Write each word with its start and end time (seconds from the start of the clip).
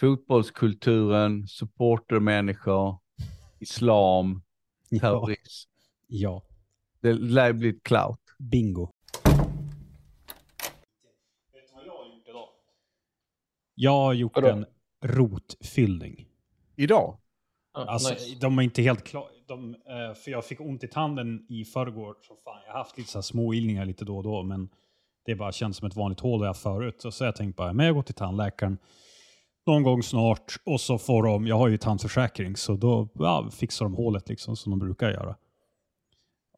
fotbollskulturen, 0.00 1.48
supportermänniskor, 1.48 2.98
islam, 3.58 4.42
terrorism. 5.00 5.70
Ja. 6.06 6.42
Det 7.00 7.12
lär 7.12 7.52
bli 7.52 7.68
ett 7.68 7.82
clout. 7.82 8.20
Bingo. 8.38 8.88
Jag 13.74 13.90
har 13.90 14.12
gjort 14.12 14.32
Vadå? 14.34 14.48
en 14.48 14.66
rotfyllning. 15.04 16.26
Idag? 16.76 17.18
Ja, 17.74 17.84
Alltså, 17.86 18.14
nice. 18.14 18.36
de 18.40 18.58
är 18.58 18.62
inte 18.62 18.82
helt 18.82 19.04
klara. 19.04 19.24
De, 19.46 19.74
eh, 19.74 20.14
för 20.14 20.30
jag 20.30 20.44
fick 20.44 20.60
ont 20.60 20.84
i 20.84 20.88
tanden 20.88 21.46
i 21.48 21.64
förrgår. 21.64 22.16
Så 22.22 22.36
fan, 22.44 22.58
jag 22.66 22.72
har 22.72 22.78
haft 22.78 22.98
lite 22.98 23.10
så 23.10 23.18
här 23.18 23.22
små 23.22 23.54
illningar 23.54 23.84
lite 23.84 24.04
då 24.04 24.16
och 24.16 24.22
då, 24.22 24.42
men 24.42 24.68
det 25.24 25.34
bara 25.34 25.52
känns 25.52 25.76
som 25.76 25.86
ett 25.88 25.96
vanligt 25.96 26.20
hål 26.20 26.44
jag 26.46 26.56
förut. 26.56 26.96
Så 26.98 27.10
har 27.20 27.26
jag 27.26 27.36
tänkt 27.36 27.56
bara, 27.56 27.72
men 27.72 27.86
jag 27.86 27.94
går 27.94 28.02
till 28.02 28.14
tandläkaren 28.14 28.78
någon 29.70 29.82
gång 29.82 30.02
snart 30.02 30.56
och 30.64 30.80
så 30.80 30.98
får 30.98 31.22
de, 31.22 31.46
jag 31.46 31.58
har 31.58 31.68
ju 31.68 31.78
tandförsäkring, 31.78 32.56
så 32.56 32.74
då 32.74 33.08
ja, 33.14 33.50
fixar 33.52 33.84
de 33.84 33.94
hålet 33.94 34.28
liksom 34.28 34.56
som 34.56 34.70
de 34.70 34.78
brukar 34.78 35.10
göra. 35.10 35.36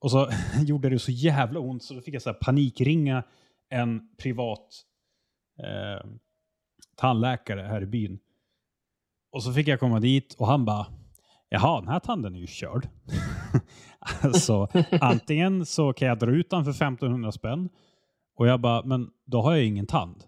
Och 0.00 0.10
så 0.10 0.30
gjorde 0.66 0.88
det 0.88 0.98
så 0.98 1.12
jävla 1.12 1.60
ont 1.60 1.82
så 1.82 1.94
då 1.94 2.00
fick 2.00 2.14
jag 2.14 2.22
så 2.22 2.30
här 2.30 2.38
panikringa 2.40 3.24
en 3.68 4.16
privat 4.16 4.68
eh, 5.58 6.10
tandläkare 6.96 7.60
här 7.60 7.82
i 7.82 7.86
byn. 7.86 8.18
Och 9.32 9.42
så 9.42 9.52
fick 9.52 9.68
jag 9.68 9.80
komma 9.80 10.00
dit 10.00 10.34
och 10.34 10.46
han 10.46 10.64
bara, 10.64 10.86
jaha, 11.48 11.80
den 11.80 11.88
här 11.88 12.00
tanden 12.00 12.34
är 12.34 12.40
ju 12.40 12.46
körd. 12.46 12.88
alltså, 14.22 14.68
antingen 15.00 15.66
så 15.66 15.92
kan 15.92 16.08
jag 16.08 16.18
dra 16.18 16.30
ut 16.30 16.50
den 16.50 16.64
för 16.64 16.70
1500 16.70 17.32
spänn 17.32 17.68
och 18.36 18.46
jag 18.46 18.60
bara, 18.60 18.82
men 18.84 19.10
då 19.24 19.42
har 19.42 19.52
jag 19.52 19.60
ju 19.60 19.66
ingen 19.66 19.86
tand. 19.86 20.24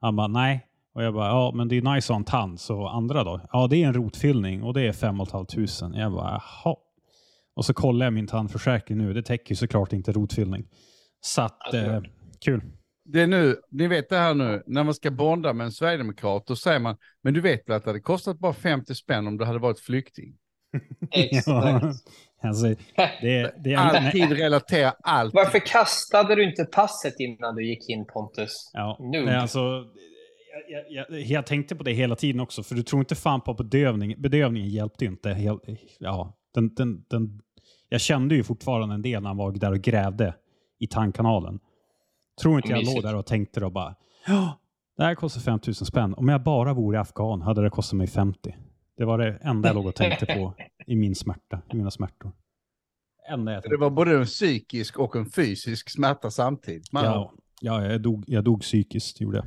Han 0.00 0.16
bara, 0.16 0.26
nej. 0.26 0.66
Och 0.96 1.02
jag 1.02 1.14
bara, 1.14 1.28
ja, 1.28 1.52
men 1.54 1.68
det 1.68 1.76
är 1.76 1.94
nice 1.94 2.06
att 2.06 2.08
ha 2.08 2.16
en 2.16 2.24
tand, 2.24 2.60
så 2.60 2.86
andra 2.86 3.24
då? 3.24 3.40
Ja, 3.52 3.66
det 3.66 3.82
är 3.82 3.86
en 3.86 3.94
rotfyllning 3.94 4.62
och 4.62 4.74
det 4.74 4.82
är 4.82 4.92
5 4.92 5.16
500. 5.26 6.00
Jag 6.00 6.12
bara, 6.12 6.42
jaha. 6.64 6.76
Och 7.56 7.64
så 7.64 7.74
kollar 7.74 8.06
jag 8.06 8.12
min 8.12 8.26
tandförsäkring 8.26 8.98
nu, 8.98 9.12
det 9.12 9.22
täcker 9.22 9.50
ju 9.50 9.56
såklart 9.56 9.92
inte 9.92 10.12
rotfyllning. 10.12 10.64
Så 11.20 11.42
att, 11.42 11.74
eh, 11.74 12.00
kul. 12.44 12.62
Det 13.04 13.20
är 13.20 13.26
nu, 13.26 13.56
ni 13.70 13.86
vet 13.86 14.08
det 14.08 14.16
här 14.16 14.34
nu, 14.34 14.62
när 14.66 14.84
man 14.84 14.94
ska 14.94 15.10
bonda 15.10 15.52
med 15.52 15.64
en 15.64 15.72
sverigedemokrat, 15.72 16.46
då 16.46 16.56
säger 16.56 16.78
man, 16.80 16.96
men 17.22 17.34
du 17.34 17.40
vet 17.40 17.68
väl 17.68 17.76
att 17.76 17.84
det 17.84 17.90
hade 17.90 18.00
kostat 18.00 18.38
bara 18.38 18.52
50 18.52 18.94
spänn 18.94 19.26
om 19.26 19.36
du 19.36 19.44
hade 19.44 19.58
varit 19.58 19.80
flykting? 19.80 20.34
Exakt. 21.10 21.84
alltså, 22.42 22.66
det, 23.20 23.54
det 23.64 23.72
är 23.72 23.76
Alltid 23.76 24.32
relatera 24.32 24.94
allt. 25.02 25.34
Varför 25.34 25.58
kastade 25.58 26.34
du 26.34 26.44
inte 26.44 26.64
passet 26.64 27.14
innan 27.18 27.54
du 27.54 27.66
gick 27.68 27.88
in 27.88 28.06
Pontus? 28.06 28.70
Ja, 28.72 28.96
Nu. 29.00 29.24
nej, 29.24 29.36
alltså, 29.36 29.84
jag, 30.68 30.84
jag, 30.90 31.20
jag, 31.20 31.46
tänkte 31.46 31.76
på 31.76 31.82
det 31.82 31.92
hela 31.92 32.16
tiden 32.16 32.40
också, 32.40 32.62
för 32.62 32.74
du 32.74 32.82
tror 32.82 33.00
inte 33.00 33.14
fan 33.14 33.40
på 33.40 33.54
bedövning. 33.54 34.14
Bedövningen 34.18 34.68
hjälpte 34.68 35.04
ju 35.04 35.10
inte. 35.10 35.30
Helt, 35.30 35.62
ja, 35.98 36.38
den, 36.54 36.74
den, 36.74 37.04
den, 37.08 37.40
jag 37.88 38.00
kände 38.00 38.34
ju 38.34 38.44
fortfarande 38.44 38.94
en 38.94 39.02
del 39.02 39.22
när 39.22 39.28
han 39.28 39.36
var 39.36 39.52
där 39.52 39.72
och 39.72 39.80
grävde 39.80 40.34
i 40.78 40.86
tandkanalen. 40.86 41.60
Tror 42.42 42.56
inte 42.56 42.68
jag 42.68 42.84
låg 42.84 43.02
där 43.02 43.14
och 43.16 43.26
tänkte 43.26 43.60
då 43.60 43.70
bara, 43.70 43.94
ja, 44.26 44.60
det 44.96 45.04
här 45.04 45.14
kostar 45.14 45.40
5 45.40 45.58
000 45.66 45.74
spänn. 45.74 46.14
Om 46.14 46.28
jag 46.28 46.42
bara 46.42 46.74
vore 46.74 47.00
afghan 47.00 47.42
hade 47.42 47.62
det 47.62 47.70
kostat 47.70 47.96
mig 47.96 48.06
50. 48.06 48.56
Det 48.96 49.04
var 49.04 49.18
det 49.18 49.38
enda 49.42 49.68
jag 49.68 49.74
låg 49.76 49.86
och 49.86 49.94
tänkte 49.94 50.26
på 50.26 50.54
i 50.86 50.96
min 50.96 51.14
smärta, 51.14 51.62
i 51.72 51.76
mina 51.76 51.90
smärtor. 51.90 52.32
Enda 53.28 53.52
jag 53.52 53.62
Det 53.62 53.76
var 53.76 53.90
både 53.90 54.16
en 54.16 54.24
psykisk 54.24 54.98
och 54.98 55.16
en 55.16 55.26
fysisk 55.26 55.90
smärta 55.90 56.30
samtidigt. 56.30 56.92
Man, 56.92 57.04
Ja, 57.04 57.32
ja 57.60 57.86
jag, 57.86 58.02
dog, 58.02 58.24
jag 58.26 58.44
dog 58.44 58.60
psykiskt, 58.60 59.20
gjorde 59.20 59.36
jag. 59.36 59.46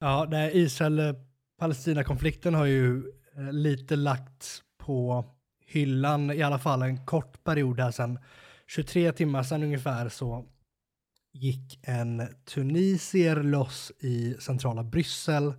Ja, 0.00 0.26
nej, 0.30 0.50
Israel-Palestina-konflikten 0.54 2.54
har 2.54 2.64
ju 2.64 3.12
eh, 3.36 3.52
lite 3.52 3.96
lagts 3.96 4.62
på 4.78 5.24
hyllan, 5.66 6.30
i 6.30 6.42
alla 6.42 6.58
fall 6.58 6.82
en 6.82 7.06
kort 7.06 7.44
period 7.44 7.80
här 7.80 7.90
sedan 7.90 8.18
23 8.66 9.12
timmar 9.12 9.42
sedan 9.42 9.62
ungefär 9.62 10.08
så 10.08 10.44
gick 11.32 11.80
en 11.82 12.22
tunisier 12.44 13.42
loss 13.42 13.92
i 14.00 14.36
centrala 14.40 14.84
Bryssel 14.84 15.54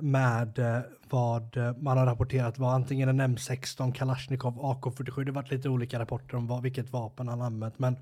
med 0.00 0.58
eh, 0.58 0.80
vad 1.10 1.56
man 1.76 1.98
har 1.98 2.06
rapporterat 2.06 2.58
var 2.58 2.74
antingen 2.74 3.08
en 3.08 3.36
M16, 3.36 3.92
Kalashnikov, 3.92 4.58
AK47. 4.58 5.24
Det 5.24 5.32
varit 5.32 5.50
lite 5.50 5.68
olika 5.68 5.98
rapporter 5.98 6.36
om 6.36 6.46
vad, 6.46 6.62
vilket 6.62 6.92
vapen 6.92 7.28
han 7.28 7.42
använt, 7.42 7.78
men 7.78 7.96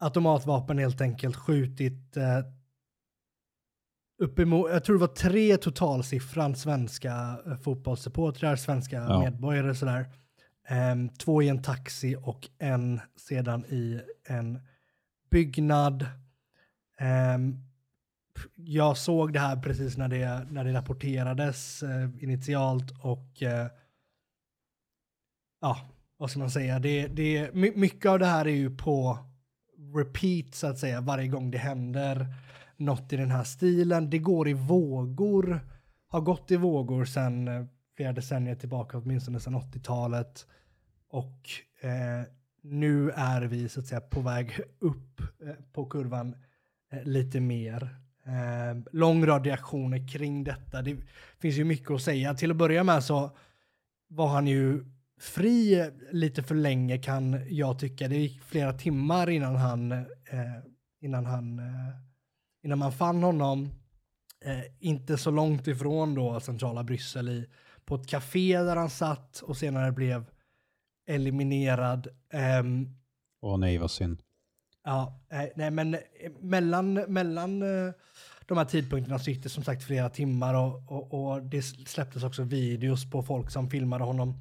automatvapen 0.00 0.78
helt 0.78 1.00
enkelt 1.00 1.36
skjutit 1.36 2.16
eh, 2.16 2.40
uppemot, 4.22 4.70
jag 4.70 4.84
tror 4.84 4.96
det 4.96 5.00
var 5.00 5.14
tre 5.14 5.56
totalsiffran 5.56 6.56
svenska 6.56 7.38
eh, 7.46 7.56
fotbollssupportrar, 7.56 8.56
svenska 8.56 8.96
Ja. 8.96 9.20
medborgare 9.20 9.74
sådär. 9.74 10.06
Ehm, 10.68 11.08
två 11.08 11.42
i 11.42 11.48
en 11.48 11.62
taxi 11.62 12.16
och 12.22 12.48
en 12.58 13.00
sedan 13.16 13.64
i 13.64 14.00
en 14.24 14.60
byggnad. 15.30 16.06
Ehm, 16.98 17.56
jag 18.54 18.96
såg 18.96 19.32
det 19.32 19.40
här 19.40 19.56
precis 19.56 19.96
när 19.96 20.08
det, 20.08 20.46
när 20.50 20.64
det 20.64 20.72
rapporterades 20.72 21.82
eh, 21.82 22.08
initialt 22.20 22.90
och 23.02 23.42
eh, 23.42 23.66
ja, 25.60 25.80
vad 26.16 26.30
ska 26.30 26.38
man 26.40 26.50
säga, 26.50 26.78
det, 26.78 27.06
det, 27.06 27.54
my, 27.54 27.72
mycket 27.76 28.10
av 28.10 28.18
det 28.18 28.26
här 28.26 28.44
är 28.46 28.50
ju 28.56 28.76
på 28.76 29.18
repeat 29.96 30.54
så 30.54 30.66
att 30.66 30.78
säga 30.78 31.00
varje 31.00 31.28
gång 31.28 31.50
det 31.50 31.58
händer 31.58 32.26
något 32.84 33.12
i 33.12 33.16
den 33.16 33.30
här 33.30 33.44
stilen. 33.44 34.10
Det 34.10 34.18
går 34.18 34.48
i 34.48 34.52
vågor, 34.52 35.60
har 36.08 36.20
gått 36.20 36.50
i 36.50 36.56
vågor 36.56 37.04
sedan 37.04 37.48
eh, 37.48 37.64
flera 37.96 38.12
decennier 38.12 38.54
tillbaka, 38.54 38.98
åtminstone 38.98 39.40
sedan 39.40 39.56
80-talet. 39.56 40.46
Och 41.08 41.50
eh, 41.80 42.26
nu 42.62 43.10
är 43.10 43.42
vi 43.42 43.68
så 43.68 43.80
att 43.80 43.86
säga 43.86 44.00
på 44.00 44.20
väg 44.20 44.60
upp 44.78 45.20
eh, 45.20 45.54
på 45.72 45.84
kurvan 45.84 46.34
eh, 46.92 47.04
lite 47.04 47.40
mer. 47.40 47.96
Eh, 48.26 48.82
lång 48.92 49.26
rad 49.26 49.46
reaktioner 49.46 50.08
kring 50.08 50.44
detta. 50.44 50.82
Det 50.82 50.96
finns 51.38 51.56
ju 51.56 51.64
mycket 51.64 51.90
att 51.90 52.02
säga. 52.02 52.34
Till 52.34 52.50
att 52.50 52.56
börja 52.56 52.84
med 52.84 53.04
så 53.04 53.36
var 54.08 54.28
han 54.28 54.46
ju 54.46 54.84
fri 55.20 55.80
eh, 55.80 55.86
lite 56.10 56.42
för 56.42 56.54
länge 56.54 56.98
kan 56.98 57.40
jag 57.48 57.78
tycka. 57.78 58.08
Det 58.08 58.16
gick 58.16 58.42
flera 58.42 58.72
timmar 58.72 59.30
innan 59.30 59.56
han, 59.56 59.92
eh, 59.92 60.04
innan 61.00 61.26
han, 61.26 61.58
eh, 61.58 61.94
innan 62.62 62.78
man 62.78 62.92
fann 62.92 63.22
honom. 63.22 63.68
Eh, 64.44 64.60
inte 64.78 65.18
så 65.18 65.30
långt 65.30 65.66
ifrån 65.66 66.14
då 66.14 66.40
centrala 66.40 66.84
Bryssel 66.84 67.28
i, 67.28 67.48
på 67.84 67.94
ett 67.94 68.06
café 68.06 68.58
där 68.58 68.76
han 68.76 68.90
satt 68.90 69.40
och 69.40 69.56
senare 69.56 69.92
blev 69.92 70.24
eliminerad. 71.06 72.08
Ehm, 72.32 72.88
Åh 73.40 73.58
nej, 73.58 73.78
vad 73.78 73.90
synd. 73.90 74.22
Ja, 74.84 75.20
nej, 75.30 75.52
nej 75.56 75.70
men 75.70 75.94
eh, 75.94 76.00
mellan, 76.40 76.94
mellan 76.94 77.62
eh, 77.62 77.92
de 78.46 78.58
här 78.58 78.64
tidpunkterna 78.64 79.18
så 79.18 79.30
gick 79.30 79.42
det 79.42 79.48
som 79.48 79.64
sagt 79.64 79.84
flera 79.84 80.10
timmar 80.10 80.54
och, 80.54 80.92
och, 80.92 81.14
och 81.14 81.42
det 81.42 81.62
släpptes 81.62 82.24
också 82.24 82.42
videos 82.42 83.10
på 83.10 83.22
folk 83.22 83.50
som 83.50 83.70
filmade 83.70 84.04
honom 84.04 84.34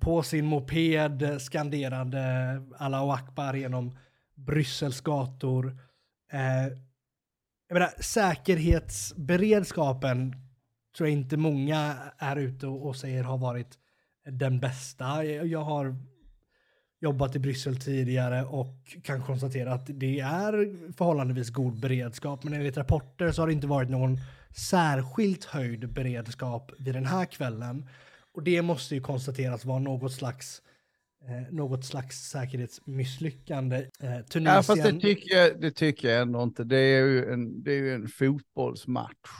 på 0.00 0.22
sin 0.22 0.46
moped 0.46 1.22
eh, 1.22 1.38
skanderande 1.38 2.22
Allahu 2.78 3.10
Akbar 3.10 3.54
genom 3.54 3.98
Bryssels 4.34 5.00
gator. 5.00 5.78
Eh, 6.32 6.78
jag 7.70 7.74
menar, 7.74 7.90
säkerhetsberedskapen 8.00 10.36
tror 10.96 11.08
jag 11.08 11.18
inte 11.18 11.36
många 11.36 11.96
är 12.18 12.36
ute 12.36 12.66
och, 12.66 12.86
och 12.86 12.96
säger 12.96 13.22
har 13.22 13.38
varit 13.38 13.78
den 14.24 14.60
bästa. 14.60 15.24
Jag, 15.24 15.46
jag 15.46 15.62
har 15.62 15.96
jobbat 17.00 17.36
i 17.36 17.38
Bryssel 17.38 17.76
tidigare 17.76 18.44
och 18.44 18.96
kan 19.02 19.22
konstatera 19.22 19.72
att 19.72 19.86
det 19.86 20.20
är 20.20 20.76
förhållandevis 20.96 21.50
god 21.50 21.80
beredskap. 21.80 22.44
Men 22.44 22.52
enligt 22.52 22.76
rapporter 22.76 23.32
så 23.32 23.42
har 23.42 23.46
det 23.46 23.52
inte 23.52 23.66
varit 23.66 23.90
någon 23.90 24.18
särskilt 24.56 25.44
höjd 25.44 25.92
beredskap 25.92 26.72
vid 26.78 26.94
den 26.94 27.06
här 27.06 27.24
kvällen. 27.24 27.88
Och 28.34 28.42
det 28.42 28.62
måste 28.62 28.94
ju 28.94 29.00
konstateras 29.00 29.64
vara 29.64 29.78
något 29.78 30.12
slags, 30.12 30.58
eh, 30.58 30.62
något 31.50 31.84
slags 31.84 32.16
säkerhetsmisslyckande. 32.16 33.76
Eh, 33.76 34.20
Tunisien... 34.20 34.44
Ja, 34.44 34.62
fast 34.62 34.82
det 34.82 35.00
tycker, 35.00 35.36
jag, 35.36 35.60
det 35.60 35.70
tycker 35.70 36.08
jag 36.08 36.22
ändå 36.22 36.42
inte. 36.42 36.64
Det 36.64 36.76
är 36.76 37.06
ju 37.06 37.32
en, 37.32 37.62
det 37.62 37.72
är 37.72 37.78
ju 37.78 37.94
en 37.94 38.08
fotbollsmatch. 38.08 39.30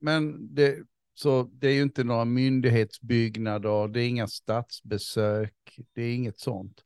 Men 0.00 0.54
det, 0.54 0.78
så 1.14 1.42
det 1.42 1.68
är 1.68 1.72
ju 1.72 1.82
inte 1.82 2.04
några 2.04 2.24
myndighetsbyggnader, 2.24 3.88
det 3.88 4.00
är 4.00 4.08
inga 4.08 4.28
statsbesök, 4.28 5.54
det 5.92 6.02
är 6.02 6.14
inget 6.14 6.38
sånt. 6.38 6.84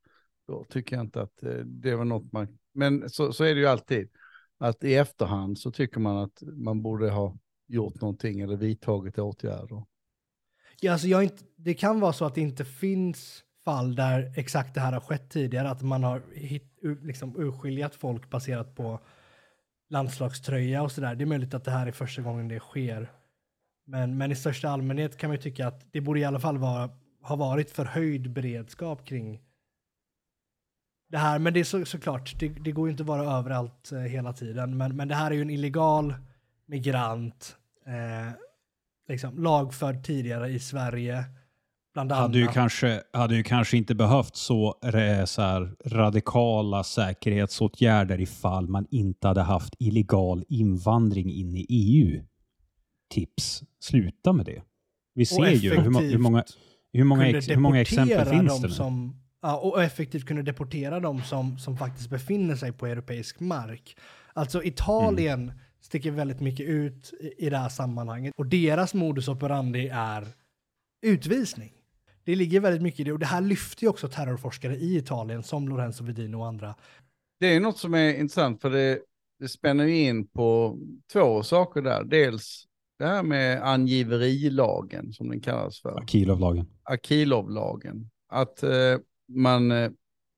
Då 0.49 0.65
tycker 0.65 0.97
jag 0.97 1.05
inte 1.05 1.21
att 1.21 1.43
eh, 1.43 1.59
det 1.65 1.95
var 1.95 2.05
något 2.05 2.33
man... 2.33 2.59
Men 2.75 3.11
så, 3.11 3.33
så 3.33 3.45
är 3.45 3.55
det 3.55 3.61
ju 3.61 3.67
alltid. 3.67 4.09
Att 4.59 4.85
i 4.85 4.95
efterhand 4.95 5.59
så 5.59 5.71
tycker 5.71 6.01
man 6.01 6.17
att 6.17 6.43
man 6.43 6.83
borde 6.83 7.11
ha 7.11 7.39
gjort 7.69 8.01
någonting 8.01 8.41
eller 8.41 8.57
vidtagit 8.57 9.19
åtgärder. 9.19 9.85
Ja, 10.81 10.93
alltså 10.93 11.09
jag 11.09 11.23
inte, 11.23 11.45
det 11.57 11.75
kan 11.75 12.01
vara 12.01 12.13
så 12.13 12.25
att 12.25 12.35
det 12.35 12.41
inte 12.41 12.65
finns 12.65 13.45
fall 13.67 13.95
där 13.95 14.33
exakt 14.37 14.75
det 14.75 14.81
här 14.81 14.93
har 14.93 15.01
skett 15.01 15.31
tidigare, 15.31 15.71
att 15.71 15.83
man 15.83 16.05
har 16.05 16.23
hit, 16.35 16.79
liksom 17.03 17.37
urskiljat 17.37 17.95
folk 17.95 18.31
baserat 18.31 18.75
på 18.75 19.01
landslagströja 19.91 20.83
och 20.83 20.93
sådär. 20.93 21.15
Det 21.15 21.25
är 21.25 21.27
möjligt 21.27 21.55
att 21.55 21.65
det 21.65 21.71
här 21.71 21.87
är 21.87 21.93
första 21.93 22.23
gången 22.23 22.49
det 22.49 22.61
sker. 22.61 23.11
Men, 23.87 24.19
men 24.19 24.33
i 24.33 24.37
största 24.37 24.69
allmänhet 24.69 25.17
kan 25.17 25.31
man 25.31 25.37
ju 25.37 25.43
tycka 25.43 25.67
att 25.69 25.93
det 25.93 26.01
borde 26.01 26.21
i 26.21 26.25
alla 26.25 26.41
fall 26.41 26.59
vara, 26.59 26.91
ha 27.23 27.37
varit 27.37 27.71
förhöjd 27.71 28.31
beredskap 28.31 29.05
kring 29.07 29.41
det 31.09 31.19
här. 31.19 31.39
Men 31.39 31.55
det 31.55 31.61
är 31.61 31.65
så, 31.65 31.85
såklart, 31.85 32.35
det, 32.39 32.49
det 32.49 32.73
går 32.73 32.89
ju 32.89 32.91
inte 32.91 33.03
att 33.03 33.07
vara 33.07 33.39
överallt 33.39 33.93
eh, 33.93 33.99
hela 33.99 34.33
tiden. 34.33 34.77
Men, 34.77 34.97
men 34.97 35.09
det 35.09 35.15
här 35.15 35.31
är 35.31 35.35
ju 35.35 35.43
en 35.43 35.51
illegal 35.51 36.15
migrant, 36.67 37.57
eh, 37.87 38.33
liksom 39.09 39.39
lagförd 39.43 40.05
tidigare 40.05 40.49
i 40.49 40.59
Sverige. 40.59 41.25
Bland. 41.97 42.13
Hade 42.13 42.39
ju, 42.39 42.47
kanske, 42.47 43.03
hade 43.13 43.37
ju 43.37 43.43
kanske 43.43 43.77
inte 43.77 43.95
behövt 43.95 44.37
så, 44.37 44.79
eh, 44.85 45.25
så 45.25 45.43
här, 45.43 45.77
radikala 45.85 46.85
säkerhetsåtgärder 46.85 48.21
ifall 48.21 48.69
man 48.69 48.87
inte 48.91 49.29
hade 49.29 49.43
haft 49.43 49.75
illegal 49.79 50.45
invandring 50.49 51.33
in 51.33 51.57
i 51.57 51.67
EU. 51.69 52.23
Tips, 53.15 53.63
sluta 53.81 54.33
med 54.33 54.47
det. 54.47 54.63
Vi 55.15 55.27
ser 55.27 55.51
ju 55.51 55.71
hur, 55.71 55.83
hur 55.83 56.19
många, 56.19 56.45
hur 56.93 57.05
många, 57.05 57.29
ex, 57.29 57.49
hur 57.49 57.57
många 57.57 57.81
exempel 57.81 58.27
finns 58.27 58.61
det 58.61 58.69
nu? 58.69 58.75
Som, 58.75 59.21
ja, 59.43 59.57
och 59.57 59.83
effektivt 59.83 60.27
kunde 60.27 60.43
deportera 60.43 61.01
dem 61.01 61.23
som, 61.23 61.59
som 61.59 61.77
faktiskt 61.77 62.11
befinner 62.11 62.57
sig 62.57 62.73
på 62.73 62.87
europeisk 62.87 63.41
mark. 63.41 63.97
Alltså 64.33 64.65
Italien 64.65 65.43
Mm. 65.43 65.55
sticker 65.81 66.11
väldigt 66.11 66.41
mycket 66.41 66.67
ut 66.67 67.13
i, 67.21 67.47
i 67.47 67.51
det 67.51 67.59
här 67.59 67.69
sammanhanget. 67.69 68.35
Och 68.37 68.47
deras 68.47 68.95
modus 68.95 69.29
operandi 69.29 69.89
är 69.89 70.27
utvisning. 71.03 71.73
Det 72.27 72.37
ligger 72.37 72.61
väldigt 72.61 72.83
mycket 72.83 73.01
i 73.01 73.05
det. 73.05 73.13
Och 73.13 73.19
det 73.19 73.27
här 73.27 73.41
lyfter 73.41 73.83
ju 73.83 73.89
också 73.89 74.09
terrorforskare 74.09 74.77
i 74.77 74.97
Italien 74.97 75.43
som 75.43 75.69
Lorenzo 75.69 76.05
Vedino 76.05 76.37
och 76.37 76.47
andra. 76.47 76.75
Det 77.41 77.47
är 77.57 77.61
något 77.61 77.79
som 77.79 77.95
är 77.95 78.15
intressant 78.15 78.63
för 78.63 78.71
det, 78.71 79.01
det 79.39 79.49
spänner 79.49 79.85
ju 79.85 79.99
in 79.99 80.27
på 80.27 80.79
två 81.13 81.43
saker 81.43 81.83
där. 81.83 82.05
Dels 82.05 82.65
det 82.99 83.07
här 83.07 83.23
med 83.23 83.63
angiverilagen 83.69 85.13
som 85.13 85.29
den 85.29 85.41
kallas 85.41 85.81
för. 85.81 86.05
Kilovlagen. 86.07 86.67
Akilovlagen. 86.83 88.11
Att 88.29 88.63
eh, 88.63 88.99
man 89.29 89.71
eh, 89.71 89.91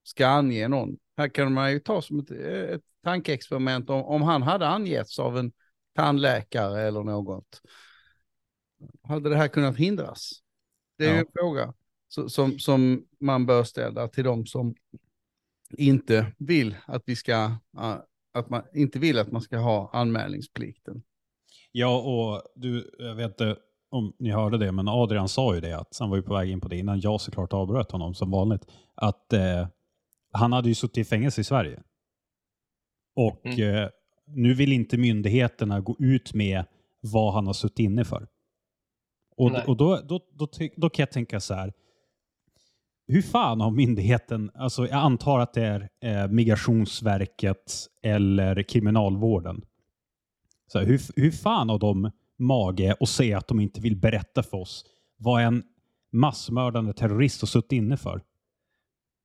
ska 0.04 0.26
ange 0.26 0.68
någon. 0.68 0.96
Här 1.16 1.28
kan 1.28 1.52
man 1.52 1.72
ju 1.72 1.80
ta 1.80 2.02
som 2.02 2.18
ett, 2.18 2.30
eh, 2.30 2.74
ett 2.74 2.82
tankeexperiment 3.04 3.90
om, 3.90 4.02
om 4.02 4.22
han 4.22 4.42
hade 4.42 4.68
angetts 4.68 5.18
av 5.18 5.38
en 5.38 5.52
tandläkare 5.96 6.80
eller 6.82 7.02
något. 7.02 7.62
Hade 9.02 9.28
det 9.30 9.36
här 9.36 9.48
kunnat 9.48 9.76
hindras? 9.76 10.30
Det 10.98 11.04
är 11.04 11.08
ju 11.08 11.14
Ja. 11.14 11.20
en 11.20 11.26
fråga 11.32 11.74
så, 12.08 12.28
som, 12.28 12.58
som 12.58 13.04
man 13.20 13.46
bör 13.46 13.64
ställa 13.64 14.08
till 14.08 14.24
de 14.24 14.46
som 14.46 14.74
inte 15.70 16.32
vill 16.38 16.76
att 16.86 17.02
vi 17.06 17.16
ska, 17.16 17.50
att 18.34 18.50
man 18.50 18.62
inte 18.74 18.98
vill 18.98 19.18
att 19.18 19.32
man 19.32 19.42
ska 19.42 19.58
ha 19.58 19.90
anmälningsplikten. 19.92 21.02
Ja, 21.72 22.00
och 22.02 22.42
du, 22.54 22.90
jag 22.98 23.14
vet 23.14 23.30
inte 23.30 23.56
om 23.90 24.12
ni 24.18 24.30
hörde 24.30 24.58
det, 24.58 24.72
men 24.72 24.88
Adrian 24.88 25.28
sa 25.28 25.54
ju 25.54 25.60
det, 25.60 25.72
att 25.78 25.96
han 26.00 26.10
var 26.10 26.16
ju 26.16 26.22
på 26.22 26.34
väg 26.34 26.50
in 26.50 26.60
på 26.60 26.68
det 26.68 26.76
innan 26.76 27.00
jag 27.00 27.20
såklart 27.20 27.52
avbröt 27.52 27.90
honom 27.90 28.14
som 28.14 28.30
vanligt, 28.30 28.66
att 28.94 29.32
eh, 29.32 29.68
han 30.32 30.52
hade 30.52 30.68
ju 30.68 30.74
suttit 30.74 30.98
i 30.98 31.04
fängelse 31.04 31.40
i 31.40 31.44
Sverige. 31.44 31.82
Och 33.16 33.46
Mm. 33.46 33.74
eh, 33.84 33.88
nu 34.26 34.54
vill 34.54 34.72
inte 34.72 34.96
myndigheterna 34.98 35.80
gå 35.80 35.96
ut 35.98 36.34
med 36.34 36.64
vad 37.00 37.32
han 37.34 37.46
har 37.46 37.54
suttit 37.54 37.78
inne 37.78 38.04
för. 38.04 38.28
Och, 39.36 39.52
Nej. 39.52 39.64
och 39.66 39.76
då, 39.76 40.00
då, 40.08 40.20
då, 40.32 40.46
ty- 40.46 40.70
då 40.76 40.90
kan 40.90 41.02
jag 41.02 41.10
tänka 41.10 41.40
så 41.40 41.54
här, 41.54 41.72
hur 43.08 43.22
fan 43.22 43.60
har 43.60 43.70
myndigheten, 43.70 44.50
alltså 44.54 44.82
jag 44.86 44.92
antar 44.98 45.38
att 45.38 45.54
det 45.54 45.62
är 45.64 45.88
eh, 46.24 46.28
Migrationsverket 46.28 47.86
eller 48.02 48.62
Kriminalvården, 48.62 49.60
så 50.72 50.78
här, 50.78 50.86
hur, 50.86 51.00
hur 51.16 51.30
fan 51.30 51.68
har 51.68 51.78
de 51.78 52.10
mage 52.38 52.94
att 53.00 53.08
säga 53.08 53.38
att 53.38 53.48
de 53.48 53.60
inte 53.60 53.80
vill 53.80 53.96
berätta 53.96 54.42
för 54.42 54.56
oss 54.58 54.84
vad 55.16 55.42
en 55.42 55.62
massmördande 56.12 56.92
terrorist 56.92 57.40
har 57.42 57.46
suttit 57.46 57.72
inne 57.72 57.96
för? 57.96 58.22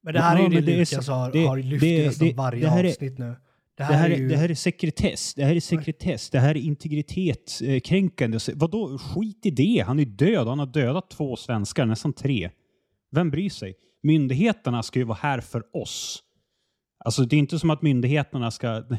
Men 0.04 0.14
det 0.14 0.20
här 0.22 0.36
är 0.36 0.40
Ja, 0.40 0.50
ju 0.50 0.62
det 0.62 0.74
är 0.74 0.78
Lukas 0.78 1.08
har, 1.08 1.32
det- 1.32 1.46
har 1.46 1.58
lyft 1.58 1.82
det- 1.84 2.06
nästan 2.06 2.28
det- 2.28 2.34
varje 2.34 2.62
det 2.62 2.70
här 2.70 2.84
är- 2.84 2.90
avsnitt 2.90 3.18
nu. 3.20 3.26
Det 3.26 3.36
Det 3.78 3.84
här, 3.84 4.10
är 4.10 4.14
är, 4.14 4.18
ju... 4.18 4.28
det 4.28 4.38
här 4.38 4.50
är 4.50 4.56
sekretess. 4.56 5.34
Det 5.34 5.44
här 5.46 5.56
är 5.56 5.60
sekretess. 5.60 6.30
Det 6.30 6.40
här 6.40 6.50
är 6.58 6.62
integritetskränkande. 6.62 8.40
Vadå? 8.56 8.98
Skit 8.98 9.46
i 9.46 9.50
det. 9.52 9.84
Han 9.88 10.00
är 10.00 10.06
död. 10.06 10.48
Han 10.48 10.60
har 10.60 10.66
dödat 10.66 11.10
två 11.10 11.36
svenskar, 11.36 11.86
nästan 11.86 12.14
tre. 12.14 12.50
Vem 13.14 13.32
bryr 13.32 13.50
sig? 13.50 13.76
Myndigheterna 14.04 14.84
ska 14.84 15.00
ju 15.00 15.06
vara 15.06 15.18
här 15.22 15.40
för 15.40 15.64
oss. 15.76 16.24
Alltså 17.06 17.24
det 17.24 17.36
är 17.36 17.38
inte 17.38 17.60
som 17.60 17.70
att 17.70 17.82
myndigheterna 17.82 18.52
ska... 18.52 18.84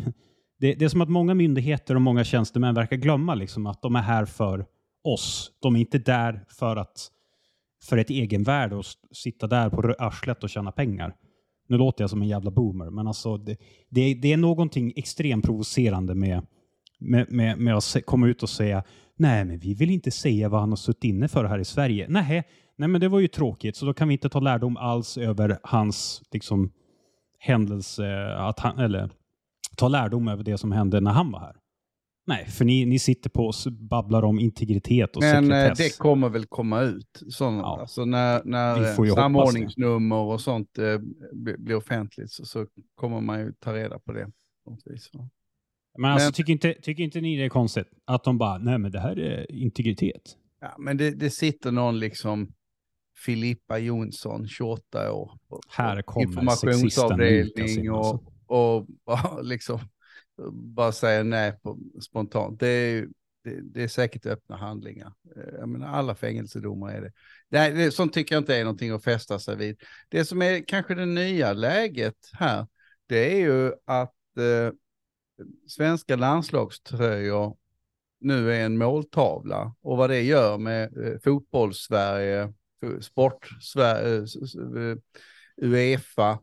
Det, 0.58 0.74
det 0.74 0.84
är 0.84 0.88
som 0.88 1.00
att 1.00 1.08
många 1.08 1.34
myndigheter 1.34 1.94
och 1.94 2.02
många 2.02 2.24
tjänstemän 2.24 2.74
verkar 2.74 2.96
glömma 2.96 3.34
liksom 3.34 3.66
att 3.66 3.82
de 3.82 3.96
är 3.96 4.02
här 4.02 4.24
för 4.24 4.66
oss. 5.04 5.52
De 5.60 5.76
är 5.76 5.80
inte 5.80 5.98
där 5.98 6.44
för 6.48 6.76
att 6.76 7.10
för 7.82 7.96
ett 7.98 8.10
egenvärde 8.10 8.76
och 8.76 8.84
sitta 9.12 9.46
där 9.46 9.70
på 9.70 9.94
arslet 9.98 10.44
och 10.44 10.50
tjäna 10.50 10.72
pengar. 10.72 11.14
Nu 11.68 11.76
låter 11.78 12.02
jag 12.02 12.10
som 12.10 12.22
en 12.22 12.28
jävla 12.28 12.50
boomer, 12.50 12.90
men 12.90 13.06
alltså 13.06 13.36
det, 13.36 13.56
det, 13.88 14.14
det 14.14 14.32
är 14.32 14.36
någonting 14.36 14.92
extremt 14.96 15.44
provocerande 15.44 16.14
med, 16.14 16.46
med, 16.98 17.32
med, 17.32 17.58
med 17.58 17.76
att 17.76 17.84
se, 17.84 18.00
komma 18.00 18.28
ut 18.28 18.42
och 18.42 18.50
säga 18.50 18.84
nej, 19.16 19.44
men 19.44 19.58
vi 19.58 19.74
vill 19.74 19.90
inte 19.90 20.10
säga 20.10 20.48
vad 20.48 20.60
han 20.60 20.68
har 20.68 20.76
suttit 20.76 21.04
inne 21.04 21.28
för 21.28 21.44
här 21.44 21.58
i 21.58 21.64
Sverige. 21.64 22.06
Nej, 22.08 22.44
nej, 22.76 22.88
men 22.88 23.00
det 23.00 23.08
var 23.08 23.20
ju 23.20 23.28
tråkigt, 23.28 23.76
så 23.76 23.86
då 23.86 23.94
kan 23.94 24.08
vi 24.08 24.14
inte 24.14 24.28
ta 24.28 24.40
lärdom 24.40 24.76
alls 24.76 25.18
över 25.18 25.58
hans 25.62 26.22
liksom, 26.32 26.72
händelse, 27.38 28.34
att 28.36 28.60
han, 28.60 28.78
eller 28.78 29.10
ta 29.76 29.88
lärdom 29.88 30.28
över 30.28 30.44
det 30.44 30.58
som 30.58 30.72
hände 30.72 31.00
när 31.00 31.10
han 31.10 31.30
var 31.32 31.40
här. 31.40 31.56
Nej, 32.26 32.46
för 32.46 32.64
ni, 32.64 32.84
ni 32.86 32.98
sitter 32.98 33.30
på 33.30 33.46
och 33.46 33.54
babblar 33.72 34.22
om 34.22 34.40
integritet 34.40 35.16
och 35.16 35.22
Men 35.22 35.52
eh, 35.52 35.62
sekretess. 35.62 35.78
det 35.78 35.98
kommer 36.02 36.28
väl 36.28 36.46
komma 36.46 36.80
ut. 36.82 37.22
Sådana, 37.28 37.58
Ja. 37.58 37.80
Alltså 37.80 38.04
när, 38.04 38.42
när 38.44 39.14
samordningsnummer 39.14 40.16
och 40.16 40.40
sånt 40.40 40.78
eh, 40.78 40.98
bli- 41.32 41.58
blir 41.58 41.76
offentligt 41.76 42.30
så, 42.32 42.44
så 42.44 42.66
kommer 42.94 43.20
man 43.20 43.40
ju 43.40 43.52
ta 43.52 43.72
reda 43.74 43.98
på 43.98 44.12
det. 44.12 44.30
Men 45.98 46.10
alltså, 46.10 46.26
Men- 46.26 46.32
tycker, 46.32 46.52
inte, 46.52 46.74
tycker 46.82 47.02
inte 47.04 47.20
ni 47.20 47.36
det 47.36 47.44
är 47.44 47.48
konstigt? 47.48 47.86
Att 48.04 48.24
de 48.24 48.38
bara, 48.38 48.58
nej 48.58 48.78
men 48.78 48.92
det 48.92 49.00
här 49.00 49.18
är 49.18 49.52
integritet. 49.52 50.36
Ja, 50.60 50.74
men 50.78 50.96
det, 50.96 51.10
det 51.10 51.30
sitter 51.30 51.72
någon 51.72 51.98
liksom 51.98 52.52
Filippa 53.16 53.78
Jonsson, 53.78 54.48
28 54.48 55.12
år. 55.12 55.38
Här 55.68 56.02
kommer 56.02 56.26
informationsavdelning 56.26 57.90
och, 57.90 58.14
Lukas 58.14 58.26
in, 58.26 58.26
och 58.46 58.86
bara 59.06 59.40
liksom 59.42 59.80
bara 60.52 60.92
säger 60.92 61.24
nej 61.24 61.52
på, 61.62 61.78
spontant. 62.00 62.60
Det 62.60 62.68
är, 62.68 63.08
det, 63.44 63.60
det 63.60 63.82
är 63.82 63.88
säkert 63.88 64.26
öppna 64.26 64.56
handlingar. 64.56 65.12
Eh, 65.36 65.54
Jag 65.58 65.68
menar, 65.68 65.88
alla 65.88 66.14
fängelsedomar 66.14 66.92
är 66.92 67.00
det. 67.00 67.12
Nej, 67.48 67.72
det. 67.72 67.90
Sånt 67.90 68.12
tycker 68.12 68.34
jag 68.34 68.40
inte 68.40 68.56
är 68.56 68.64
någonting 68.64 68.90
att 68.90 69.04
fästa 69.04 69.38
sig 69.38 69.56
vid. 69.56 69.82
Det 70.08 70.24
som 70.24 70.42
är 70.42 70.64
kanske 70.66 70.94
det 70.94 71.06
nya 71.06 71.52
läget 71.52 72.16
här, 72.32 72.66
det 73.06 73.32
är 73.32 73.40
ju 73.40 73.72
att 73.84 74.36
eh, 74.38 74.72
svenska 75.68 76.16
landslagströjor 76.16 77.56
nu 78.20 78.52
är 78.54 78.64
en 78.64 78.78
måltavla 78.78 79.74
och 79.80 79.96
vad 79.96 80.10
det 80.10 80.22
gör 80.22 80.58
med 80.58 80.96
eh, 80.96 81.18
fotbolls-Sverige, 81.24 82.52
sport-Sverige, 83.00 84.16
eh, 84.16 84.96
Uefa, 85.62 86.38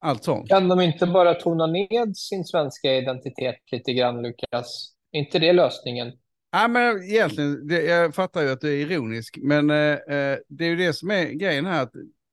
allt 0.00 0.24
sånt. 0.24 0.48
Kan 0.48 0.68
de 0.68 0.80
inte 0.80 1.06
bara 1.06 1.34
tona 1.34 1.66
ned 1.66 2.16
sin 2.16 2.44
svenska 2.44 2.94
identitet 2.94 3.56
lite 3.72 3.92
grann, 3.92 4.22
Lukas? 4.22 4.94
Är 5.12 5.18
inte 5.18 5.38
det 5.38 5.52
lösningen? 5.52 6.12
Ja, 6.50 6.68
men 6.68 7.02
egentligen, 7.02 7.66
det, 7.66 7.82
jag 7.82 8.14
fattar 8.14 8.42
ju 8.42 8.50
att 8.50 8.60
du 8.60 8.68
är 8.68 8.90
ironisk, 8.90 9.38
men 9.42 9.70
eh, 9.70 9.92
eh, 9.92 10.38
det 10.48 10.64
är 10.64 10.68
ju 10.68 10.76
det 10.76 10.92
som 10.92 11.10
är 11.10 11.26
grejen 11.26 11.66
här, 11.66 11.82
att 11.82 11.92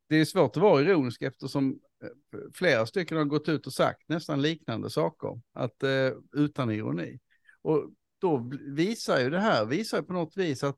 det 0.09 0.15
är 0.15 0.25
svårt 0.25 0.57
att 0.57 0.63
vara 0.63 0.81
ironisk 0.81 1.21
eftersom 1.21 1.79
eh, 2.03 2.39
flera 2.53 2.85
stycken 2.85 3.17
har 3.17 3.25
gått 3.25 3.49
ut 3.49 3.67
och 3.67 3.73
sagt 3.73 4.09
nästan 4.09 4.41
liknande 4.41 4.89
saker, 4.89 5.41
att, 5.53 5.83
eh, 5.83 6.11
utan 6.33 6.71
ironi. 6.71 7.19
Och 7.61 7.89
då 8.21 8.49
visar 8.75 9.19
ju 9.19 9.29
det 9.29 9.39
här, 9.39 9.65
visar 9.65 10.01
på 10.01 10.13
något 10.13 10.37
vis 10.37 10.63
att 10.63 10.77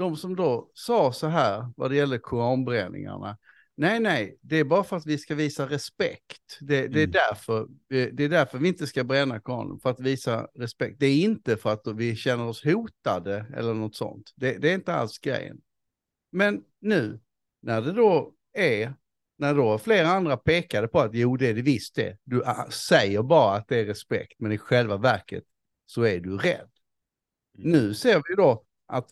de 0.00 0.16
som 0.16 0.36
då 0.36 0.70
sa 0.74 1.12
så 1.12 1.26
här 1.26 1.72
vad 1.76 1.90
det 1.90 1.96
gäller 1.96 2.18
koranbränningarna, 2.18 3.38
nej, 3.76 4.00
nej, 4.00 4.38
det 4.40 4.56
är 4.56 4.64
bara 4.64 4.84
för 4.84 4.96
att 4.96 5.06
vi 5.06 5.18
ska 5.18 5.34
visa 5.34 5.66
respekt. 5.68 6.58
Det, 6.60 6.88
det, 6.88 7.00
är 7.00 7.04
Mm. 7.04 7.10
därför, 7.10 7.66
det, 7.88 8.10
det 8.10 8.24
är 8.24 8.28
därför 8.28 8.58
vi 8.58 8.68
inte 8.68 8.86
ska 8.86 9.04
bränna 9.04 9.40
Koranen, 9.40 9.80
för 9.80 9.90
att 9.90 10.00
visa 10.00 10.48
respekt. 10.54 11.00
Det 11.00 11.06
är 11.06 11.22
inte 11.22 11.56
för 11.56 11.72
att 11.72 11.86
vi 11.96 12.16
känner 12.16 12.46
oss 12.46 12.64
hotade 12.64 13.46
eller 13.56 13.74
något 13.74 13.96
sånt. 13.96 14.32
Det, 14.36 14.58
det 14.58 14.70
är 14.70 14.74
inte 14.74 14.94
alls 14.94 15.18
grejen. 15.18 15.60
Men 16.32 16.62
nu, 16.80 17.20
när 17.62 17.82
det 17.82 17.92
då 17.92 18.32
är, 18.52 18.94
när 19.38 19.54
då 19.54 19.78
flera 19.78 20.08
andra 20.08 20.36
pekade 20.36 20.88
på 20.88 21.00
att 21.00 21.14
jo, 21.14 21.36
det 21.36 21.48
är 21.48 21.54
det 21.54 21.62
visst 21.62 21.94
det. 21.94 22.18
Du 22.24 22.42
ah, 22.44 22.70
säger 22.70 23.22
bara 23.22 23.56
att 23.56 23.68
det 23.68 23.80
är 23.80 23.84
respekt, 23.84 24.32
men 24.38 24.52
i 24.52 24.58
själva 24.58 24.96
verket 24.96 25.44
så 25.86 26.02
är 26.02 26.20
du 26.20 26.36
rädd. 26.36 26.70
Mm. 27.58 27.72
Nu 27.72 27.94
ser 27.94 28.22
vi 28.28 28.34
då 28.34 28.64
att, 28.86 29.08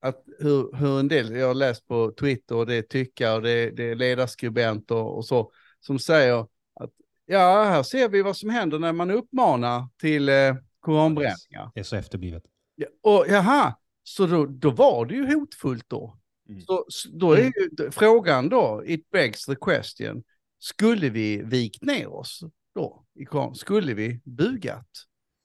att 0.00 0.24
hur, 0.38 0.76
hur 0.76 1.00
en 1.00 1.08
del, 1.08 1.36
jag 1.36 1.46
har 1.46 1.54
läst 1.54 1.86
på 1.88 2.12
Twitter 2.20 2.54
och 2.56 2.66
det 2.66 2.74
är 2.74 2.82
tyckare 2.82 3.34
och 3.36 3.42
det, 3.42 3.70
det 3.70 3.90
är 3.90 3.94
ledarskribenter 3.94 4.94
och 4.94 5.26
så, 5.26 5.52
som 5.80 5.98
säger 5.98 6.40
att 6.74 6.90
ja, 7.26 7.64
här 7.64 7.82
ser 7.82 8.08
vi 8.08 8.22
vad 8.22 8.36
som 8.36 8.50
händer 8.50 8.78
när 8.78 8.92
man 8.92 9.10
uppmanar 9.10 9.88
till 10.00 10.28
eh, 10.28 10.54
koranbränningar. 10.80 11.70
Det 11.74 11.80
är 11.80 11.84
så 11.84 11.96
efterblivet. 11.96 12.42
Ja, 12.74 12.86
och 13.02 13.24
jaha, 13.28 13.74
så 14.02 14.26
då, 14.26 14.46
då 14.46 14.70
var 14.70 15.06
det 15.06 15.14
ju 15.14 15.34
hotfullt 15.34 15.84
då. 15.88 16.18
Mm. 16.48 16.60
Så, 16.60 16.84
då 17.12 17.32
är 17.32 17.42
ju 17.44 17.68
d- 17.72 17.90
frågan 17.90 18.48
då, 18.48 18.82
it 18.86 19.10
begs 19.10 19.44
the 19.46 19.54
question, 19.54 20.22
skulle 20.58 21.08
vi 21.10 21.42
vikt 21.42 21.82
ner 21.82 22.06
oss 22.12 22.40
då? 22.74 23.04
i 23.14 23.24
Koran? 23.24 23.54
Skulle 23.54 23.94
vi 23.94 24.20
bugat 24.24 24.88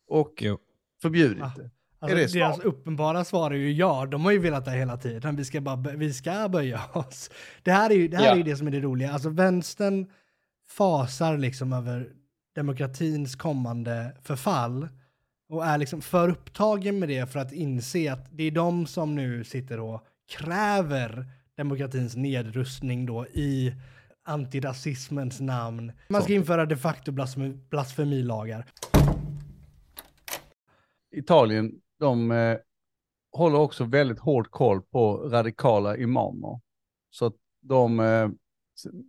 och 0.08 0.34
Jo. 0.42 0.60
förbjudit 1.02 1.44
Ah. 1.44 1.54
det? 1.58 1.72
Alltså, 2.02 2.18
Är 2.18 2.22
det 2.22 2.34
deras 2.34 2.56
svaret? 2.56 2.66
uppenbara 2.68 3.24
svar 3.26 3.52
är 3.52 3.56
ju 3.56 3.72
ja, 3.74 4.06
de 4.06 4.26
har 4.26 4.32
ju 4.32 4.40
velat 4.40 4.66
det 4.66 4.72
hela 4.72 4.98
tiden. 4.98 5.36
Vi 5.36 5.46
ska, 5.46 5.62
bara, 5.62 5.76
vi 5.76 6.14
ska 6.14 6.50
böja 6.50 6.82
oss. 6.94 7.30
Det 7.64 7.72
här 7.72 7.90
är 7.90 7.96
ju 7.96 8.08
det, 8.08 8.18
här 8.18 8.26
Ja. 8.26 8.32
är 8.32 8.38
ju 8.38 8.44
det 8.44 8.56
som 8.56 8.68
är 8.68 8.72
det 8.72 8.80
roliga. 8.80 9.12
Alltså 9.14 9.30
vänstern 9.30 10.08
fasar 10.70 11.38
liksom 11.38 11.74
över 11.74 12.10
demokratins 12.56 13.36
kommande 13.36 14.18
förfall 14.24 14.88
och 15.50 15.66
är 15.66 15.78
liksom 15.78 16.02
för 16.02 16.30
upptagen 16.30 17.00
med 17.00 17.10
det 17.10 17.32
för 17.32 17.40
att 17.40 17.52
inse 17.52 18.14
att 18.14 18.28
det 18.32 18.44
är 18.44 18.52
de 18.52 18.86
som 18.86 19.16
nu 19.16 19.44
sitter 19.44 19.80
och 19.80 20.06
kräver 20.38 21.26
demokratins 21.58 22.16
nedrustning 22.16 23.06
då 23.06 23.26
i 23.28 23.74
antirasismens 24.26 25.40
namn. 25.40 25.92
Man 26.08 26.22
ska 26.22 26.34
införa 26.34 26.66
de 26.66 26.76
facto 26.76 27.12
blasfemi, 27.12 27.50
blasfemilagar. 27.70 28.66
Italien, 31.16 31.72
de 32.02 32.32
eh, 32.32 32.58
håller 33.32 33.60
också 33.60 33.84
väldigt 33.84 34.20
hård 34.20 34.52
koll 34.52 34.82
på 34.82 35.18
radikala 35.18 35.98
imamer. 35.98 36.60
Så 37.10 37.26
att 37.26 37.36
de, 37.62 38.00
eh, 38.00 38.30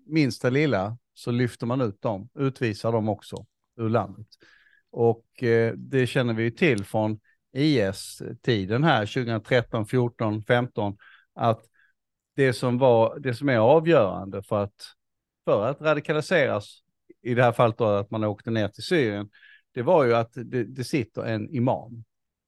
minsta 0.07 0.51
lilla, 0.51 0.99
så 1.15 1.31
lyfter 1.31 1.67
man 1.67 1.81
ut 1.81 2.03
dem, 2.03 2.29
utvisar 2.35 2.93
dem 2.93 3.09
också 3.09 3.47
ur 3.77 3.89
landet. 3.89 4.27
Och 4.91 5.43
eh, 5.43 5.73
det 5.77 6.07
känner 6.07 6.35
vi 6.35 6.43
ju 6.43 6.51
till 6.51 6.85
från 6.85 7.21
IS-tiden 7.53 8.85
här, 8.85 9.07
2013, 9.07 9.87
14, 9.87 10.43
15, 10.43 10.97
att 11.35 11.65
det 12.37 12.53
som, 12.53 12.79
var, 12.79 13.19
det 13.19 13.35
som 13.35 13.49
är 13.49 13.59
avgörande 13.59 14.43
för 14.43 14.63
att, 14.63 14.95
för 15.45 15.67
att 15.67 15.81
radikaliseras, 15.81 16.83
i 17.23 17.35
det 17.35 17.43
här 17.43 17.53
fallet 17.53 17.79
då 17.79 17.85
att 17.85 18.11
man 18.11 18.25
åkte 18.25 18.51
ner 18.51 18.69
till 18.69 18.83
Syrien, 18.83 19.31
det 19.75 19.83
var 19.83 20.05
ju 20.05 20.15
att 20.15 20.33
det, 20.33 20.65
det 20.65 20.85
sitter 20.85 21.23
en 21.23 21.51
imam 21.51 22.05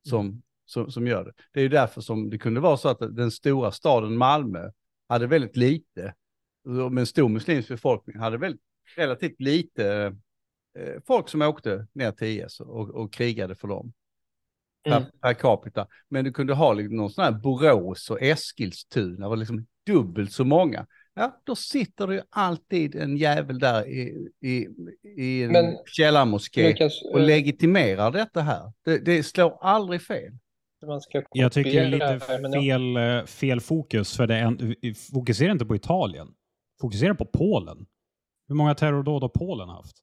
som, 0.09 0.43
som, 0.67 0.91
som 0.91 1.07
gör 1.07 1.25
det. 1.25 1.33
Det 1.53 1.61
är 1.61 1.63
ju 1.63 1.69
därför 1.69 2.01
som 2.01 2.31
det 2.31 2.39
kunde 2.39 2.61
vara 2.61 2.77
så 2.77 2.89
att 2.89 2.99
den 3.17 3.31
stora 3.31 3.71
staden 3.73 4.17
Malmö 4.17 4.71
hade 5.09 5.27
väldigt 5.27 5.57
lite, 5.57 6.15
med 6.91 6.99
en 6.99 7.07
stor 7.07 7.29
muslimsk 7.29 7.69
befolkning, 7.69 8.19
hade 8.19 8.39
väldigt, 8.39 8.61
relativt 8.97 9.41
lite 9.41 10.17
eh, 10.79 11.03
folk 11.07 11.29
som 11.29 11.43
åkte 11.43 11.87
ner 11.93 12.13
till 12.13 12.27
IS 12.29 12.61
och, 12.61 12.91
och 12.91 13.13
krigade 13.13 13.55
för 13.55 13.69
dem. 13.69 13.93
Per, 14.85 14.97
Mm. 14.97 15.11
per 15.21 15.35
capita. 15.35 15.87
Men 16.09 16.25
du 16.25 16.33
kunde 16.33 16.55
ha 16.55 16.73
liksom 16.73 16.97
någon 16.97 17.11
sån 17.11 17.25
här 17.25 17.33
Borås 17.33 18.11
och 18.11 18.23
Eskilstuna, 18.23 19.29
var 19.29 19.37
liksom 19.37 19.67
dubbelt 19.87 20.33
så 20.33 20.45
många. 20.45 20.87
Ja, 21.17 21.41
då 21.45 21.57
sitter 21.57 22.07
det 22.07 22.15
ju 22.15 22.23
alltid 22.31 22.95
en 22.95 23.17
jävel 23.17 23.59
där 23.59 23.89
i, 23.89 24.29
i, 24.41 24.69
i 25.17 25.43
en 25.43 25.53
Men, 25.53 25.77
källarmoské 25.87 26.69
Lukas, 26.69 27.03
och 27.03 27.21
eh, 27.21 27.27
legitimerar 27.27 28.11
detta 28.11 28.41
här. 28.41 28.73
Det, 28.85 28.99
det 28.99 29.23
slår 29.23 29.59
aldrig 29.61 30.03
fel. 30.03 30.33
man 30.87 31.01
ska 31.01 31.23
Jag 31.33 31.53
tycker 31.53 31.71
det 31.71 31.79
är 31.81 31.91
lite 31.91 32.21
fel, 32.53 32.97
eh, 32.97 33.25
fel 33.25 33.61
fokus. 33.61 34.17
För 34.17 34.27
det 34.27 34.37
en, 34.37 34.75
fokusera 35.13 35.53
inte 35.53 35.67
på 35.67 35.77
Italien. 35.77 36.29
Fokusera 36.81 37.15
på 37.15 37.25
Polen. 37.25 37.87
Hur 38.49 38.55
många 38.55 38.75
terrordåd 38.75 39.23
har 39.23 39.29
Polen 39.29 39.69
haft? 39.69 39.97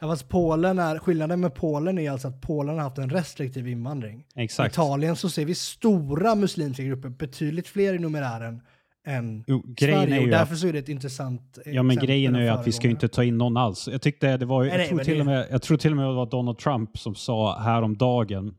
Ja, 0.00 0.06
fast 0.06 0.28
Polen 0.28 0.78
är, 0.78 0.98
skillnaden 0.98 1.40
med 1.40 1.54
Polen 1.54 1.98
är 1.98 2.10
alltså 2.10 2.28
att 2.28 2.40
Polen 2.40 2.76
har 2.76 2.82
haft 2.82 2.98
en 2.98 3.10
restriktiv 3.10 3.68
invandring. 3.68 4.20
I 4.20 4.42
Exakt. 4.42 4.74
Italien 4.74 5.16
så 5.16 5.30
ser 5.30 5.44
vi 5.44 5.54
stora 5.54 6.34
muslimska 6.34 6.82
grupper, 6.82 7.08
betydligt 7.08 7.68
fler 7.68 7.94
i 7.94 7.98
numerären 7.98 8.62
än 9.08 9.44
Jo, 9.46 9.62
grejen 9.66 9.98
Sverige. 10.00 10.14
är 10.16 10.18
Och 10.20 10.24
ju 10.24 10.30
därför 10.30 10.54
att, 10.54 10.60
så 10.60 10.66
är 10.66 10.72
det 10.72 10.78
ett 10.78 10.88
intressant 10.88 11.58
ja, 11.66 11.82
men 11.82 11.96
grejen 11.96 12.34
är 12.36 12.40
ju 12.42 12.48
att 12.48 12.66
vi 12.66 12.72
ska 12.72 12.84
ju 12.86 12.90
inte 12.90 13.08
ta 13.08 13.24
in 13.24 13.38
någon 13.38 13.56
alls. 13.56 13.88
Jag 13.88 14.02
tyckte 14.02 14.36
det 14.36 14.46
var, 14.46 14.62
ju- 14.62 14.68
Nej, 14.70 14.78
jag, 14.78 14.80
nej, 14.80 14.88
tror 14.88 14.98
till 15.04 15.14
det- 15.14 15.20
och 15.20 15.26
med, 15.26 15.46
jag 15.50 15.62
tror 15.62 15.76
till 15.76 15.90
och 15.90 15.96
med 15.96 16.06
det 16.06 16.12
var 16.14 16.26
Donald 16.26 16.58
Trump 16.58 16.98
som 16.98 17.14
sa 17.14 17.58
häromdagen, 17.58 18.54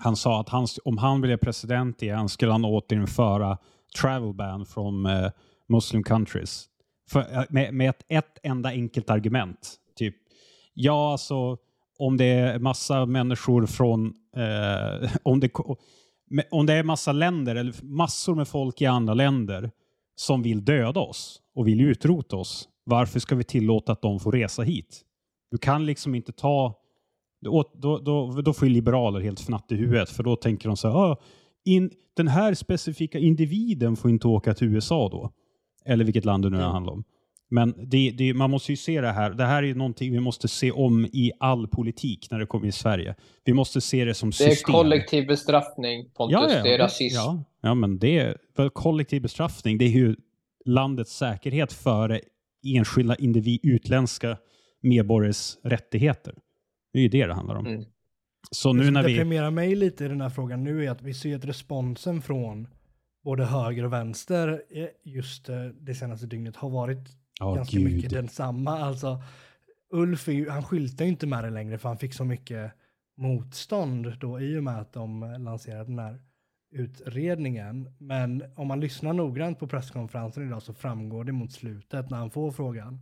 han 0.00 0.16
sa 0.16 0.40
att 0.40 0.48
han, 0.48 0.66
om 0.84 0.98
han 0.98 1.20
blev 1.20 1.36
president 1.36 2.02
igen 2.02 2.28
skulle 2.28 2.52
han 2.52 2.64
återinföra 2.64 3.58
travel 4.00 4.34
ban 4.34 4.66
från 4.66 5.06
eh, 5.06 5.30
Muslim 5.68 6.02
countries. 6.02 6.64
För, 7.10 7.20
eh, 7.20 7.42
med 7.50 7.74
med 7.74 7.90
ett, 7.90 8.04
ett 8.08 8.38
enda 8.42 8.68
enkelt 8.68 9.10
argument. 9.10 9.74
Typ, 9.96 10.14
ja 10.74 11.12
alltså 11.12 11.56
om 11.98 12.16
det 12.16 12.24
är 12.24 12.58
massa 12.58 13.06
människor 13.06 13.66
från, 13.66 14.06
eh, 14.36 15.10
om, 15.22 15.40
det, 15.40 15.50
om 16.50 16.66
det 16.66 16.72
är 16.72 16.82
massa 16.82 17.12
länder, 17.12 17.56
eller 17.56 17.74
massor 17.82 18.34
med 18.34 18.48
folk 18.48 18.82
i 18.82 18.86
andra 18.86 19.14
länder 19.14 19.70
som 20.16 20.42
vill 20.42 20.64
döda 20.64 21.00
oss 21.00 21.40
och 21.54 21.68
vill 21.68 21.80
utrota 21.80 22.36
oss, 22.36 22.68
varför 22.84 23.20
ska 23.20 23.34
vi 23.34 23.44
tillåta 23.44 23.92
att 23.92 24.02
de 24.02 24.20
får 24.20 24.32
resa 24.32 24.62
hit? 24.62 25.02
Du 25.50 25.58
kan 25.58 25.86
liksom 25.86 26.14
inte 26.14 26.32
ta... 26.32 26.74
Då, 27.40 27.64
då, 27.74 27.98
då, 27.98 28.40
då 28.42 28.52
får 28.52 28.66
liberaler 28.66 29.20
helt 29.20 29.40
fnatt 29.40 29.72
i 29.72 29.76
huvudet, 29.76 30.10
för 30.10 30.22
då 30.22 30.36
tänker 30.36 30.68
de 30.68 30.76
så 30.76 30.88
här, 30.88 30.96
ah, 30.96 31.16
in, 31.64 31.90
den 32.16 32.28
här 32.28 32.54
specifika 32.54 33.18
individen 33.18 33.96
får 33.96 34.10
inte 34.10 34.28
åka 34.28 34.54
till 34.54 34.68
USA 34.68 35.08
då. 35.08 35.30
Eller 35.84 36.04
vilket 36.04 36.24
land 36.24 36.44
det 36.44 36.50
nu 36.50 36.58
handlar 36.58 36.92
om. 36.92 37.04
Men 37.48 37.74
det, 37.90 38.10
det, 38.10 38.34
man 38.34 38.50
måste 38.50 38.72
ju 38.72 38.76
se 38.76 39.00
det 39.00 39.12
här. 39.12 39.30
Det 39.30 39.44
här 39.44 39.62
är 39.62 39.66
ju 39.66 39.74
någonting 39.74 40.12
vi 40.12 40.20
måste 40.20 40.48
se 40.48 40.70
om 40.70 41.04
i 41.04 41.32
all 41.40 41.68
politik 41.68 42.28
när 42.30 42.38
det 42.38 42.46
kommer 42.46 42.66
i 42.66 42.72
Sverige. 42.72 43.14
Vi 43.44 43.52
måste 43.52 43.80
se 43.80 44.04
det 44.04 44.14
som 44.14 44.30
Det 44.30 44.44
är 44.44 44.50
system. 44.50 44.72
kollektiv 44.72 45.26
bestraffning, 45.26 46.10
Pontus. 46.10 46.52
det 46.62 46.74
är 46.74 46.78
rasism. 46.78 47.16
Ja, 47.16 47.44
ja 47.62 47.74
men 47.74 47.98
det 47.98 48.18
är 48.18 48.36
för 48.56 48.68
kollektiv 48.68 49.22
bestraffning. 49.22 49.78
Det 49.78 49.84
är 49.84 49.88
ju 49.90 50.16
landets 50.64 51.16
säkerhet 51.16 51.72
före 51.72 52.20
enskilda 52.64 53.16
individ, 53.16 53.60
utländska 53.62 54.36
medborgares 54.82 55.58
rättigheter. 55.62 56.34
Det 56.92 56.98
är 56.98 57.02
ju 57.02 57.08
det 57.08 57.26
det 57.26 57.34
handlar 57.34 57.54
om. 57.56 57.66
Mm. 57.66 57.84
Så 58.50 58.72
Det 58.72 58.78
nu 58.78 58.84
som 58.84 58.94
när 58.94 59.02
vi... 59.02 59.12
deprimerar 59.12 59.50
mig 59.50 59.74
lite 59.74 60.04
i 60.04 60.08
den 60.08 60.20
här 60.20 60.30
frågan 60.30 60.64
nu 60.64 60.84
är 60.86 60.90
att 60.90 61.02
vi 61.02 61.14
ser 61.14 61.36
att 61.36 61.44
responsen 61.44 62.22
från 62.22 62.68
både 63.24 63.44
höger 63.44 63.84
och 63.84 63.92
vänster 63.92 64.62
just 65.04 65.48
eh, 65.48 65.64
det 65.64 65.94
senaste 65.94 66.26
dygnet 66.26 66.56
har 66.56 66.70
varit 66.70 67.08
Ja, 67.40 67.54
ganska 67.54 67.76
gud. 67.78 67.92
mycket 67.94 68.10
densamma. 68.10 68.78
Alltså, 68.78 69.22
Ulf 69.92 70.28
ju, 70.28 70.50
han 70.50 70.62
skyltar 70.64 71.04
ju 71.04 71.10
inte 71.10 71.26
med 71.26 71.44
det 71.44 71.50
längre 71.50 71.78
för 71.78 71.88
han 71.88 71.98
fick 71.98 72.14
så 72.14 72.24
mycket 72.24 72.72
motstånd 73.16 74.18
då 74.20 74.40
i 74.40 74.58
och 74.58 74.64
med 74.64 74.78
att 74.80 74.92
de 74.92 75.36
lanserade 75.38 75.84
den 75.84 75.98
här 75.98 76.20
utredningen. 76.74 77.94
Men 77.98 78.44
om 78.56 78.66
man 78.68 78.80
lyssnar 78.80 79.12
noggrant 79.12 79.58
på 79.58 79.66
presskonferensen 79.66 80.46
idag 80.46 80.62
så 80.62 80.74
framgår 80.74 81.24
det 81.24 81.32
mot 81.32 81.52
slutet 81.52 82.10
när 82.10 82.18
han 82.18 82.30
får 82.30 82.50
frågan 82.52 83.00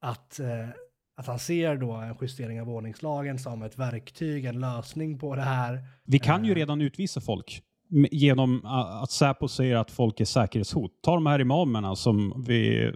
att, 0.00 0.40
eh, 0.40 0.68
att 1.16 1.26
han 1.26 1.38
ser 1.38 1.76
då 1.76 1.92
en 1.92 2.16
justering 2.20 2.60
av 2.60 2.70
ordningslagen 2.70 3.38
som 3.38 3.62
ett 3.62 3.78
verktyg, 3.78 4.44
en 4.44 4.60
lösning 4.60 5.18
på 5.18 5.34
det 5.36 5.42
här. 5.42 5.84
Vi 6.04 6.18
kan 6.18 6.44
ju 6.44 6.50
Eh. 6.50 6.54
redan 6.54 6.80
utvisa 6.80 7.20
folk 7.20 7.62
genom 8.10 8.64
att 9.02 9.10
Säpo 9.10 9.48
säger 9.48 9.76
att 9.76 9.90
folk 9.90 10.20
är 10.20 10.24
säkerhetshot. 10.24 10.90
Ta 11.02 11.14
de 11.14 11.26
här 11.26 11.38
imamerna 11.40 11.96
som 11.96 12.44
vi 12.46 12.90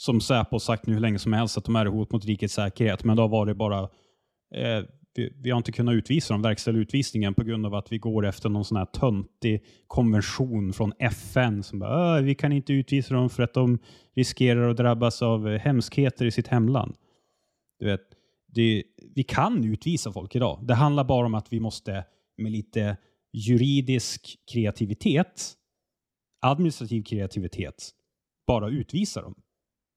som 0.00 0.20
Säpo 0.20 0.58
sagt 0.58 0.86
nu 0.86 0.94
hur 0.94 1.00
länge 1.00 1.18
som 1.18 1.32
helst 1.32 1.58
att 1.58 1.64
de 1.64 1.76
är 1.76 1.86
ett 1.86 1.92
hot 1.92 2.12
mot 2.12 2.24
rikets 2.24 2.54
säkerhet, 2.54 3.04
men 3.04 3.16
då 3.16 3.26
var 3.26 3.46
det 3.46 3.54
bara 3.54 3.80
eh, 4.54 4.84
vi, 5.14 5.32
vi 5.42 5.50
har 5.50 5.56
inte 5.56 5.72
kunnat 5.72 5.94
utvisa 5.94 6.34
dem, 6.34 6.42
verkställa 6.42 6.78
utvisningen 6.78 7.34
på 7.34 7.44
grund 7.44 7.66
av 7.66 7.74
att 7.74 7.92
vi 7.92 7.98
går 7.98 8.26
efter 8.26 8.48
någon 8.48 8.64
sån 8.64 8.76
här 8.76 8.84
töntig 8.84 9.64
konvention 9.86 10.72
från 10.72 10.92
FN 10.98 11.62
som 11.62 11.78
bara, 11.78 12.18
"Äh, 12.18 12.24
vi 12.24 12.34
kan 12.34 12.52
inte 12.52 12.72
utvisa 12.72 13.14
dem 13.14 13.30
för 13.30 13.42
att 13.42 13.54
de 13.54 13.78
riskerar 14.16 14.68
att 14.68 14.76
drabbas 14.76 15.22
av 15.22 15.48
eh, 15.48 15.60
hemskheter 15.60 16.26
i 16.26 16.30
sitt 16.30 16.48
hemland. 16.48 16.94
Du 17.78 17.86
vet, 17.86 18.00
det, 18.46 18.84
vi 19.14 19.22
kan 19.22 19.64
utvisa 19.64 20.12
folk 20.12 20.36
idag. 20.36 20.66
Det 20.66 20.74
handlar 20.74 21.04
bara 21.04 21.26
om 21.26 21.34
att 21.34 21.52
vi 21.52 21.60
måste 21.60 22.04
med 22.36 22.52
lite 22.52 22.96
juridisk 23.32 24.36
kreativitet, 24.52 25.54
administrativ 26.40 27.02
kreativitet, 27.02 27.90
bara 28.46 28.68
utvisa 28.68 29.22
dem. 29.22 29.34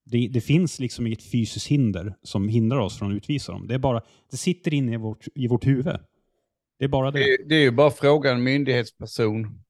Det, 0.06 0.28
det 0.28 0.42
finns 0.42 0.80
liksom 0.80 1.08
inget 1.08 1.24
fysiskt 1.24 1.68
hinder 1.68 2.16
som 2.24 2.50
hindrar 2.50 2.80
oss 2.80 3.00
från 3.00 3.12
att 3.12 3.16
utvisa 3.16 3.52
dem. 3.52 3.68
Det, 3.68 3.74
är 3.74 3.80
bara, 3.80 4.02
det 4.32 4.38
sitter 4.38 4.74
inne 4.74 4.94
i 4.94 4.98
vårt, 4.98 5.26
i 5.36 5.48
vårt 5.48 5.66
huvud. 5.68 6.00
Det 6.80 6.86
är 6.86 6.90
bara 6.90 7.12
det. 7.12 7.20
Det, 7.20 7.38
det 7.50 7.56
är 7.56 7.62
ju 7.62 7.72
bara 7.72 7.92
frågan 7.92 8.36
en 8.36 8.44
myndighetsperson 8.44 9.64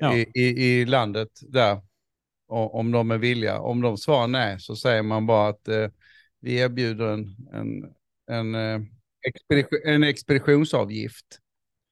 Ja. 0.00 0.16
i, 0.16 0.26
i, 0.34 0.40
i 0.80 0.84
landet 0.84 1.28
där, 1.48 1.80
om 2.48 2.90
de 2.92 3.10
är 3.10 3.18
villiga. 3.18 3.60
Om 3.60 3.80
de 3.80 3.96
svarar 3.98 4.26
nej 4.26 4.60
så 4.60 4.76
säger 4.76 5.02
man 5.02 5.26
bara 5.26 5.48
att 5.48 5.68
eh, 5.68 5.88
vi 6.40 6.54
erbjuder 6.56 7.06
en, 7.06 7.36
en, 7.52 7.84
en, 8.30 8.54
eh, 8.54 8.80
expedition, 9.26 9.78
en 9.84 10.02
expeditionsavgift 10.02 11.26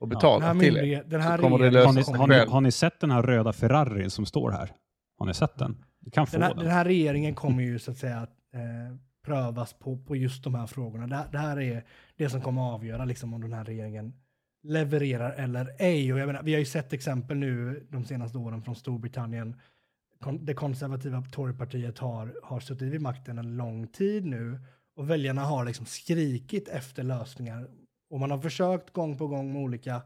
och 0.01 0.07
Ja. 0.07 0.15
betalar 0.15 0.47
Den 0.49 0.57
här, 0.57 0.61
till 0.65 0.77
er. 0.77 0.81
myndighet, 0.83 1.11
den 1.11 1.21
här 1.21 1.37
Så 1.37 1.43
kommer 1.43 1.59
det 1.59 1.65
regeringen 1.65 1.87
har, 1.87 2.27
ni, 2.29 2.35
har, 2.35 2.45
ni, 2.47 2.51
har 2.53 2.61
ni 2.61 2.73
sett 2.73 3.01
den 3.01 3.11
här 3.11 3.23
röda 3.23 3.53
Ferrarin 3.53 4.11
som 4.11 4.27
står 4.27 4.51
här? 4.51 4.73
Har 5.19 5.27
ni 5.27 5.35
sett 5.35 5.59
den? 5.59 5.85
Du 6.01 6.11
kan 6.11 6.27
få 6.27 6.37
Den 6.37 6.43
här, 6.43 6.55
den. 6.55 6.65
den 6.65 6.73
här 6.73 6.85
regeringen 6.85 7.35
kommer 7.35 7.63
ju 7.63 7.79
så 7.79 7.91
att 7.91 7.99
säga 7.99 8.19
att 8.19 8.37
eh, 8.55 8.97
prövas 9.23 9.73
på, 9.73 9.99
på 9.99 10.17
just 10.17 10.45
de 10.45 10.55
här 10.55 10.67
frågorna. 10.67 11.07
Det, 11.07 11.29
det 11.33 11.39
här 11.39 11.61
är 11.61 11.85
det 12.17 12.31
som 12.31 12.41
kommer 12.41 12.69
att 12.69 12.75
avgöra 12.75 13.05
liksom, 13.05 13.35
om 13.35 13.41
den 13.41 13.53
här 13.53 13.65
regeringen 13.65 14.15
levererar 14.63 15.33
eller 15.33 15.77
ej. 15.79 16.13
Och 16.13 16.19
jag 16.19 16.27
menar, 16.27 16.43
vi 16.43 16.53
har 16.53 16.59
ju 16.59 16.65
sett 16.65 16.93
exempel 16.93 17.37
nu 17.37 17.87
de 17.91 18.05
senaste 18.05 18.39
åren 18.39 18.63
från 18.63 18.77
Storbritannien. 18.77 19.61
Kon 20.21 20.45
det 20.45 20.55
konservativa 20.55 21.23
Torypartiet 21.23 21.99
har, 21.99 22.35
har 22.43 22.61
suttit 22.61 22.93
vid 22.93 23.01
makten 23.01 23.39
en 23.39 23.57
lång 23.57 23.87
tid 23.87 24.27
nu 24.27 24.61
och 24.97 25.11
väljarna 25.11 25.45
har 25.45 25.65
liksom 25.65 25.87
skrikit 25.87 26.69
efter 26.69 27.03
lösningar. 27.03 27.69
Och 28.11 28.21
man 28.21 28.31
har 28.31 28.39
försökt 28.39 28.93
gång 28.93 29.19
på 29.19 29.27
gång 29.27 29.53
med 29.53 29.63
olika 29.63 30.03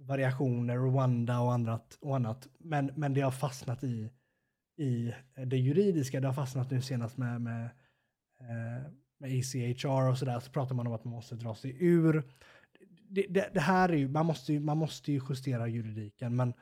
variationer, 0.00 0.76
Rwanda 0.76 1.40
och 1.40 1.52
annat, 1.52 1.98
och 2.00 2.16
annat. 2.16 2.48
Men, 2.58 2.90
men 2.96 3.14
det 3.14 3.20
har 3.20 3.30
fastnat 3.30 3.84
i, 3.84 4.10
i 4.76 5.14
det 5.46 5.56
juridiska. 5.56 6.20
Det 6.20 6.26
har 6.26 6.34
fastnat 6.34 6.70
nu 6.70 6.82
senast 6.82 7.16
med, 7.16 7.40
med, 7.40 7.64
eh, 8.40 8.90
med 9.18 9.32
ECHR 9.32 10.08
och 10.10 10.18
sådär. 10.18 10.40
Så 10.40 10.50
pratar 10.50 10.74
man 10.74 10.86
om 10.86 10.92
att 10.92 11.04
man 11.04 11.14
måste 11.14 11.34
dra 11.34 11.54
sig 11.54 11.76
ur. 11.80 12.22
Det, 13.08 13.26
det, 13.28 13.50
det 13.54 13.60
här 13.60 13.88
är 13.88 13.96
ju, 13.96 14.08
man 14.08 14.26
måste 14.26 14.52
ju, 14.52 14.60
man 14.60 14.78
måste 14.78 15.12
ju 15.12 15.20
justera 15.28 15.68
juridiken. 15.68 16.36
Men, 16.36 16.54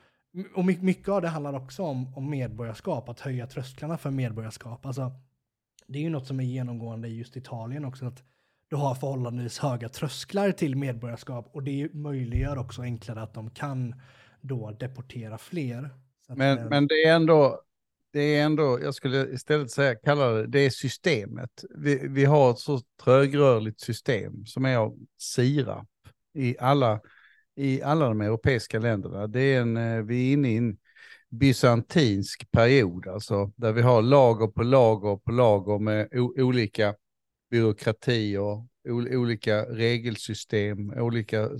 och 0.55 0.65
mycket 0.65 1.09
av 1.09 1.23
det 1.23 1.29
handlar 1.29 1.55
också 1.55 1.83
om, 1.83 2.15
om 2.15 2.31
medborgarskap, 2.31 3.09
att 3.09 3.21
höja 3.21 3.47
trösklarna 3.47 3.99
för 3.99 4.11
medborgarskap. 4.11 4.87
Alltså, 4.87 5.13
det 5.87 5.99
är 5.99 6.03
ju 6.03 6.11
något 6.11 6.27
som 6.27 6.41
är 6.41 6.45
genomgående 6.45 7.09
i 7.09 7.19
just 7.19 7.37
Italien 7.37 7.85
också. 7.85 8.07
att 8.07 8.23
du 8.69 8.77
har 8.77 8.95
förhållandevis 8.95 9.59
höga 9.59 9.89
trösklar 9.89 10.53
till 10.53 10.77
medborgarskap 10.77 11.49
och 11.53 11.63
det 11.63 11.95
möjliggör 11.95 12.59
också 12.59 12.83
enklare 12.83 13.23
att 13.23 13.35
de 13.35 13.51
kan 13.51 13.95
då 14.41 14.71
deportera 14.71 15.39
fler. 15.39 15.91
men, 16.29 16.59
att, 16.59 16.71
men 16.71 16.87
det 16.87 16.95
är 16.95 17.15
ändå, 17.15 17.61
det 18.13 18.37
är 18.37 18.45
ändå, 18.45 18.81
jag 18.83 18.95
skulle 18.95 19.29
istället 19.29 19.71
säga, 19.71 19.95
kalla 19.95 20.29
det, 20.31 20.47
det 20.47 20.61
är 20.61 20.71
systemet. 20.71 21.65
Vi, 21.71 22.09
vi 22.09 22.25
har 22.25 22.51
ett 22.51 22.59
så 22.59 22.81
trögrörligt 23.05 23.81
system 23.81 24.47
som 24.47 24.65
är 24.65 24.77
av 24.77 24.99
sirap 25.19 25.89
i 26.35 26.59
alla, 26.59 27.01
i 27.57 27.83
alla 27.83 28.09
de 28.09 28.21
europeiska 28.21 28.79
länderna. 28.79 29.27
Det 29.27 29.41
är 29.41 29.61
en, 29.61 29.77
eh, 29.77 30.03
vi 30.03 30.29
är 30.29 30.33
inne 30.33 30.49
i 30.53 30.57
en 30.57 30.79
bysantinsk 31.31 32.51
period, 32.51 33.07
alltså 33.07 33.53
där 33.57 33.73
vi 33.73 33.83
har 33.83 34.03
lager 34.03 34.47
på 34.47 34.63
lager 34.63 35.17
på 35.17 35.33
lager 35.33 35.79
med 35.79 36.09
olika 36.37 36.95
byråkratier, 37.51 38.67
olika 38.89 39.65
regelsystem, 39.65 40.91
olika 40.91 41.51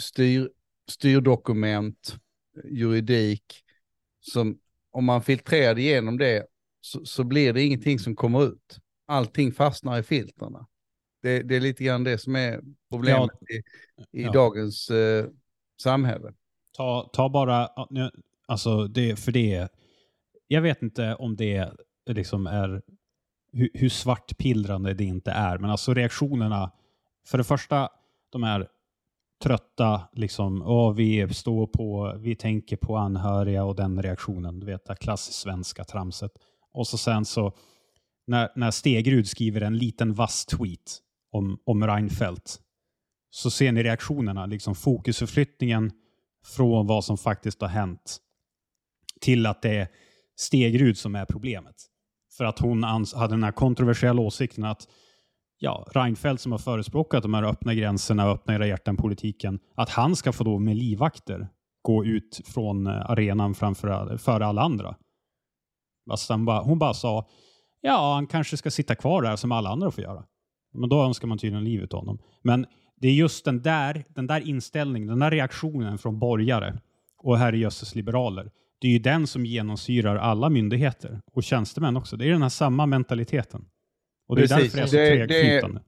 styr, 0.00 0.50
styrdokument, 0.90 2.16
juridik. 2.64 3.64
Som, 4.20 4.58
om 4.92 5.04
man 5.04 5.22
filtrerar 5.22 5.78
igenom 5.78 6.18
det 6.18 6.46
så, 6.80 7.04
så, 7.04 7.24
blir 7.24 7.52
det 7.52 7.62
ingenting 7.62 7.98
som 7.98 8.16
kommer 8.16 8.44
ut. 8.44 8.78
Allting 9.06 9.52
fastnar 9.52 9.98
i 9.98 10.02
filtrarna. 10.02 10.66
Det, 11.22 11.42
det 11.42 11.56
är 11.56 11.60
lite 11.60 11.84
grann 11.84 12.04
det 12.04 12.18
som 12.18 12.36
är 12.36 12.60
problemet 12.90 13.30
ja. 13.40 13.54
i, 13.54 13.62
i 14.20 14.24
ja. 14.24 14.32
dagens 14.32 14.90
eh, 14.90 15.26
samhälle. 15.82 16.32
Ta, 16.76 17.10
ta 17.12 17.28
bara, 17.28 17.68
alltså 18.46 18.86
det, 18.86 19.16
för 19.16 19.32
det, 19.32 19.68
jag 20.46 20.62
vet 20.62 20.82
inte 20.82 21.14
om 21.14 21.36
det 21.36 21.72
liksom 22.06 22.46
är 22.46 22.82
hur, 23.52 23.70
hur 23.74 23.88
svartpillrande 23.88 24.94
det 24.94 25.04
inte 25.04 25.30
är. 25.30 25.58
Men 25.58 25.70
alltså 25.70 25.94
reaktionerna, 25.94 26.72
för 27.26 27.38
det 27.38 27.44
första, 27.44 27.88
de 28.30 28.42
här 28.42 28.68
trötta, 29.42 30.08
liksom, 30.12 30.62
åh, 30.62 30.94
vi 30.94 31.34
står 31.34 31.66
på, 31.66 32.16
vi 32.18 32.36
tänker 32.36 32.76
på 32.76 32.96
anhöriga 32.96 33.64
och 33.64 33.76
den 33.76 34.02
reaktionen, 34.02 34.60
du 34.60 34.66
vet, 34.66 34.84
det 34.84 34.96
klassiskt 34.96 35.38
svenska 35.38 35.84
tramset. 35.84 36.32
Och 36.72 36.86
så 36.86 36.98
sen 36.98 37.24
så, 37.24 37.52
när, 38.26 38.48
när 38.56 38.70
Stegrud 38.70 39.28
skriver 39.28 39.60
en 39.60 39.78
liten 39.78 40.14
vass 40.14 40.46
tweet 40.46 40.98
om, 41.32 41.58
om 41.64 41.86
Reinfeldt, 41.86 42.60
så 43.30 43.50
ser 43.50 43.72
ni 43.72 43.82
reaktionerna, 43.82 44.46
liksom 44.46 44.74
fokusförflyttningen 44.74 45.92
från 46.44 46.86
vad 46.86 47.04
som 47.04 47.18
faktiskt 47.18 47.60
har 47.60 47.68
hänt 47.68 48.18
till 49.20 49.46
att 49.46 49.62
det 49.62 49.76
är 49.76 49.88
Stegrud 50.36 50.98
som 50.98 51.14
är 51.14 51.24
problemet. 51.24 51.76
För 52.36 52.44
att 52.44 52.58
hon 52.58 52.82
hade 52.82 53.32
den 53.34 53.44
här 53.44 53.52
kontroversiella 53.52 54.22
åsikten 54.22 54.64
att 54.64 54.88
ja, 55.60 55.86
Reinfeldt 55.92 56.42
som 56.42 56.52
har 56.52 56.58
förespråkat 56.58 57.22
de 57.22 57.34
här 57.34 57.42
öppna 57.42 57.74
gränserna 57.74 58.26
och 58.26 58.34
öppna 58.34 58.54
era 58.54 58.66
hjärtan-politiken, 58.66 59.58
att 59.74 59.90
han 59.90 60.16
ska 60.16 60.32
få 60.32 60.44
då 60.44 60.58
med 60.58 60.76
livvakter 60.76 61.48
gå 61.82 62.04
ut 62.04 62.40
från 62.44 62.86
eh, 62.86 63.10
arenan 63.10 63.54
framför 63.54 64.16
för 64.16 64.40
alla 64.40 64.62
andra. 64.62 64.96
Alltså 66.10 66.36
bara, 66.36 66.60
hon 66.60 66.78
bara 66.78 66.94
sa, 66.94 67.28
ja, 67.80 68.14
han 68.14 68.26
kanske 68.26 68.56
ska 68.56 68.70
sitta 68.70 68.94
kvar 68.94 69.22
där 69.22 69.36
som 69.36 69.52
alla 69.52 69.70
andra 69.70 69.90
får 69.90 70.04
göra. 70.04 70.24
Men 70.72 70.88
då 70.88 71.02
önskar 71.02 71.28
man 71.28 71.38
tydligen 71.38 71.64
livet 71.64 71.94
av 71.94 72.00
honom. 72.00 72.18
Men 72.42 72.66
det 72.96 73.08
är 73.08 73.12
just 73.12 73.44
den 73.44 73.62
där, 73.62 74.04
den 74.08 74.26
där 74.26 74.48
inställningen, 74.48 75.08
den 75.08 75.18
där 75.18 75.30
reaktionen 75.30 75.98
från 75.98 76.18
borgare 76.18 76.78
och 77.18 77.38
herrejösses 77.38 77.94
liberaler 77.94 78.50
det 78.80 78.88
är 78.88 78.92
ju 78.92 78.98
den 78.98 79.26
som 79.26 79.46
genomsyrar 79.46 80.16
alla 80.16 80.48
myndigheter 80.48 81.20
och 81.32 81.42
tjänstemän 81.42 81.96
också. 81.96 82.16
Det 82.16 82.24
är 82.24 82.32
den 82.32 82.42
här 82.42 82.48
samma 82.48 82.86
mentaliteten. 82.86 83.64
Och 84.30 84.36
det 84.36 84.42
Precis. 84.42 84.74
är 84.74 84.80
därför 84.80 84.96
det 84.96 85.02
är 85.02 85.26
så 85.26 85.26
tregflytande. 85.26 85.80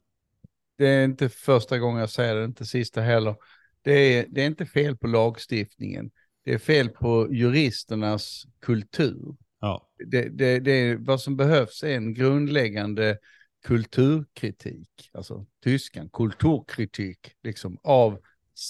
Det, 0.76 0.84
det, 0.84 0.88
är 0.88 1.04
inte 1.04 1.28
första 1.28 1.78
gången 1.78 2.00
jag 2.00 2.10
säger 2.10 2.36
det, 2.36 2.44
inte 2.44 2.66
sista 2.66 3.00
heller. 3.00 3.36
Det 3.82 3.92
är, 3.92 4.26
det 4.28 4.42
är 4.42 4.46
inte 4.46 4.66
fel 4.66 4.96
på 4.96 5.06
lagstiftningen. 5.06 6.10
Det 6.44 6.54
är 6.54 6.58
fel 6.58 6.88
på 6.88 7.28
juristernas 7.30 8.46
kultur. 8.60 9.36
Ja. 9.60 9.90
Det, 10.06 10.28
det, 10.28 10.58
det, 10.58 10.96
vad 10.96 11.20
som 11.20 11.36
behövs 11.36 11.82
är 11.82 11.96
en 11.96 12.14
grundläggande 12.14 13.18
kulturkritik, 13.64 15.10
alltså 15.12 15.46
tyskan, 15.64 16.10
kulturkritik, 16.12 17.34
liksom 17.42 17.78
av 17.82 18.20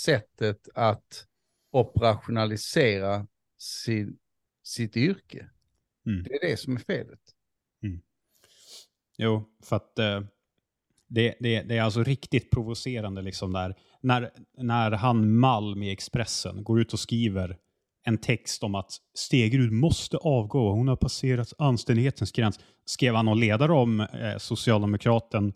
sättet 0.04 0.68
att 0.74 1.26
operationalisera 1.70 3.26
sin, 3.58 4.18
sitt 4.62 4.96
yrke. 4.96 5.50
Mm. 6.06 6.22
Det 6.22 6.34
är 6.34 6.50
det 6.50 6.56
som 6.56 6.76
är 6.76 6.80
felet. 6.80 7.20
Jo, 9.22 9.44
för 9.64 9.76
att 9.76 9.98
eh, 9.98 10.20
det, 11.08 11.34
det, 11.40 11.62
det, 11.62 11.76
är 11.76 11.82
alltså 11.82 12.02
riktigt 12.02 12.50
provocerande 12.50 13.22
liksom 13.22 13.52
där. 13.52 13.74
När, 14.00 14.30
när 14.58 14.90
han 14.90 15.38
Malm 15.38 15.82
i 15.82 15.90
Expressen 15.90 16.64
går 16.64 16.80
ut 16.80 16.92
och 16.92 16.98
skriver 16.98 17.56
en 18.04 18.18
text 18.18 18.62
om 18.62 18.74
att 18.74 18.90
Stegrud 19.14 19.72
måste 19.72 20.16
avgå, 20.16 20.72
hon 20.72 20.88
har 20.88 20.96
passerat 20.96 21.52
anständighetens 21.58 22.32
gräns. 22.32 22.60
Skrev 22.84 23.14
han 23.14 23.24
någon 23.24 23.40
ledare 23.40 23.72
om 23.72 24.00
eh, 24.00 24.38
socialdemokraten, 24.38 25.52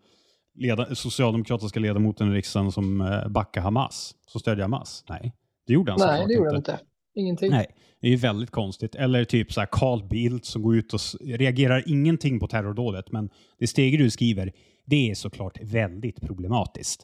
leda, 0.54 0.94
socialdemokratiska 0.94 1.80
ledamoten 1.80 2.32
i 2.32 2.34
riksdagen 2.34 2.72
som 2.72 3.00
eh, 3.00 3.28
backar 3.28 3.60
Hamas, 3.60 4.14
som 4.26 4.40
stödjer 4.40 4.62
Hamas? 4.62 5.04
Nej, 5.08 5.32
det 5.66 5.72
gjorde 5.72 5.92
han 5.92 6.00
Nej, 6.00 6.26
det 6.26 6.34
gjorde 6.34 6.48
han 6.48 6.56
inte. 6.56 6.78
Ingenting. 7.16 7.50
Nej, 7.50 7.66
det 8.00 8.06
är 8.06 8.10
ju 8.10 8.16
väldigt 8.16 8.50
konstigt. 8.50 8.94
Eller 8.94 9.24
typ 9.24 9.52
så 9.52 9.60
här 9.60 9.68
Carl 9.72 10.08
Bildt 10.08 10.44
som 10.44 10.62
går 10.62 10.76
ut 10.76 10.94
och 10.94 11.00
reagerar 11.24 11.82
ingenting 11.86 12.40
på 12.40 12.46
terrordådet. 12.46 13.12
Men 13.12 13.30
det 13.58 13.66
Stegerud 13.66 14.12
skriver, 14.12 14.52
det 14.84 15.10
är 15.10 15.14
såklart 15.14 15.58
väldigt 15.62 16.20
problematiskt. 16.20 17.02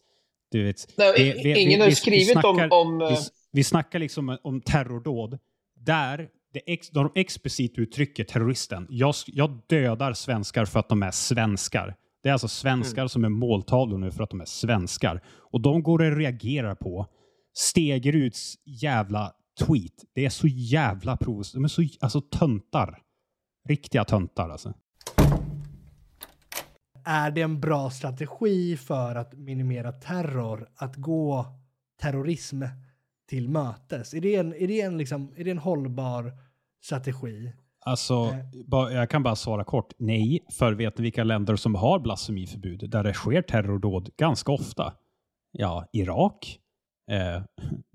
Du 0.51 0.65
vet, 0.65 0.95
Nej, 0.97 1.13
det, 1.17 1.43
vi, 1.45 1.61
ingen 1.61 1.79
vi, 1.79 1.85
har 1.85 1.91
skrivit 1.91 2.29
vi 2.29 2.33
snackar, 2.33 2.73
om... 2.73 2.87
om 2.87 2.99
vi, 2.99 3.15
eh, 3.15 3.21
vi 3.53 3.65
snackar 3.65 3.99
liksom 3.99 4.39
om 4.43 4.61
terrordåd 4.61 5.39
där 5.81 6.29
det 6.53 6.61
ex, 6.67 6.91
de 6.91 7.13
explicit 7.15 7.79
uttrycker 7.79 8.25
terroristen. 8.25 8.87
Jag, 8.91 9.15
jag 9.27 9.59
dödar 9.67 10.13
svenskar 10.13 10.65
för 10.65 10.81
att 10.81 10.89
de 10.89 11.03
är 11.03 11.11
svenskar. 11.11 11.95
Det 12.23 12.29
är 12.29 12.33
alltså 12.33 12.49
svenskar 12.49 13.03
mm. 13.03 13.09
som 13.09 13.25
är 13.25 13.29
måltavlor 13.29 13.99
nu 13.99 14.11
för 14.11 14.23
att 14.23 14.31
de 14.31 14.41
är 14.41 14.45
svenskar. 14.45 15.21
Och 15.27 15.61
de 15.61 15.83
går 15.83 16.03
och 16.03 16.17
reagerar 16.17 16.75
på 16.75 17.07
Stegeruds 17.55 18.55
jävla 18.65 19.33
tweet. 19.67 20.05
Det 20.15 20.25
är 20.25 20.31
så 20.31 20.47
jävla 20.47 21.17
provos... 21.17 21.53
De 21.53 21.65
är 21.65 21.69
så 21.69 21.83
alltså 22.01 22.21
töntar. 22.21 23.03
Riktiga 23.69 24.05
töntar 24.05 24.51
alltså. 24.51 24.75
Är 27.05 27.31
det 27.31 27.43
en 27.43 27.61
bra 27.61 27.91
strategi 27.91 28.77
för 28.77 29.15
att 29.15 29.35
minimera 29.35 29.93
terror 29.93 30.69
att 30.77 30.97
gå 30.97 31.47
terrorism 32.01 32.63
till 33.29 33.49
mötes? 33.49 34.15
Är 34.15 34.21
det 34.21 34.37
en, 34.37 34.55
är 34.55 34.69
det 34.69 34.81
en, 34.81 34.99
liksom, 34.99 35.33
är 35.37 35.45
det 35.45 35.51
en 35.51 35.59
hållbar 35.59 36.33
strategi? 36.85 37.53
Alltså, 37.85 38.15
eh. 38.15 38.95
jag 38.95 39.11
kan 39.11 39.23
bara 39.23 39.37
svara 39.37 39.65
kort. 39.65 39.93
Nej, 39.99 40.45
för 40.51 40.73
vet 40.73 40.99
ni 40.99 41.03
vilka 41.03 41.25
länder 41.25 41.57
som 41.57 41.75
har 41.75 41.99
blasfemiförbud 41.99 42.91
där 42.91 43.05
det 43.05 43.15
sker 43.15 43.43
terrordåd 43.43 44.11
ganska 44.17 44.53
ofta? 44.53 44.95
Ja, 45.53 45.87
Irak, 45.93 46.59
eh, 47.11 47.43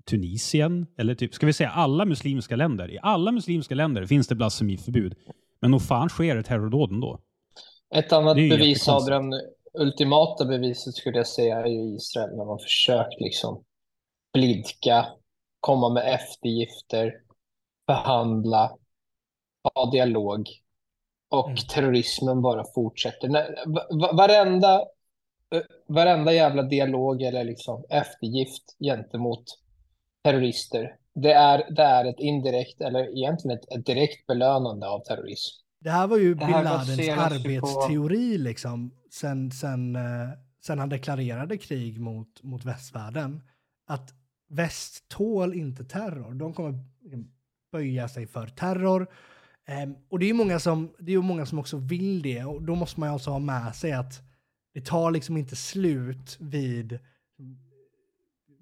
Tunisien, 0.08 0.86
eller 0.98 1.14
typ, 1.14 1.34
ska 1.34 1.46
vi 1.46 1.52
säga 1.52 1.70
alla 1.70 2.04
muslimska 2.04 2.56
länder. 2.56 2.90
I 2.90 2.98
alla 3.02 3.32
muslimska 3.32 3.74
länder 3.74 4.06
finns 4.06 4.28
det 4.28 4.34
blasfemiförbud. 4.34 5.14
Men 5.60 5.70
nog 5.70 5.82
fan 5.82 6.08
sker 6.08 6.36
det 6.36 6.42
terrordåd 6.42 6.92
ändå. 6.92 7.20
Ett 7.94 8.12
annat 8.12 8.36
bevis 8.36 8.88
av 8.88 9.04
den 9.04 9.32
ultimata 9.78 10.44
beviset 10.44 10.94
skulle 10.94 11.16
jag 11.16 11.26
säga 11.26 11.56
är 11.60 11.66
ju 11.66 11.96
Israel 11.96 12.36
när 12.36 12.44
man 12.44 12.58
försökt 12.58 13.20
liksom 13.20 13.64
blidka, 14.32 15.06
komma 15.60 15.88
med 15.88 16.14
eftergifter, 16.14 17.12
förhandla, 17.86 18.70
ha 19.74 19.90
dialog. 19.90 20.48
och 21.30 21.46
mm. 21.48 21.56
terrorismen 21.56 22.42
bara 22.42 22.64
fortsätter. 22.74 23.28
Varenda, 24.16 24.74
eh, 25.54 25.62
varenda 25.86 26.32
jävla 26.32 26.62
dialog 26.62 27.22
eller 27.22 27.44
liksom 27.44 27.84
eftergift 27.88 28.76
gentemot 28.80 29.44
terrorister, 30.24 30.96
det 31.14 31.32
är, 31.32 31.74
det 31.74 31.82
är 31.82 32.04
ett 32.04 32.18
indirekt 32.18 32.80
eller 32.80 33.18
egentligen 33.18 33.58
ett, 33.58 33.72
ett 33.72 33.86
direkt 33.86 34.26
belönande 34.26 34.88
av 34.88 35.00
terrorism. 35.00 35.54
Det 35.80 35.90
här 35.90 36.06
var 36.06 36.18
ju 36.18 36.34
bin 36.34 36.50
Ladens 36.50 37.08
arbetsteori 37.08 38.38
på... 38.38 38.42
liksom, 38.42 38.90
sen, 39.10 39.50
sen, 39.50 39.96
eh, 39.96 40.28
sen 40.62 40.78
han 40.78 40.88
deklarerade 40.88 41.58
krig 41.58 42.00
mot, 42.00 42.42
mot 42.42 42.64
västvärlden. 42.64 43.42
Att 43.86 44.14
väst 44.48 45.08
tål 45.08 45.54
inte 45.54 45.84
terror. 45.84 46.34
De 46.34 46.52
kommer 46.54 46.74
böja 47.72 48.08
sig 48.08 48.26
för 48.26 48.46
terror. 48.46 49.06
Um, 49.84 49.96
och 50.08 50.18
det 50.18 50.24
är 50.24 50.28
ju 50.28 50.34
många 50.34 50.58
som, 50.58 50.94
det 50.98 51.12
är 51.12 51.18
många 51.18 51.46
som 51.46 51.58
också 51.58 51.76
vill 51.76 52.22
det 52.22 52.44
och 52.44 52.62
då 52.62 52.74
måste 52.74 53.00
man 53.00 53.08
ju 53.08 53.12
alltså 53.12 53.30
ha 53.30 53.38
med 53.38 53.74
sig 53.74 53.92
att 53.92 54.22
det 54.74 54.80
tar 54.80 55.10
liksom 55.10 55.36
inte 55.36 55.56
slut 55.56 56.36
vid, 56.40 56.98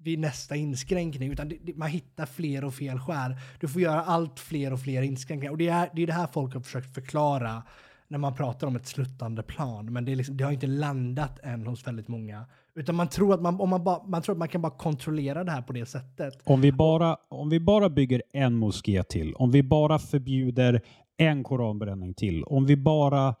vid 0.07 0.19
nästa 0.19 0.55
inskränkning 0.55 1.31
utan 1.31 1.49
det, 1.49 1.57
det, 1.63 1.75
man 1.75 1.89
hittar 1.89 2.25
fler 2.25 2.63
och 2.63 2.73
fler 2.73 2.97
skär. 2.97 3.37
Du 3.59 3.67
får 3.67 3.81
göra 3.81 4.01
allt 4.01 4.39
fler 4.39 4.73
och 4.73 4.79
fler 4.79 5.01
inskränkningar 5.01 5.51
och 5.51 5.57
det 5.57 5.67
är 5.67 5.89
det, 5.93 6.03
är 6.03 6.07
det 6.07 6.13
här 6.13 6.27
folk 6.27 6.53
har 6.53 6.61
försökt 6.61 6.93
förklara 6.93 7.63
när 8.07 8.17
man 8.17 8.35
pratar 8.35 8.67
om 8.67 8.75
ett 8.75 8.87
sluttande 8.87 9.43
plan 9.43 9.93
men 9.93 10.05
det, 10.05 10.11
är 10.11 10.15
liksom, 10.15 10.37
det 10.37 10.43
har 10.43 10.51
inte 10.51 10.67
landat 10.67 11.39
än 11.43 11.67
hos 11.67 11.87
väldigt 11.87 12.07
många. 12.07 12.45
Utan 12.75 12.95
man 12.95 13.07
tror 13.07 13.33
att 13.33 13.41
man, 13.41 13.61
om 13.61 13.69
man, 13.69 13.83
ba, 13.83 14.03
man 14.07 14.21
tror 14.21 14.35
att 14.35 14.39
man 14.39 14.47
kan 14.47 14.61
bara 14.61 14.77
kontrollera 14.77 15.43
det 15.43 15.51
här 15.51 15.61
på 15.61 15.73
det 15.73 15.85
sättet. 15.85 16.33
Om 16.43 16.61
vi 16.61 16.71
bara, 16.71 17.17
om 17.29 17.49
vi 17.49 17.59
bara 17.59 17.89
bygger 17.89 18.23
en 18.33 18.55
moské 18.55 19.03
till, 19.03 19.33
om 19.33 19.51
vi 19.51 19.63
bara 19.63 19.99
förbjuder 19.99 20.81
en 21.17 21.43
koranbränning 21.43 22.13
till, 22.13 22.43
om 22.43 22.65
vi 22.65 22.77
bara 22.77 23.35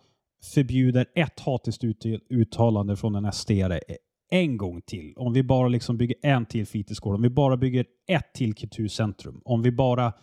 förbjuder 0.53 1.05
ett 1.15 1.39
hatiskt 1.39 1.83
uttalande 2.29 2.95
från 2.95 3.15
en 3.15 3.31
sd 3.31 3.51
en 4.29 4.57
gång 4.57 4.81
till, 4.81 5.13
om 5.17 5.33
vi 5.33 5.43
bara 5.43 5.67
liksom 5.67 5.97
bygger 5.97 6.15
en 6.21 6.45
till 6.45 6.67
fritidsgård, 6.67 7.15
om 7.15 7.21
vi 7.21 7.29
bara 7.29 7.57
bygger 7.57 7.85
ett 8.07 8.33
till 8.33 8.53
kulturcentrum, 8.53 9.41
om 9.45 9.61
vi 9.61 9.71
bara 9.71 10.13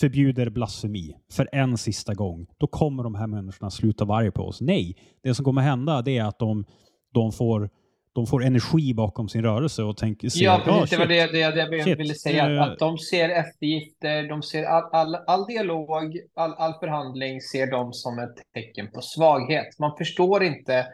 förbjuder 0.00 0.50
blasfemi 0.50 1.16
för 1.32 1.48
en 1.52 1.78
sista 1.78 2.14
gång, 2.14 2.46
då 2.58 2.66
kommer 2.66 3.02
de 3.02 3.14
här 3.14 3.26
människorna 3.26 3.70
sluta 3.70 4.04
varje 4.04 4.30
på 4.30 4.42
oss. 4.42 4.60
Nej, 4.60 4.96
det 5.22 5.34
som 5.34 5.44
kommer 5.44 5.62
hända 5.62 6.02
det 6.02 6.18
är 6.18 6.24
att 6.24 6.38
de, 6.38 6.64
de 7.12 7.32
får 7.32 7.70
de 8.12 8.26
får 8.26 8.44
energi 8.44 8.94
bakom 8.94 9.28
sin 9.28 9.42
rörelse 9.42 9.82
och 9.82 9.96
tänker... 9.96 10.28
Ser, 10.28 10.44
ja, 10.44 10.60
precis. 10.64 10.82
Oh, 10.82 10.88
det 10.90 10.96
var 10.98 11.06
det, 11.06 11.26
det, 11.26 11.50
det 11.50 11.76
jag 11.76 11.84
shit. 11.84 11.98
ville 11.98 12.14
säga. 12.14 12.62
Att, 12.62 12.70
att 12.70 12.78
de 12.78 12.98
ser 12.98 13.28
eftergifter, 13.28 14.28
de 14.28 14.42
ser 14.42 14.64
all, 14.64 14.84
all, 14.92 15.14
all 15.14 15.46
dialog, 15.46 16.18
all, 16.34 16.54
all 16.54 16.74
förhandling 16.80 17.40
ser 17.40 17.70
de 17.70 17.92
som 17.92 18.18
ett 18.18 18.34
tecken 18.54 18.90
på 18.94 19.00
svaghet. 19.00 19.78
Man 19.78 19.96
förstår 19.98 20.42
inte 20.42 20.86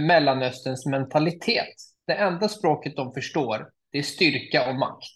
Mellanösterns 0.00 0.86
mentalitet. 0.86 1.74
Det 2.06 2.14
enda 2.14 2.48
språket 2.48 2.96
de 2.96 3.14
förstår, 3.14 3.68
det 3.92 3.98
är 3.98 4.02
styrka 4.02 4.70
och 4.70 4.74
makt. 4.74 5.08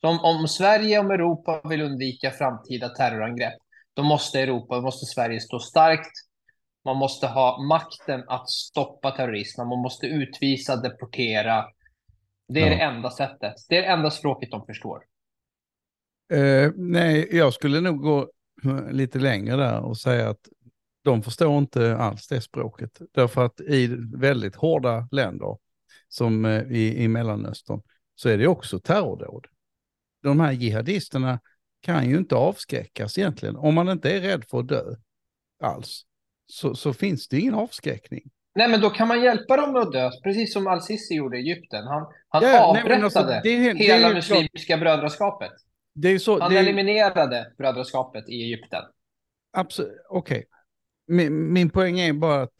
Så 0.00 0.08
om, 0.08 0.20
om 0.20 0.48
Sverige 0.48 0.98
och 0.98 1.14
Europa 1.14 1.60
vill 1.68 1.82
undvika 1.82 2.30
framtida 2.30 2.88
terrorangrepp, 2.88 3.58
då 3.94 4.02
måste 4.02 4.40
Europa, 4.40 4.76
då 4.76 4.82
måste 4.82 5.06
Sverige 5.06 5.40
stå 5.40 5.58
starkt 5.58 6.12
man 6.88 6.96
måste 6.96 7.26
ha 7.26 7.62
makten 7.62 8.24
att 8.26 8.50
stoppa 8.50 9.10
terrorism. 9.10 9.60
Man 9.60 9.82
måste 9.82 10.06
utvisa, 10.06 10.76
deportera. 10.76 11.64
Det 12.48 12.60
är 12.60 12.70
ja. 12.70 12.76
det 12.76 12.82
enda 12.82 13.10
sättet. 13.10 13.54
Det 13.68 13.76
är 13.76 13.82
det 13.82 13.88
enda 13.88 14.10
språket 14.10 14.50
de 14.50 14.66
förstår. 14.66 15.02
Uh, 16.32 16.72
nej, 16.76 17.28
jag 17.32 17.52
skulle 17.52 17.80
nog 17.80 18.02
gå 18.02 18.30
lite 18.90 19.18
längre 19.18 19.56
där 19.56 19.80
och 19.80 19.96
säga 19.96 20.30
att 20.30 20.48
de 21.08 21.22
förstår 21.22 21.58
inte 21.58 21.96
alls 21.96 22.28
det 22.28 22.40
språket. 22.40 22.98
Därför 23.14 23.44
att 23.44 23.60
i 23.60 23.86
väldigt 24.14 24.54
hårda 24.54 25.08
länder, 25.10 25.58
som 26.08 26.44
eh, 26.44 26.62
i, 26.62 27.02
i 27.02 27.08
Mellanöstern, 27.08 27.82
så 28.14 28.28
är 28.28 28.38
det 28.38 28.46
också 28.46 28.80
terrordåd. 28.80 29.46
De 30.22 30.40
här 30.40 30.52
jihadisterna 30.52 31.40
kan 31.82 32.10
ju 32.10 32.16
inte 32.16 32.34
avskräckas 32.34 33.18
egentligen, 33.18 33.56
om 33.56 33.74
man 33.74 33.88
inte 33.88 34.10
är 34.10 34.20
rädd 34.20 34.44
för 34.50 34.58
att 34.58 34.68
dö 34.68 34.84
alls 35.62 36.02
så, 36.46 36.74
så 36.74 36.92
finns 36.92 37.28
det 37.28 37.38
ingen 37.40 37.54
avskräckning. 37.54 38.22
Nej, 38.54 38.68
men 38.68 38.80
då 38.80 38.90
kan 38.90 39.08
man 39.08 39.22
hjälpa 39.22 39.56
dem 39.56 39.76
att 39.76 39.92
dö, 39.92 40.10
precis 40.22 40.52
som 40.52 40.66
Al-Sisi 40.66 41.14
gjorde 41.14 41.36
i 41.36 41.40
Egypten. 41.40 41.86
Han, 41.86 42.06
han 42.28 42.42
ja, 42.42 42.64
avrättade 42.64 43.04
alltså, 43.04 43.40
det 43.42 43.74
hela 43.74 44.08
det 44.08 44.14
muslimska 44.14 44.76
brödraskapet. 44.76 45.52
Så, 46.20 46.40
han 46.40 46.56
eliminerade 46.56 47.52
brödraskapet 47.58 48.28
i 48.28 48.42
Egypten. 48.42 48.82
Absolut, 49.52 49.98
okej. 50.08 50.38
Okay. 50.38 50.57
Min, 51.08 51.52
min 51.52 51.70
poäng 51.70 52.00
är 52.00 52.12
bara 52.12 52.42
att 52.42 52.54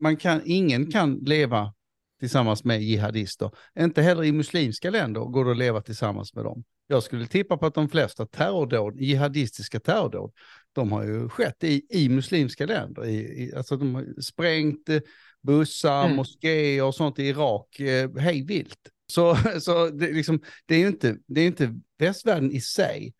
man 0.00 0.16
kan, 0.16 0.42
ingen 0.44 0.90
kan 0.90 1.14
leva 1.14 1.74
tillsammans 2.20 2.64
med 2.64 2.82
jihadister. 2.82 3.50
Inte 3.78 4.02
heller 4.02 4.24
i 4.24 4.32
muslimska 4.32 4.90
länder 4.90 5.20
går 5.20 5.44
det 5.44 5.50
att 5.50 5.56
leva 5.56 5.80
tillsammans 5.80 6.34
med 6.34 6.44
dem. 6.44 6.64
Jag 6.86 7.02
skulle 7.02 7.26
tippa 7.26 7.56
på 7.56 7.66
att 7.66 7.74
de 7.74 7.88
flesta 7.88 8.26
terrordåd, 8.26 9.00
jihadistiska 9.00 9.80
terrordåd, 9.80 10.32
de 10.72 10.92
har 10.92 11.04
ju 11.04 11.28
skett 11.28 11.64
i, 11.64 11.86
i 11.90 12.08
muslimska 12.08 12.66
länder. 12.66 13.04
I, 13.04 13.14
i, 13.14 13.54
alltså 13.56 13.76
de 13.76 13.94
har 13.94 14.20
sprängt 14.20 14.88
eh, 14.88 15.00
bussar, 15.42 16.04
mm. 16.04 16.16
moskéer 16.16 16.84
och 16.84 16.94
sånt 16.94 17.18
i 17.18 17.22
Irak 17.22 17.80
eh, 17.80 18.10
hej 18.16 18.44
vilt. 18.46 18.78
Så, 19.06 19.36
så 19.60 19.88
det, 19.88 20.12
liksom, 20.12 20.42
det 20.66 20.74
är 20.74 20.78
ju 20.78 20.86
inte, 20.86 21.16
det 21.26 21.40
är 21.40 21.46
inte 21.46 21.74
västvärlden 21.98 22.52
i 22.52 22.60
sig 22.60 23.14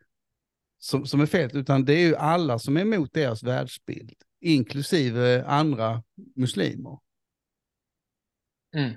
som, 0.79 1.07
som 1.07 1.21
är 1.21 1.27
fel, 1.27 1.51
utan 1.53 1.85
det 1.85 1.95
är 1.95 2.07
ju 2.07 2.17
alla 2.17 2.59
som 2.59 2.77
är 2.77 2.81
emot 2.81 3.13
deras 3.13 3.43
världsbild, 3.43 4.15
inklusive 4.43 5.45
andra 5.45 6.03
muslimer. 6.37 6.99
Mm. 8.77 8.93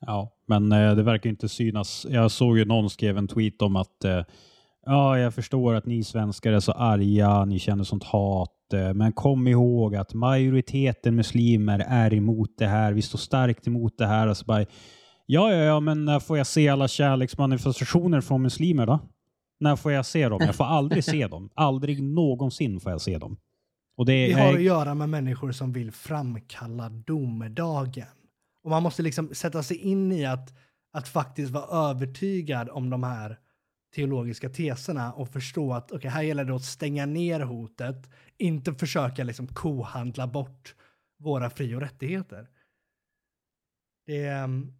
Ja, 0.00 0.36
men 0.46 0.72
eh, 0.72 0.94
det 0.94 1.02
verkar 1.02 1.30
inte 1.30 1.48
synas. 1.48 2.06
Jag 2.10 2.30
såg 2.30 2.58
ju 2.58 2.64
någon 2.64 2.90
skrev 2.90 3.18
en 3.18 3.28
tweet 3.28 3.62
om 3.62 3.76
att 3.76 4.04
eh, 4.04 4.22
Ja, 4.86 5.18
jag 5.18 5.34
förstår 5.34 5.74
att 5.74 5.86
ni 5.86 6.04
svenskar 6.04 6.52
är 6.52 6.60
så 6.60 6.72
arga, 6.72 7.44
ni 7.44 7.58
känner 7.58 7.84
sånt 7.84 8.04
hat. 8.04 8.72
Eh, 8.72 8.94
men 8.94 9.12
kom 9.12 9.48
ihåg 9.48 9.96
att 9.96 10.14
majoriteten 10.14 11.16
muslimer 11.16 11.84
är 11.88 12.14
emot 12.14 12.50
det 12.58 12.66
här. 12.66 12.92
Vi 12.92 13.02
står 13.02 13.18
starkt 13.18 13.66
emot 13.66 13.98
det 13.98 14.06
här. 14.06 14.26
Alltså 14.26 14.44
bara, 14.44 14.66
ja, 15.26 15.52
ja, 15.52 15.64
ja, 15.64 15.80
men 15.80 16.04
när 16.04 16.20
får 16.20 16.38
jag 16.38 16.46
se 16.46 16.68
alla 16.68 16.88
kärleksmanifestationer 16.88 18.20
från 18.20 18.42
muslimer 18.42 18.86
då? 18.86 18.98
När 19.60 19.76
får 19.76 19.92
jag 19.92 20.06
se 20.06 20.28
dem? 20.28 20.40
Jag 20.40 20.54
får 20.54 20.64
aldrig 20.64 21.04
se 21.04 21.26
dem. 21.26 21.50
Aldrig 21.54 22.02
någonsin 22.02 22.80
får 22.80 22.92
jag 22.92 23.00
se 23.00 23.18
dem. 23.18 23.36
Och 24.00 24.06
det, 24.06 24.26
Vi 24.26 24.32
har 24.32 24.54
att 24.54 24.62
göra 24.62 24.94
med 24.94 25.08
människor 25.08 25.52
som 25.52 25.72
vill 25.72 25.92
framkalla 25.92 26.88
domedagen. 26.88 28.06
Och 28.64 28.70
man 28.70 28.82
måste 28.82 29.02
liksom 29.02 29.34
sätta 29.34 29.62
sig 29.62 29.76
in 29.76 30.12
i 30.12 30.26
att, 30.26 30.54
att 30.92 31.08
faktiskt 31.08 31.52
vara 31.52 31.90
övertygad 31.90 32.68
om 32.68 32.90
de 32.90 33.02
här 33.02 33.38
teologiska 33.94 34.48
teserna 34.48 35.12
och 35.12 35.28
förstå 35.28 35.72
att 35.72 35.92
okay, 35.92 36.10
här 36.10 36.22
gäller 36.22 36.44
det 36.44 36.54
att 36.54 36.64
stänga 36.64 37.06
ner 37.06 37.40
hotet, 37.40 38.10
inte 38.38 38.74
försöka 38.74 39.24
liksom 39.24 39.46
kohandla 39.46 40.26
bort 40.26 40.74
våra 41.18 41.50
fri 41.50 41.74
och 41.74 41.80
rättigheter. 41.80 42.48
Det, 44.06 44.26
ehm, 44.26 44.72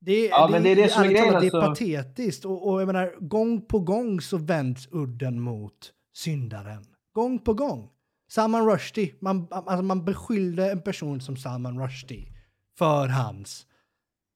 det, 0.00 0.26
ja, 0.26 0.46
det, 0.46 0.58
det, 0.58 0.70
är 0.70 0.76
det 0.76 0.88
som 0.88 1.02
är 1.02 1.08
grejen. 1.08 1.26
Det 1.26 1.32
är 1.32 1.36
alltså. 1.36 1.60
patetiskt 1.60 2.44
och, 2.44 2.68
och 2.68 2.80
jag 2.80 2.86
menar, 2.86 3.14
gång 3.20 3.66
på 3.66 3.80
gång 3.80 4.20
så 4.20 4.38
vänds 4.38 4.88
udden 4.90 5.40
mot 5.40 5.92
syndaren. 6.16 6.84
Gång 7.12 7.38
på 7.38 7.54
gång. 7.54 7.90
Salman 8.28 8.66
Rushdie, 8.66 9.14
man, 9.20 9.48
alltså 9.50 9.82
man 9.82 10.04
beskyllde 10.04 10.72
en 10.72 10.82
person 10.82 11.20
som 11.20 11.36
Salman 11.36 11.80
Rushdie 11.80 12.32
för 12.78 13.08
hans 13.08 13.66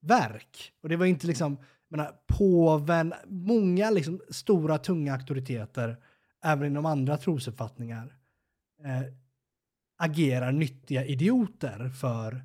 verk. 0.00 0.72
Och 0.82 0.88
det 0.88 0.96
var 0.96 1.06
inte 1.06 1.26
liksom, 1.26 1.58
menar, 1.88 2.12
påven, 2.26 3.14
många 3.26 3.90
liksom 3.90 4.20
stora 4.30 4.78
tunga 4.78 5.12
auktoriteter, 5.12 5.96
även 6.44 6.66
inom 6.66 6.86
andra 6.86 7.16
trosuppfattningar, 7.16 8.16
eh, 8.84 9.12
agerar 9.98 10.52
nyttiga 10.52 11.04
idioter 11.04 11.88
för 11.88 12.44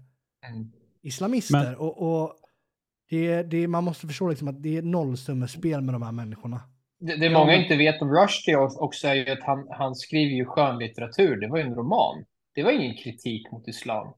mm. 0.49 0.71
islamister. 1.01 1.63
Men, 1.63 1.75
och, 1.75 2.23
och 2.23 2.35
det, 3.09 3.43
det, 3.43 3.67
man 3.67 3.83
måste 3.83 4.07
förstå 4.07 4.29
liksom 4.29 4.47
att 4.47 4.63
det 4.63 4.77
är 4.77 4.81
nollsummespel 4.81 5.81
med 5.81 5.95
de 5.95 6.01
här 6.01 6.11
människorna. 6.11 6.61
Det, 7.05 7.15
det 7.15 7.29
många 7.29 7.55
inte 7.55 7.75
vet 7.75 8.01
om 8.01 8.09
Rushdie 8.09 8.55
också 8.55 9.07
är 9.07 9.15
ju 9.15 9.29
att 9.29 9.43
han, 9.43 9.67
han 9.69 9.95
skriver 9.95 10.35
ju 10.35 10.45
skönlitteratur. 10.45 11.41
Det 11.41 11.47
var 11.47 11.57
ju 11.57 11.63
en 11.63 11.75
roman. 11.75 12.25
Det 12.55 12.63
var 12.63 12.71
ingen 12.71 12.97
kritik 12.97 13.51
mot 13.51 13.67
islam. 13.67 14.13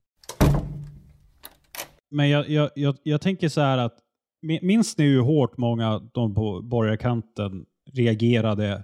Men 2.09 2.29
jag, 2.29 2.49
jag, 2.49 2.69
jag, 2.75 2.95
jag 3.03 3.21
tänker 3.21 3.49
så 3.49 3.61
här 3.61 3.77
att 3.77 3.97
Minns 4.61 4.97
ni 4.97 5.05
hur 5.05 5.21
hårt 5.21 5.57
många 5.57 5.99
de 6.13 6.35
på 6.35 6.61
borgarkanten 6.61 7.65
reagerade 7.93 8.83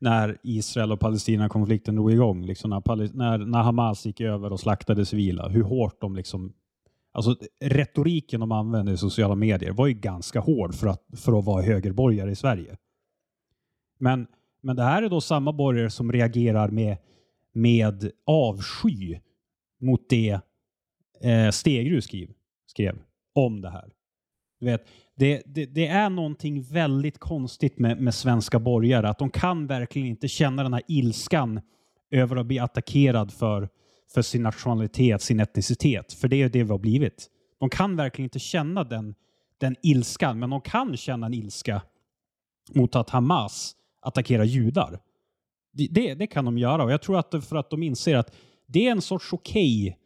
när 0.00 0.38
Israel 0.42 0.92
och 0.92 1.00
Palestina-konflikten 1.00 1.94
drog 1.94 2.12
igång? 2.12 2.46
Liksom 2.46 2.70
när, 2.70 3.16
när, 3.16 3.38
när 3.38 3.62
Hamas 3.62 4.06
gick 4.06 4.20
över 4.20 4.52
och 4.52 4.60
slaktade 4.60 5.06
civila. 5.06 5.48
Hur 5.48 5.62
hårt 5.62 6.00
de 6.00 6.16
liksom... 6.16 6.52
Alltså 7.12 7.36
retoriken 7.64 8.40
de 8.40 8.52
använde 8.52 8.92
i 8.92 8.96
sociala 8.96 9.34
medier 9.34 9.72
var 9.72 9.86
ju 9.86 9.94
ganska 9.94 10.40
hård 10.40 10.74
för 10.74 10.86
att, 10.86 11.02
för 11.16 11.38
att 11.38 11.44
vara 11.44 11.62
högerborgare 11.62 12.30
i 12.30 12.36
Sverige. 12.36 12.76
Men 14.00 14.26
Men 14.60 14.76
det 14.76 14.82
här 14.82 15.02
är 15.02 15.08
då 15.08 15.20
samma 15.20 15.52
borgare 15.52 15.90
som 15.90 16.12
reagerar 16.12 16.68
med, 16.68 16.96
med 17.52 18.10
avsky 18.26 19.18
mot 19.80 20.08
det 20.08 20.40
eh, 21.20 21.50
Stegrud 21.50 22.04
skrev, 22.04 22.28
skrev 22.66 22.98
om 23.34 23.60
det 23.60 23.70
här. 23.70 23.92
Du 24.60 24.66
vet, 24.66 24.88
det, 25.16 25.42
det, 25.46 25.66
det, 25.66 25.86
är 25.86 26.10
någonting 26.10 26.62
väldigt 26.62 27.18
konstigt 27.18 27.78
med, 27.78 28.00
med 28.00 28.14
svenska 28.14 28.58
borgare, 28.58 29.08
att 29.08 29.18
de 29.18 29.30
kan 29.30 29.66
verkligen 29.66 30.08
inte 30.08 30.28
känna 30.28 30.62
den 30.62 30.72
här 30.72 30.82
ilskan 30.88 31.60
över 32.10 32.36
att 32.36 32.46
bli 32.46 32.58
attackerad 32.58 33.32
för, 33.32 33.68
för 34.14 34.22
sin 34.22 34.42
nationalitet, 34.42 35.22
sin 35.22 35.40
etnicitet. 35.40 36.12
För 36.12 36.28
det 36.28 36.42
är 36.42 36.48
det 36.48 36.64
vi 36.64 36.70
har 36.70 36.78
blivit. 36.78 37.30
De 37.60 37.70
kan 37.70 37.96
verkligen 37.96 38.26
inte 38.26 38.38
känna 38.38 38.84
den, 38.84 39.14
den 39.58 39.76
ilskan, 39.82 40.38
men 40.38 40.50
de 40.50 40.60
kan 40.60 40.96
känna 40.96 41.26
en 41.26 41.34
ilska 41.34 41.82
mot 42.74 42.96
att 42.96 43.10
Hamas 43.10 43.76
attackerar 44.00 44.44
judar. 44.44 44.98
Det, 45.72 45.86
det, 45.90 46.14
det 46.14 46.26
kan 46.26 46.44
de 46.44 46.58
göra 46.58 46.84
och 46.84 46.92
jag 46.92 47.02
tror 47.02 47.18
att 47.18 47.44
för 47.44 47.56
att 47.56 47.70
de 47.70 47.82
inser 47.82 48.16
att 48.16 48.34
det 48.66 48.86
är 48.86 48.90
en 48.90 49.02
sorts 49.02 49.32
okej 49.32 49.88
okay 49.88 50.00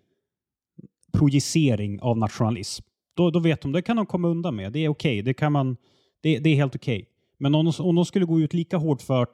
projicering 1.14 2.00
av 2.00 2.18
nationalism. 2.18 2.84
Då, 3.16 3.30
då 3.30 3.38
vet 3.38 3.60
de, 3.60 3.72
det 3.72 3.82
kan 3.82 3.96
de 3.96 4.06
komma 4.06 4.28
undan 4.28 4.56
med. 4.56 4.72
Det 4.72 4.78
är 4.78 4.88
okej, 4.88 5.12
okay. 5.12 5.22
det, 5.22 5.34
kan 5.34 5.52
man, 5.52 5.76
det, 6.22 6.38
det 6.38 6.50
är 6.50 6.54
helt 6.54 6.76
okej. 6.76 6.96
Okay. 6.96 7.06
Men 7.38 7.54
om 7.54 7.64
de, 7.64 7.82
om 7.82 7.94
de 7.94 8.04
skulle 8.04 8.24
gå 8.24 8.40
ut 8.40 8.54
lika 8.54 8.76
hårt 8.76 9.02
för, 9.02 9.26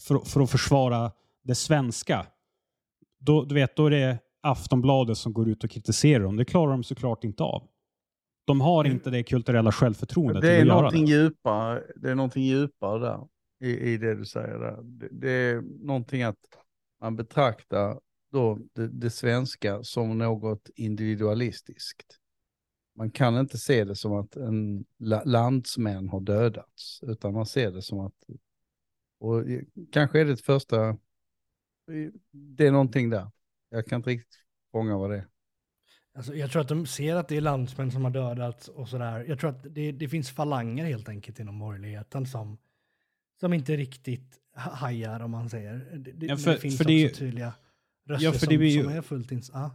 för, 0.00 0.18
för 0.18 0.40
att 0.40 0.50
försvara 0.50 1.12
det 1.42 1.54
svenska, 1.54 2.26
då, 3.18 3.44
du 3.44 3.54
vet, 3.54 3.76
då 3.76 3.86
är 3.86 3.90
det 3.90 4.18
Aftonbladet 4.42 5.18
som 5.18 5.32
går 5.32 5.48
ut 5.48 5.64
och 5.64 5.70
kritiserar 5.70 6.24
dem. 6.24 6.36
Det 6.36 6.44
klarar 6.44 6.70
de 6.70 6.84
såklart 6.84 7.24
inte 7.24 7.42
av. 7.42 7.62
De 8.46 8.60
har 8.60 8.84
mm. 8.84 8.96
inte 8.96 9.10
det 9.10 9.22
kulturella 9.22 9.72
självförtroendet. 9.72 10.42
Det 10.42 10.56
är, 10.56 10.64
någonting 10.64 11.06
det. 11.06 11.12
Djupare, 11.12 11.82
det 11.96 12.10
är 12.10 12.14
någonting 12.14 12.42
djupare 12.42 12.98
där 12.98 13.18
i, 13.60 13.92
i 13.92 13.96
det 13.96 14.14
du 14.14 14.24
säger 14.24 14.58
där. 14.58 14.82
Det, 14.82 15.08
det 15.12 15.30
är 15.30 15.60
någonting 15.60 16.22
att 16.22 16.38
man 17.00 17.16
betraktar 17.16 18.00
då 18.32 18.58
det, 18.72 18.88
det, 18.88 19.10
svenska 19.10 19.82
som 19.82 20.18
något 20.18 20.70
individualistiskt. 20.74 22.18
Man 22.96 23.10
kan 23.10 23.38
inte 23.38 23.58
se 23.58 23.84
det 23.84 23.96
som 23.96 24.12
att 24.12 24.36
en 24.36 24.84
landsmän 25.24 26.08
har 26.08 26.20
dödats, 26.20 27.00
utan 27.02 27.34
man 27.34 27.46
ser 27.46 27.70
det 27.70 27.82
som 27.82 28.00
att, 28.00 28.14
och 29.18 29.44
kanske 29.92 30.20
är 30.20 30.24
det 30.24 30.32
ett 30.32 30.40
första, 30.40 30.96
det 32.32 32.66
är 32.66 32.72
någonting 32.72 33.10
där. 33.10 33.30
Jag 33.70 33.86
kan 33.86 33.96
inte 33.96 34.10
riktigt 34.10 34.34
fånga 34.72 34.98
vad 34.98 35.10
det 35.10 35.16
är. 35.16 35.26
Alltså, 36.14 36.34
jag 36.34 36.50
tror 36.50 36.62
att 36.62 36.68
de 36.68 36.86
ser 36.86 37.16
att 37.16 37.28
det 37.28 37.36
är 37.36 37.40
landsmän 37.40 37.90
som 37.90 38.04
har 38.04 38.10
dödats 38.10 38.68
och 38.68 38.88
sådär. 38.88 39.24
Jag 39.28 39.38
tror 39.38 39.50
att 39.50 39.74
det, 39.74 39.92
det 39.92 40.08
finns 40.08 40.30
falanger 40.30 40.84
helt 40.84 41.08
enkelt 41.08 41.38
inom 41.38 41.58
borgerligheten 41.58 42.26
som, 42.26 42.58
som 43.40 43.52
inte 43.52 43.76
riktigt 43.76 44.38
hajar 44.54 45.20
om 45.20 45.30
man 45.30 45.50
säger. 45.50 45.98
Det, 46.14 46.26
ja, 46.26 46.36
för, 46.36 46.52
det 46.52 46.58
finns 46.58 46.76
för 46.76 46.84
också 46.84 46.94
det, 46.94 47.08
tydliga 47.08 47.52
röster 48.08 48.24
ja, 48.24 48.32
som, 48.32 48.52
ju, 48.52 48.82
som 48.82 48.92
är 48.92 49.02
fullt 49.02 49.32
ins... 49.32 49.50
Ah. 49.50 49.70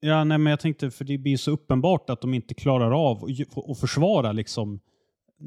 Ja, 0.00 0.24
nej, 0.24 0.38
men 0.38 0.50
jag 0.50 0.60
tänkte, 0.60 0.90
för 0.90 1.04
det 1.04 1.18
blir 1.18 1.36
så 1.36 1.50
uppenbart 1.50 2.10
att 2.10 2.20
de 2.20 2.34
inte 2.34 2.54
klarar 2.54 3.10
av 3.10 3.24
att 3.70 3.80
försvara 3.80 4.32
liksom 4.32 4.80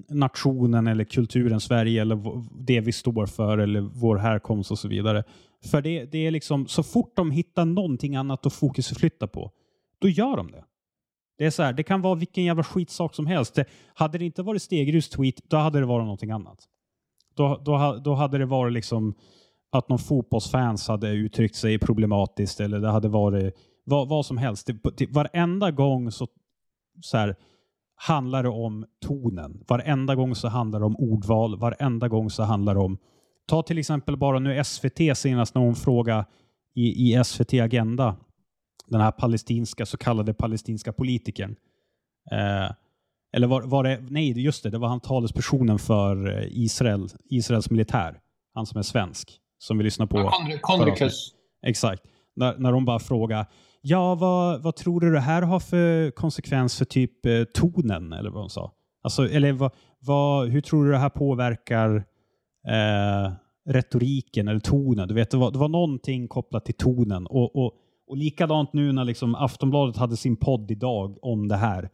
nationen 0.10 0.88
eller 0.88 1.04
kulturen 1.04 1.60
Sverige 1.60 2.02
eller 2.02 2.44
det 2.60 2.80
vi 2.80 2.92
står 2.92 3.26
för 3.26 3.58
eller 3.58 3.82
vår 3.82 4.18
härkomst 4.18 4.72
och 4.72 4.80
så 4.80 4.88
vidare. 4.88 5.24
För 5.66 5.82
det, 5.82 6.06
det 6.06 6.18
är 6.28 6.32
liksom, 6.32 6.68
så 6.68 6.84
fort 6.84 7.16
de 7.16 7.32
hittar 7.32 7.66
någonting 7.66 8.16
annat 8.16 8.46
att 8.46 8.54
fokusflytta 8.54 9.28
på, 9.28 9.52
då 10.00 10.10
gör 10.10 10.38
de 10.38 10.52
det. 10.52 10.64
Det 11.38 11.46
är 11.46 11.50
så 11.50 11.64
här, 11.64 11.74
det 11.74 11.84
kan 11.84 12.02
vara 12.02 12.16
vilken 12.16 12.44
jävla 12.44 12.64
skitsak 12.64 13.16
som 13.16 13.28
helst. 13.28 13.56
Det, 13.56 13.66
hade 13.94 14.18
det 14.18 14.26
inte 14.26 14.44
varit 14.44 14.62
Stegrus 14.62 15.10
tweet, 15.10 15.42
då 15.50 15.58
hade 15.58 15.80
det 15.80 15.86
varit 15.86 16.04
någonting 16.04 16.32
annat. 16.32 16.68
Då, 17.36 17.62
då, 17.66 18.02
då 18.04 18.14
hade 18.14 18.38
det 18.38 18.46
varit 18.46 18.74
liksom 18.74 19.16
att 19.72 19.90
någon 19.90 20.00
fotbollsfans 20.00 20.88
hade 20.88 21.10
uttryckt 21.10 21.56
sig 21.56 21.80
problematiskt 21.80 22.60
eller 22.60 22.80
det 22.80 22.90
hade 22.90 23.08
varit 23.08 23.56
vad, 23.84 24.10
vad 24.10 24.26
som 24.26 24.38
helst. 24.38 24.70
Det, 24.98 25.10
varenda 25.10 25.72
gång 25.72 26.12
så, 26.12 26.28
så 27.02 27.18
här, 27.18 27.36
handlar 27.96 28.44
det 28.44 28.50
om 28.50 28.86
tonen. 29.06 29.64
Varenda 29.68 30.16
gång 30.16 30.36
så 30.36 30.48
handlar 30.48 30.80
det 30.80 30.86
om 30.86 30.96
ordval. 30.96 31.60
Varenda 31.60 32.08
gång 32.08 32.30
så 32.30 32.44
handlar 32.44 32.74
det 32.76 32.82
om... 32.82 32.98
Ta 33.48 33.64
till 33.64 33.78
exempel 33.78 34.18
bara 34.18 34.40
nu 34.40 34.64
SVT 34.64 35.18
senast 35.18 35.56
när 35.56 35.62
hon 35.62 35.76
frågade 35.76 36.26
i, 36.74 37.14
i 37.14 37.24
SVT 37.24 37.54
Agenda, 37.54 38.16
den 38.88 39.02
här 39.02 39.12
palestinska, 39.12 39.86
så 39.86 39.98
kallade 39.98 40.34
palestinska 40.34 40.94
politikern. 40.94 41.56
Eh, 42.32 42.72
eller 43.36 43.48
var, 43.48 43.62
var, 43.62 43.84
det, 43.84 44.00
nej 44.10 44.42
just 44.42 44.64
det, 44.64 44.70
det 44.70 44.78
var 44.78 44.88
han 44.88 45.00
talespersonen 45.00 45.80
för 45.80 46.38
eh, 46.38 46.48
Israel, 46.52 47.08
Israels 47.30 47.70
militär. 47.70 48.20
Han 48.54 48.66
som 48.66 48.78
är 48.80 48.84
svensk, 48.84 49.40
som 49.60 49.78
vi 49.78 49.84
lyssnar 49.84 50.06
på. 50.06 50.32
Konrikus. 50.62 51.32
Exakt. 51.66 52.04
När, 52.36 52.58
när 52.58 52.72
de 52.72 52.86
bara 52.86 53.00
frågar, 53.00 53.46
ja 53.82 54.16
vad, 54.16 54.64
vad 54.64 54.76
tror 54.76 55.00
du 55.02 55.12
det 55.12 55.20
här 55.20 55.42
har 55.42 55.60
för 55.60 56.12
konsekvens 56.12 56.78
för 56.78 56.86
typ 56.86 57.26
eh, 57.26 57.44
tonen? 57.44 58.14
Eller 58.14 58.30
vad 58.30 58.42
hon 58.42 58.50
sa. 58.50 58.72
Alltså, 59.04 59.30
eller 59.30 59.54
vad, 59.54 59.72
vad, 60.00 60.50
hur 60.50 60.62
tror 60.62 60.86
du 60.86 60.92
det 60.92 60.98
här 60.98 61.10
påverkar 61.10 61.96
eh, 62.68 63.32
retoriken 63.70 64.48
eller 64.48 64.60
tonen? 64.60 65.08
Du 65.08 65.14
vet, 65.14 65.32
det 65.32 65.38
var, 65.38 65.52
det 65.52 65.58
var 65.58 65.70
någonting 65.70 66.28
kopplat 66.28 66.66
till 66.66 66.78
tonen. 66.78 67.28
Och, 67.28 67.56
och, 67.56 67.74
och 68.08 68.18
likadant 68.18 68.74
nu 68.74 68.92
när 68.92 69.04
liksom 69.04 69.36
Aftonbladet 69.36 69.98
hade 69.98 70.18
sin 70.18 70.36
podd 70.36 70.72
idag 70.72 71.18
om 71.22 71.48
det 71.48 71.58
här. 71.58 71.90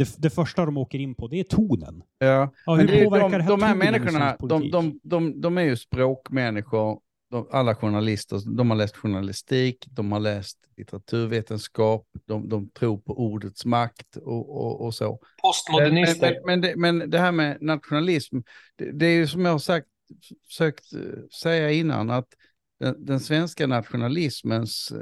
Det, 0.00 0.14
det 0.18 0.30
första 0.30 0.64
de 0.64 0.76
åker 0.76 0.98
in 0.98 1.14
på 1.14 1.28
det 1.28 1.40
är 1.40 1.44
tonen. 1.44 2.02
Ja, 2.18 2.52
ja 2.66 2.74
hur 2.74 2.86
det, 2.86 3.04
påverkar 3.04 3.28
de, 3.28 3.36
det 3.38 3.42
här 3.42 3.50
de 3.50 3.62
här 3.62 3.74
människorna, 3.74 4.36
de, 4.38 4.70
de, 4.70 5.00
de, 5.02 5.40
de 5.40 5.58
är 5.58 5.62
ju 5.62 5.76
språkmänniskor 5.76 7.00
de, 7.30 7.48
alla 7.50 7.74
journalister, 7.74 8.56
de 8.56 8.70
har 8.70 8.76
läst 8.76 8.96
journalistik, 8.96 9.86
de 9.90 10.12
har 10.12 10.20
läst 10.20 10.58
litteraturvetenskap, 10.76 12.06
de, 12.26 12.48
de 12.48 12.70
tror 12.70 12.98
på 12.98 13.18
ordets 13.18 13.64
makt 13.64 14.16
och, 14.16 14.56
och, 14.56 14.84
och 14.84 14.94
så. 14.94 15.20
Postmodernister. 15.42 16.40
Men, 16.46 16.60
men, 16.60 16.60
men, 16.60 16.60
det, 16.60 16.76
men, 16.76 17.10
det, 17.10 17.18
här 17.18 17.32
med 17.32 17.58
nationalism, 17.60 18.38
det, 18.76 18.92
det 18.92 19.06
är 19.06 19.14
ju 19.14 19.26
som 19.26 19.44
jag 19.44 19.52
har 19.52 19.58
sagt, 19.58 19.86
försökt 20.46 20.92
eh, 20.92 21.00
säga 21.42 21.70
innan, 21.70 22.10
att 22.10 22.28
den, 22.80 23.04
den 23.06 23.20
svenska 23.20 23.66
nationalismens, 23.66 24.92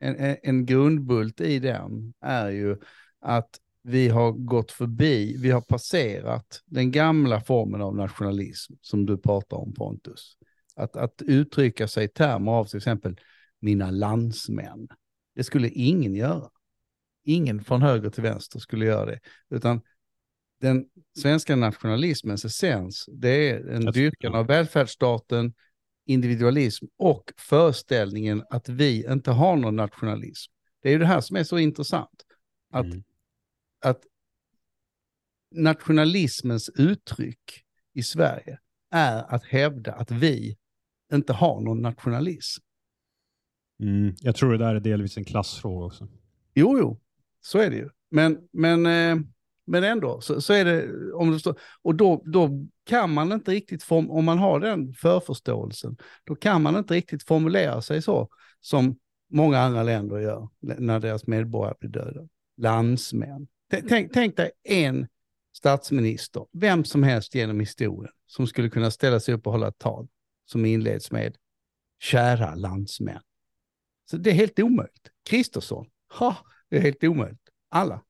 eh, 0.00 0.10
en, 0.10 0.36
en 0.42 0.66
grundbult 0.66 1.40
i 1.40 1.58
den 1.58 2.14
är 2.20 2.50
ju 2.50 2.76
att 3.20 3.60
vi 3.86 4.08
har 4.08 4.32
gått 4.32 4.72
förbi, 4.72 5.36
vi 5.38 5.50
har 5.50 5.60
passerat 5.60 6.62
den 6.66 6.90
gamla 6.90 7.40
formen 7.40 7.82
av 7.82 7.96
nationalism 7.96 8.74
som 8.80 9.06
du 9.06 9.18
pratar 9.18 9.56
om 9.56 9.74
Pontus. 9.74 10.36
Att, 10.76 10.96
att 10.96 11.22
uttrycka 11.22 11.88
sig 11.88 12.04
i 12.04 12.08
termer 12.08 12.52
av 12.52 12.64
till 12.64 12.76
exempel 12.76 13.20
mina 13.60 13.90
landsmän. 13.90 14.88
Det 15.34 15.44
skulle 15.44 15.68
ingen 15.68 16.14
göra. 16.14 16.50
Ingen 17.24 17.64
från 17.64 17.82
höger 17.82 18.10
till 18.10 18.22
vänster 18.22 18.58
skulle 18.58 18.84
göra 18.84 19.06
det. 19.06 19.20
Utan 19.50 19.80
den 20.60 20.86
svenska 21.18 21.56
nationalismens 21.56 22.44
essens, 22.44 23.08
det 23.12 23.50
är 23.50 23.68
en 23.68 23.84
dyrkan 23.84 24.34
av 24.34 24.46
välfärdsstaten, 24.46 25.54
individualism 26.06 26.84
och 26.96 27.32
föreställningen 27.36 28.44
att 28.50 28.68
vi 28.68 29.06
inte 29.12 29.30
har 29.30 29.56
någon 29.56 29.76
nationalism. 29.76 30.52
Det 30.82 30.88
är 30.88 30.92
ju 30.92 30.98
det 30.98 31.06
här 31.06 31.20
som 31.20 31.36
är 31.36 31.44
så 31.44 31.58
intressant. 31.58 32.24
Att, 32.72 32.86
mm. 32.86 33.04
Att 33.84 34.02
nationalismens 35.54 36.68
uttryck 36.68 37.64
i 37.94 38.02
Sverige 38.02 38.58
är 38.90 39.34
att 39.34 39.44
hävda 39.44 39.92
att 39.92 40.10
vi 40.10 40.56
inte 41.12 41.32
har 41.32 41.60
någon 41.60 41.82
nationalism. 41.82 42.62
Mm, 43.80 44.14
jag 44.20 44.36
tror 44.36 44.52
det 44.52 44.58
där 44.58 44.74
är 44.74 44.80
delvis 44.80 45.16
en 45.16 45.24
klassfråga 45.24 45.86
också. 45.86 46.08
Jo, 46.54 46.78
jo, 46.78 47.00
så 47.40 47.58
är 47.58 47.70
det 47.70 47.76
ju. 47.76 47.88
Men, 48.10 48.48
men, 48.52 48.86
eh, 48.86 49.24
men 49.66 49.84
ändå, 49.84 50.20
så, 50.20 50.40
så 50.40 50.52
är 50.52 50.64
det, 50.64 51.12
om 51.12 51.30
det 51.30 51.40
står, 51.40 51.58
och 51.82 51.94
då, 51.94 52.22
då 52.24 52.66
kan 52.84 53.14
man 53.14 53.32
inte 53.32 53.50
riktigt, 53.50 53.82
form, 53.82 54.10
om 54.10 54.24
man 54.24 54.38
har 54.38 54.60
den 54.60 54.94
förförståelsen, 54.94 55.96
då 56.24 56.34
kan 56.34 56.62
man 56.62 56.76
inte 56.76 56.94
riktigt 56.94 57.22
formulera 57.22 57.82
sig 57.82 58.02
så 58.02 58.28
som 58.60 58.98
många 59.30 59.58
andra 59.58 59.82
länder 59.82 60.18
gör 60.18 60.48
när 60.60 61.00
deras 61.00 61.26
medborgare 61.26 61.74
blir 61.80 61.90
döda. 61.90 62.28
Landsmän. 62.56 63.46
Tänk, 63.70 64.12
tänk 64.12 64.36
dig 64.36 64.50
en 64.62 65.08
statsminister, 65.56 66.46
vem 66.52 66.84
som 66.84 67.02
helst 67.02 67.34
genom 67.34 67.60
historien, 67.60 68.12
som 68.26 68.46
skulle 68.46 68.70
kunna 68.70 68.90
ställa 68.90 69.20
sig 69.20 69.34
upp 69.34 69.46
och 69.46 69.52
hålla 69.52 69.68
ett 69.68 69.78
tal 69.78 70.08
som 70.46 70.64
inleds 70.64 71.10
med 71.12 71.36
kära 72.00 72.54
landsmän. 72.54 73.20
Så 74.10 74.16
det 74.16 74.30
är 74.30 74.34
helt 74.34 74.58
omöjligt. 74.58 75.10
Kristersson, 75.28 75.86
ha, 76.18 76.36
det 76.70 76.76
är 76.76 76.80
helt 76.80 77.04
omöjligt. 77.04 77.48
Alla. 77.68 78.02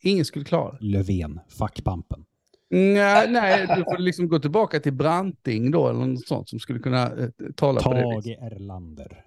Ingen 0.00 0.24
skulle 0.24 0.44
klara 0.44 0.72
det. 0.72 0.84
Löfven, 0.84 1.40
fackpampen. 1.58 2.24
Nej, 2.70 3.30
nej, 3.30 3.66
du 3.76 3.84
får 3.84 3.98
liksom 3.98 4.28
gå 4.28 4.38
tillbaka 4.38 4.80
till 4.80 4.92
Branting 4.92 5.70
då, 5.70 5.88
eller 5.88 6.06
något 6.06 6.26
sånt 6.26 6.48
som 6.48 6.58
skulle 6.58 6.78
kunna 6.78 7.12
eh, 7.12 7.28
tala 7.56 7.80
Tage 7.80 8.02
på 8.02 8.20
det 8.20 8.36
Tage 8.36 8.52
Erlander. 8.52 9.24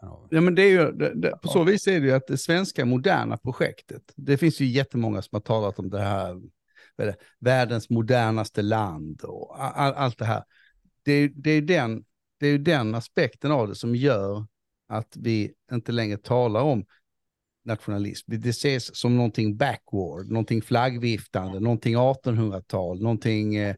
Ja, 0.00 0.40
men 0.40 0.54
det 0.54 0.62
är 0.62 0.70
ju, 0.70 0.92
det, 0.92 1.14
det, 1.14 1.30
på 1.42 1.48
så 1.48 1.64
vis 1.64 1.86
är 1.86 2.00
det 2.00 2.06
ju 2.06 2.12
att 2.12 2.26
det 2.26 2.38
svenska 2.38 2.84
moderna 2.84 3.36
projektet, 3.36 4.02
det 4.16 4.38
finns 4.38 4.60
ju 4.60 4.66
jättemånga 4.66 5.22
som 5.22 5.36
har 5.36 5.40
talat 5.40 5.78
om 5.78 5.90
det 5.90 6.00
här, 6.00 6.40
världens 7.38 7.90
modernaste 7.90 8.62
land 8.62 9.22
och 9.22 9.64
all, 9.64 9.92
allt 9.94 10.18
det 10.18 10.24
här. 10.24 10.44
Det, 11.04 11.28
det 11.28 11.50
är 11.50 11.62
den 11.62 12.04
det 12.40 12.46
är 12.46 12.50
ju 12.50 12.58
den 12.58 12.94
aspekten 12.94 13.52
av 13.52 13.68
det 13.68 13.74
som 13.74 13.94
gör 13.94 14.46
att 14.88 15.16
vi 15.16 15.52
inte 15.72 15.92
längre 15.92 16.16
talar 16.16 16.60
om 16.60 16.84
nationalism. 17.64 18.32
Det 18.36 18.48
ses 18.48 18.96
som 18.96 19.16
någonting 19.16 19.56
backward, 19.56 20.30
någonting 20.30 20.62
flaggviftande, 20.62 21.60
någonting 21.60 21.96
1800-tal, 21.96 23.02
någonting 23.02 23.56
eh, 23.56 23.76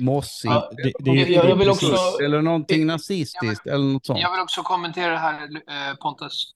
mossigt. 0.00 0.54
Ja, 0.54 0.70
det, 0.76 0.92
det, 0.98 1.10
jag, 1.10 1.50
jag 1.50 1.56
vill 1.56 1.70
också, 1.70 1.96
eller 2.24 2.42
någonting 2.42 2.86
nazistiskt 2.86 3.66
eller 3.66 3.92
något 3.92 4.06
sånt. 4.06 4.20
Jag 4.20 4.32
vill 4.32 4.40
också 4.40 4.62
kommentera 4.62 5.12
det 5.12 5.18
här 5.18 5.42
eh, 5.42 5.96
Pontus, 5.96 6.52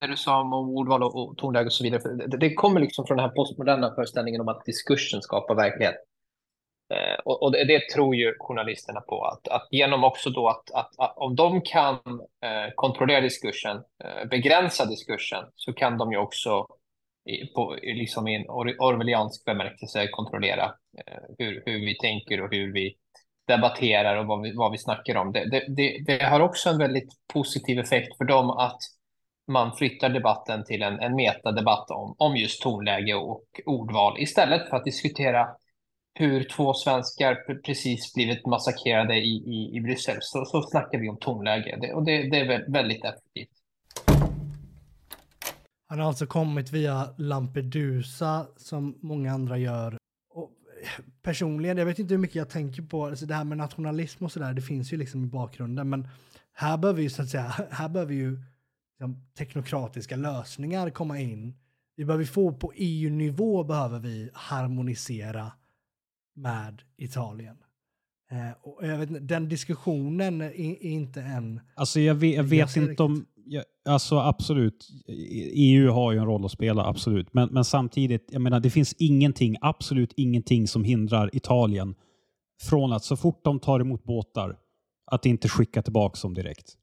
det 0.00 0.06
du 0.06 0.16
sa 0.16 0.40
om 0.40 0.52
ordval 0.52 1.02
och, 1.02 1.14
och 1.16 1.38
tonläge 1.38 1.66
och 1.66 1.72
så 1.72 1.84
vidare. 1.84 2.26
Det, 2.26 2.36
det, 2.36 2.54
kommer 2.54 2.80
liksom 2.80 3.06
från 3.06 3.16
den 3.16 3.26
här 3.26 3.34
postmoderna 3.34 3.94
föreställningen 3.94 4.40
om 4.40 4.48
att 4.48 4.64
diskursen 4.64 5.22
skapar 5.22 5.54
verklighet. 5.54 5.96
Eh, 6.94 7.18
och, 7.24 7.42
och 7.42 7.52
det, 7.52 7.64
det, 7.64 7.88
tror 7.94 8.14
ju 8.16 8.34
journalisterna 8.38 9.00
på, 9.00 9.24
att, 9.24 9.48
att 9.48 9.68
genom 9.70 10.04
också 10.04 10.30
då 10.30 10.48
att, 10.48 10.70
att, 10.70 10.98
att 10.98 11.16
om 11.16 11.36
de 11.36 11.60
kan 11.60 11.94
eh, 12.44 12.74
kontrollera 12.74 13.20
diskursen, 13.20 13.76
eh, 13.76 14.28
begränsa 14.28 14.84
diskursen, 14.84 15.44
så 15.54 15.72
kan 15.72 15.98
de 15.98 16.12
ju 16.12 16.18
också 16.18 16.66
på, 17.54 17.76
liksom 17.82 18.28
i 18.28 18.34
en 18.34 18.44
or 18.48 18.76
orwelliansk 18.78 19.44
bemärkelse 19.44 20.08
kontrollera 20.08 20.64
eh, 21.06 21.22
hur, 21.38 21.62
hur 21.66 21.80
vi 21.86 21.98
tänker 21.98 22.40
och 22.40 22.48
hur 22.50 22.72
vi 22.72 22.94
debatterar 23.46 24.16
och 24.16 24.26
vad 24.26 24.42
vi, 24.42 24.52
vad 24.52 24.72
vi 24.72 24.78
snackar 24.78 25.16
om. 25.16 25.32
Det, 25.32 25.50
det, 25.50 25.64
det, 25.68 26.04
det 26.06 26.24
har 26.24 26.40
också 26.40 26.70
en 26.70 26.78
väldigt 26.78 27.08
positiv 27.32 27.78
effekt 27.78 28.16
för 28.18 28.24
dem 28.24 28.50
att 28.50 28.78
man 29.48 29.76
flyttar 29.76 30.08
debatten 30.08 30.64
till 30.64 30.82
en, 30.82 31.00
en 31.00 31.16
metadebatt 31.16 31.90
om, 31.90 32.14
om 32.18 32.36
just 32.36 32.62
tonläge 32.62 33.14
och 33.14 33.44
ordval 33.66 34.20
istället 34.20 34.68
för 34.68 34.76
att 34.76 34.84
diskutera 34.84 35.48
hur 36.14 36.44
två 36.44 36.74
svenskar 36.74 37.62
precis 37.64 38.14
blivit 38.14 38.46
massakrerade 38.46 39.14
i, 39.14 39.30
i, 39.30 39.76
i 39.76 39.80
Bryssel 39.80 40.16
så, 40.20 40.44
så 40.44 40.62
snackar 40.62 40.98
vi 40.98 41.08
om 41.08 41.18
tonläge 41.18 41.78
det, 41.80 41.92
och 41.92 42.04
det, 42.04 42.30
det 42.30 42.38
är 42.38 42.72
väldigt 42.72 43.04
effektivt. 43.04 43.59
Han 45.90 45.98
har 45.98 46.06
alltså 46.06 46.26
kommit 46.26 46.72
via 46.72 47.14
Lampedusa 47.16 48.46
som 48.56 48.98
många 49.00 49.32
andra 49.32 49.58
gör. 49.58 49.96
Och 50.30 50.50
personligen, 51.22 51.76
jag 51.76 51.86
vet 51.86 51.98
inte 51.98 52.14
hur 52.14 52.18
mycket 52.18 52.36
jag 52.36 52.48
tänker 52.48 52.82
på 52.82 53.06
alltså 53.06 53.26
det 53.26 53.34
här 53.34 53.44
med 53.44 53.58
nationalism 53.58 54.24
och 54.24 54.32
sådär, 54.32 54.54
det 54.54 54.62
finns 54.62 54.92
ju 54.92 54.96
liksom 54.96 55.24
i 55.24 55.26
bakgrunden, 55.26 55.90
men 55.90 56.08
här 56.52 56.78
behöver 56.78 57.02
ju 57.02 57.10
så 57.10 57.22
att 57.22 57.28
säga, 57.28 57.54
här 57.70 57.88
behöver 57.88 58.14
ju 58.14 58.38
liksom, 58.98 59.26
teknokratiska 59.38 60.16
lösningar 60.16 60.90
komma 60.90 61.18
in. 61.20 61.54
Vi 61.96 62.04
behöver 62.04 62.24
få 62.24 62.52
på 62.52 62.72
EU-nivå 62.76 63.64
behöver 63.64 63.98
vi 63.98 64.30
harmonisera 64.34 65.52
med 66.34 66.82
Italien. 66.96 67.56
Eh, 68.30 68.50
och 68.62 68.86
jag 68.86 68.98
vet, 68.98 69.28
den 69.28 69.48
diskussionen 69.48 70.40
är, 70.40 70.60
är 70.60 70.82
inte 70.82 71.22
än... 71.22 71.60
Alltså 71.74 72.00
jag 72.00 72.14
vet, 72.14 72.36
jag 72.36 72.44
vet 72.44 72.76
inte 72.76 73.02
om... 73.02 73.26
Jag, 73.44 73.64
alltså 73.88 74.18
absolut, 74.18 74.88
EU 75.54 75.90
har 75.90 76.12
ju 76.12 76.18
en 76.18 76.26
roll 76.26 76.44
att 76.44 76.50
spela, 76.50 76.84
absolut. 76.84 77.34
Men, 77.34 77.48
men 77.52 77.64
samtidigt, 77.64 78.28
jag 78.32 78.42
menar, 78.42 78.60
det 78.60 78.70
finns 78.70 78.94
ingenting, 78.98 79.56
absolut 79.60 80.12
ingenting 80.16 80.68
som 80.68 80.84
hindrar 80.84 81.36
Italien 81.36 81.94
från 82.62 82.92
att 82.92 83.04
så 83.04 83.16
fort 83.16 83.44
de 83.44 83.60
tar 83.60 83.80
emot 83.80 84.04
båtar, 84.04 84.56
att 85.10 85.26
inte 85.26 85.48
skicka 85.48 85.82
tillbaka 85.82 86.18
dem 86.22 86.34
direkt. 86.34 86.76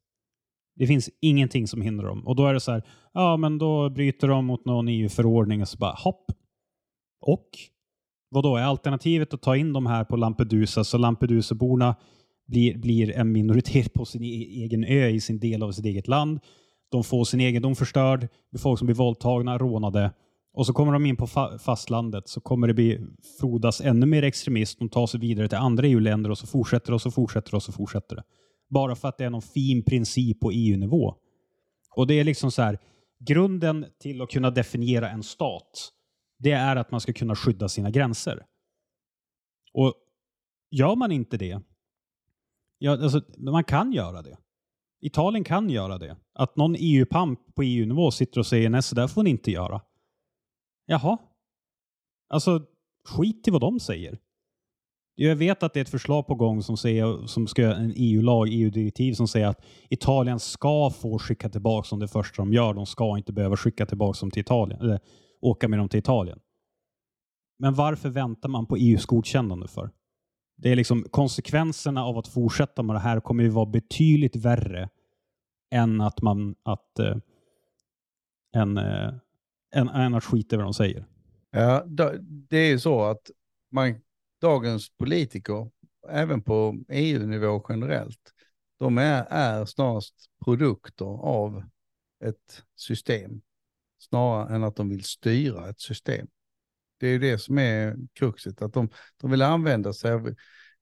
Det 0.76 0.88
finns 0.88 1.10
ingenting 1.22 1.68
som 1.68 1.82
hindrar 1.82 2.08
dem. 2.08 2.28
Och 2.28 2.36
då 2.36 2.46
är 2.46 2.54
det 2.54 2.60
så 2.60 2.72
här, 2.72 2.84
ja 3.14 3.38
men 3.38 3.58
då 3.58 3.90
bryter 3.90 4.28
de 4.28 4.46
mot 4.46 4.66
någon 4.66 4.88
EU-förordning 4.88 5.62
och 5.62 5.68
så 5.68 5.78
bara 5.78 5.96
hopp. 5.98 6.32
Och 7.22 7.50
vad 8.30 8.44
då 8.44 8.58
är 8.58 8.64
alternativet 8.64 9.34
att 9.34 9.42
ta 9.42 9.56
in 9.56 9.74
de 9.74 9.86
här 9.86 10.04
på 10.04 10.16
Lampedusa 10.16 10.84
så 10.84 10.98
Lampedusaborna 10.98 11.96
blir, 12.48 12.78
blir 12.78 13.12
en 13.12 13.32
minoritet 13.32 13.94
på 13.94 14.06
sin 14.06 14.24
e, 14.24 14.64
egen 14.64 14.84
ö 14.84 15.08
i 15.08 15.22
sin 15.22 15.40
del 15.40 15.64
av 15.64 15.72
sitt 15.72 15.86
eget 15.86 16.08
land. 16.08 16.40
De 16.92 17.04
får 17.04 17.26
sin 17.26 17.42
egendom 17.42 17.76
förstörd, 17.76 18.28
folk 18.58 18.80
som 18.80 18.86
blir 18.86 18.96
våldtagna, 18.96 19.58
rånade. 19.58 20.12
Och 20.54 20.66
så 20.66 20.74
kommer 20.74 20.94
de 20.94 21.06
in 21.06 21.16
på 21.16 21.28
fa 21.28 21.58
fastlandet 21.58 22.28
så 22.28 22.42
kommer 22.42 22.68
det 22.68 22.74
bli 22.74 23.00
frodas 23.40 23.82
ännu 23.82 24.06
mer 24.06 24.24
extremism. 24.24 24.80
De 24.80 24.90
tar 24.90 25.08
sig 25.08 25.20
vidare 25.20 25.48
till 25.48 25.58
andra 25.58 25.88
EU-länder 25.88 26.32
och 26.32 26.38
så 26.38 26.48
fortsätter 26.48 26.94
och 26.94 27.02
så 27.02 27.12
fortsätter 27.12 27.56
och 27.56 27.64
så 27.64 27.72
fortsätter 27.72 28.16
det. 28.16 28.24
Bara 28.70 28.96
för 28.96 29.08
att 29.08 29.18
det 29.18 29.26
är 29.26 29.30
någon 29.30 29.42
fin 29.42 29.84
princip 29.84 30.40
på 30.40 30.52
EU-nivå. 30.52 31.16
Och 31.96 32.08
det 32.08 32.20
är 32.20 32.24
liksom 32.24 32.52
så 32.52 32.62
här, 32.62 32.78
grunden 33.20 33.86
till 34.00 34.22
att 34.22 34.30
kunna 34.30 34.52
definiera 34.52 35.10
en 35.10 35.24
stat 35.24 35.92
det 36.40 36.52
är 36.52 36.76
att 36.76 36.92
man 36.92 37.02
ska 37.02 37.14
kunna 37.14 37.36
skydda 37.36 37.70
sina 37.70 37.92
gränser. 37.92 38.46
Och 39.74 39.94
gör 40.72 40.96
man 40.96 41.12
inte 41.12 41.38
det, 41.38 41.62
ja, 42.78 42.92
alltså, 42.92 43.22
man 43.38 43.64
kan 43.64 43.92
göra 43.92 44.22
det. 44.22 44.38
Italien 45.02 45.44
kan 45.44 45.70
göra 45.70 45.98
det. 45.98 46.18
Att 46.34 46.56
någon 46.56 46.76
EU-pamp 46.80 47.40
på 47.56 47.64
EU-nivå 47.64 48.12
sitter 48.12 48.40
och 48.40 48.46
säger 48.46 48.70
nej, 48.70 48.84
så 48.84 48.96
där 48.96 49.08
får 49.08 49.24
ni 49.24 49.30
inte 49.30 49.52
göra. 49.52 49.82
Jaha. 50.86 51.18
Alltså, 52.30 52.62
skit 53.06 53.48
i 53.48 53.52
vad 53.52 53.62
de 53.62 53.80
säger. 53.80 54.20
Jag 55.16 55.36
vet 55.36 55.64
att 55.64 55.74
det 55.74 55.80
är 55.80 55.82
ett 55.82 55.90
förslag 55.90 56.28
på 56.28 56.36
gång 56.36 56.64
som, 56.64 56.78
säger, 56.78 57.28
som 57.28 57.48
ska 57.48 57.76
en 57.76 57.94
EU-lag, 57.96 58.48
EU-direktiv 58.52 59.14
som 59.14 59.28
säger 59.28 59.48
att 59.48 59.66
Italien 59.90 60.40
ska 60.40 60.90
få 60.90 61.20
skicka 61.20 61.50
tillbaka 61.50 61.88
som 61.88 62.00
det 62.00 62.08
första 62.08 62.42
de 62.42 62.54
gör. 62.54 62.74
De 62.74 62.86
ska 62.86 63.18
inte 63.18 63.34
behöva 63.34 63.58
skicka 63.58 63.86
tillbaka 63.86 64.20
dem 64.20 64.32
till 64.32 64.42
Italien. 64.42 64.82
Eller, 64.82 65.00
åka 65.42 65.68
med 65.68 65.80
dem 65.80 65.90
till 65.90 66.00
Italien. 66.00 66.40
Men 67.60 67.74
varför 67.74 68.10
väntar 68.10 68.50
man 68.50 68.66
på 68.66 68.76
EUs 68.76 69.06
godkännande 69.06 69.68
för? 69.68 69.92
Det 70.58 70.72
är 70.72 70.76
liksom 70.76 71.04
konsekvenserna 71.04 72.04
av 72.04 72.18
att 72.18 72.28
fortsätta 72.28 72.84
med 72.84 72.96
det 72.96 73.00
här 73.00 73.20
kommer 73.20 73.44
ju 73.44 73.50
vara 73.50 73.66
betydligt 73.66 74.36
värre 74.36 74.90
än 75.72 76.02
att 76.02 76.22
man 76.22 76.56
att 76.64 77.00
äh, 77.00 77.18
en, 78.52 78.78
äh, 78.78 79.14
en, 79.72 79.90
en 79.90 80.14
att 80.14 80.24
skita 80.24 80.56
i 80.56 80.58
vad 80.58 80.66
de 80.66 80.74
säger. 80.74 81.06
Ja, 81.52 81.84
det 82.50 82.58
är 82.58 82.70
ju 82.70 82.80
så 82.80 83.04
att 83.04 83.32
man, 83.72 84.02
dagens 84.42 84.90
politiker, 84.98 85.70
även 86.10 86.42
på 86.42 86.78
EU-nivå 86.90 87.66
generellt, 87.70 88.34
de 88.80 88.98
är, 88.98 89.26
är 89.30 89.66
snarast 89.66 90.16
produkter 90.46 91.06
av 91.26 91.64
ett 92.24 92.64
system 92.76 93.42
snarare 94.00 94.56
än 94.56 94.64
att 94.64 94.76
de 94.76 94.90
vill 94.90 95.04
styra 95.04 95.70
ett 95.70 95.80
system. 95.80 96.28
Det 96.98 97.08
är 97.08 97.20
det 97.20 97.38
som 97.38 97.58
är 97.58 97.96
kruxet, 98.14 98.62
att 98.62 98.74
de, 98.74 98.90
de 99.22 99.32
vill 99.32 99.42
använda 99.42 99.94
sig 99.94 100.12
av 100.12 100.36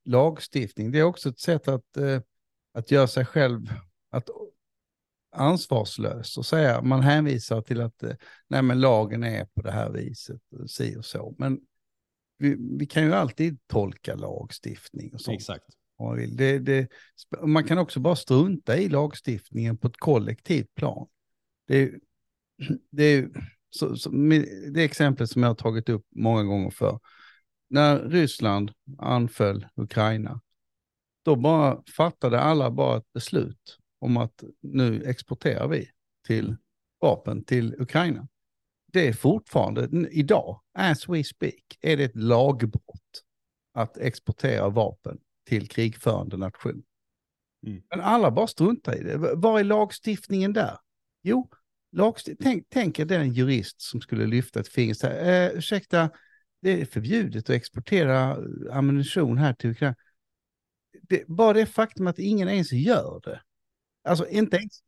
lagstiftning. 0.06 0.91
Det 0.91 0.99
är 0.99 1.04
också 1.04 1.30
ett 1.30 1.39
sätt 1.39 1.67
att, 1.67 1.97
eh, 1.97 2.21
att 2.73 2.91
göra 2.91 3.08
sig 3.08 3.25
själv 3.25 3.69
att 4.10 4.30
ansvarslös 5.36 6.38
och 6.38 6.45
säga, 6.45 6.82
man 6.82 7.01
hänvisar 7.01 7.62
till 7.62 7.82
att 7.82 8.04
eh, 8.04 8.13
nej 8.47 8.62
men 8.62 8.80
lagen 8.80 9.23
är 9.23 9.45
på 9.45 9.62
det 9.62 9.71
här 9.71 9.91
viset, 9.91 10.41
si 10.67 10.95
och 10.97 11.06
så. 11.06 11.36
Men 11.38 11.60
vi, 12.38 12.56
vi 12.80 12.86
kan 12.86 13.04
ju 13.04 13.13
alltid 13.13 13.67
tolka 13.67 14.15
lagstiftning 14.15 15.13
och 15.13 15.21
sånt. 15.21 15.36
Exakt. 15.36 15.65
Det, 16.38 16.60
det, 16.60 16.88
man 17.41 17.63
kan 17.63 17.78
också 17.78 17.99
bara 17.99 18.15
strunta 18.15 18.78
i 18.78 18.89
lagstiftningen 18.89 19.78
på 19.78 19.88
ett 19.88 19.97
kollektivt 19.97 20.75
plan. 20.75 21.08
Det, 21.67 21.91
det 22.91 23.30
så, 23.79 23.95
så, 23.95 24.09
det 24.73 24.83
exempel 24.83 25.27
som 25.27 25.43
jag 25.43 25.49
har 25.49 25.55
tagit 25.55 25.89
upp 25.89 26.05
många 26.15 26.43
gånger 26.43 26.69
för. 26.69 26.99
När 27.69 27.99
Ryssland 27.99 28.71
anföll 28.97 29.67
Ukraina, 29.75 30.41
då 31.25 31.35
bara 31.35 31.83
fattade 31.97 32.39
alla 32.39 32.71
bara 32.71 32.97
ett 32.97 33.13
beslut 33.13 33.77
om 33.99 34.17
att 34.17 34.43
nu 34.61 35.03
exporterar 35.03 35.67
vi 35.67 35.89
till 36.27 36.55
vapen 37.01 37.43
till 37.43 37.75
Ukraina. 37.81 38.27
Det 38.93 39.07
är 39.07 39.13
fortfarande 39.13 40.07
idag, 40.11 40.61
as 40.73 41.09
we 41.09 41.23
speak, 41.23 41.77
är 41.81 41.97
det 41.97 42.03
ett 42.03 42.15
lagbrott 42.15 43.23
att 43.73 43.97
exportera 43.97 44.69
vapen 44.69 45.17
till 45.47 45.69
krigförande 45.69 46.38
nation. 46.38 46.83
Mm. 47.67 47.83
Men 47.89 48.01
alla 48.01 48.31
bara 48.31 48.47
struntar 48.47 48.95
i 48.95 49.03
det. 49.03 49.17
Var 49.17 49.59
är 49.59 49.63
lagstiftningen 49.63 50.53
där? 50.53 50.77
Jo, 51.23 51.49
Tänk, 52.43 52.65
tänk 52.69 52.99
er 52.99 53.05
den 53.05 53.34
jurist 53.34 53.82
som 53.82 54.01
skulle 54.01 54.26
lyfta 54.26 54.59
ett 54.59 54.67
finger 54.67 54.93
så 54.93 55.07
här, 55.07 55.49
eh, 55.49 55.57
ursäkta, 55.57 56.09
det 56.61 56.82
är 56.82 56.86
förbjudet 56.86 57.49
att 57.49 57.55
exportera 57.55 58.38
ammunition 58.72 59.38
här 59.38 59.53
till 59.53 59.70
Ukraina. 59.70 59.95
Det, 61.01 61.28
bara 61.28 61.53
det 61.53 61.65
faktum 61.65 62.07
att 62.07 62.20
ingen 62.20 62.49
ens 62.49 62.72
gör 62.72 63.22
det. 63.24 63.41
Alltså 64.03 64.28
inte 64.28 64.57
ens, 64.57 64.80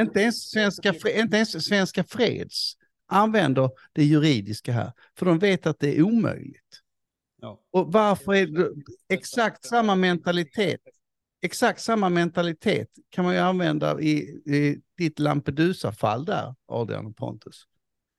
inte 0.00 0.20
ens, 0.20 0.50
svenska, 0.50 0.94
inte 1.14 1.36
ens 1.36 1.64
Svenska 1.64 2.04
Freds 2.04 2.74
använder 3.06 3.70
det 3.92 4.04
juridiska 4.04 4.72
här, 4.72 4.92
för 5.16 5.26
de 5.26 5.38
vet 5.38 5.66
att 5.66 5.78
det 5.78 5.98
är 5.98 6.02
omöjligt. 6.02 6.82
Ja. 7.40 7.60
Och 7.70 7.92
varför 7.92 8.34
är 8.34 8.46
det 8.46 8.70
exakt 9.08 9.64
samma 9.64 9.94
mentalitet 9.94 10.80
exakt 11.42 11.80
samma 11.80 12.08
mentalitet 12.08 12.88
kan 13.10 13.24
man 13.24 13.34
ju 13.34 13.40
använda 13.40 14.00
i, 14.00 14.16
i 14.46 14.80
ditt 14.98 15.18
Lampedusa-fall 15.18 16.24
där, 16.24 16.54
Adrian 16.66 17.06
och 17.06 17.16
Pontus. 17.16 17.64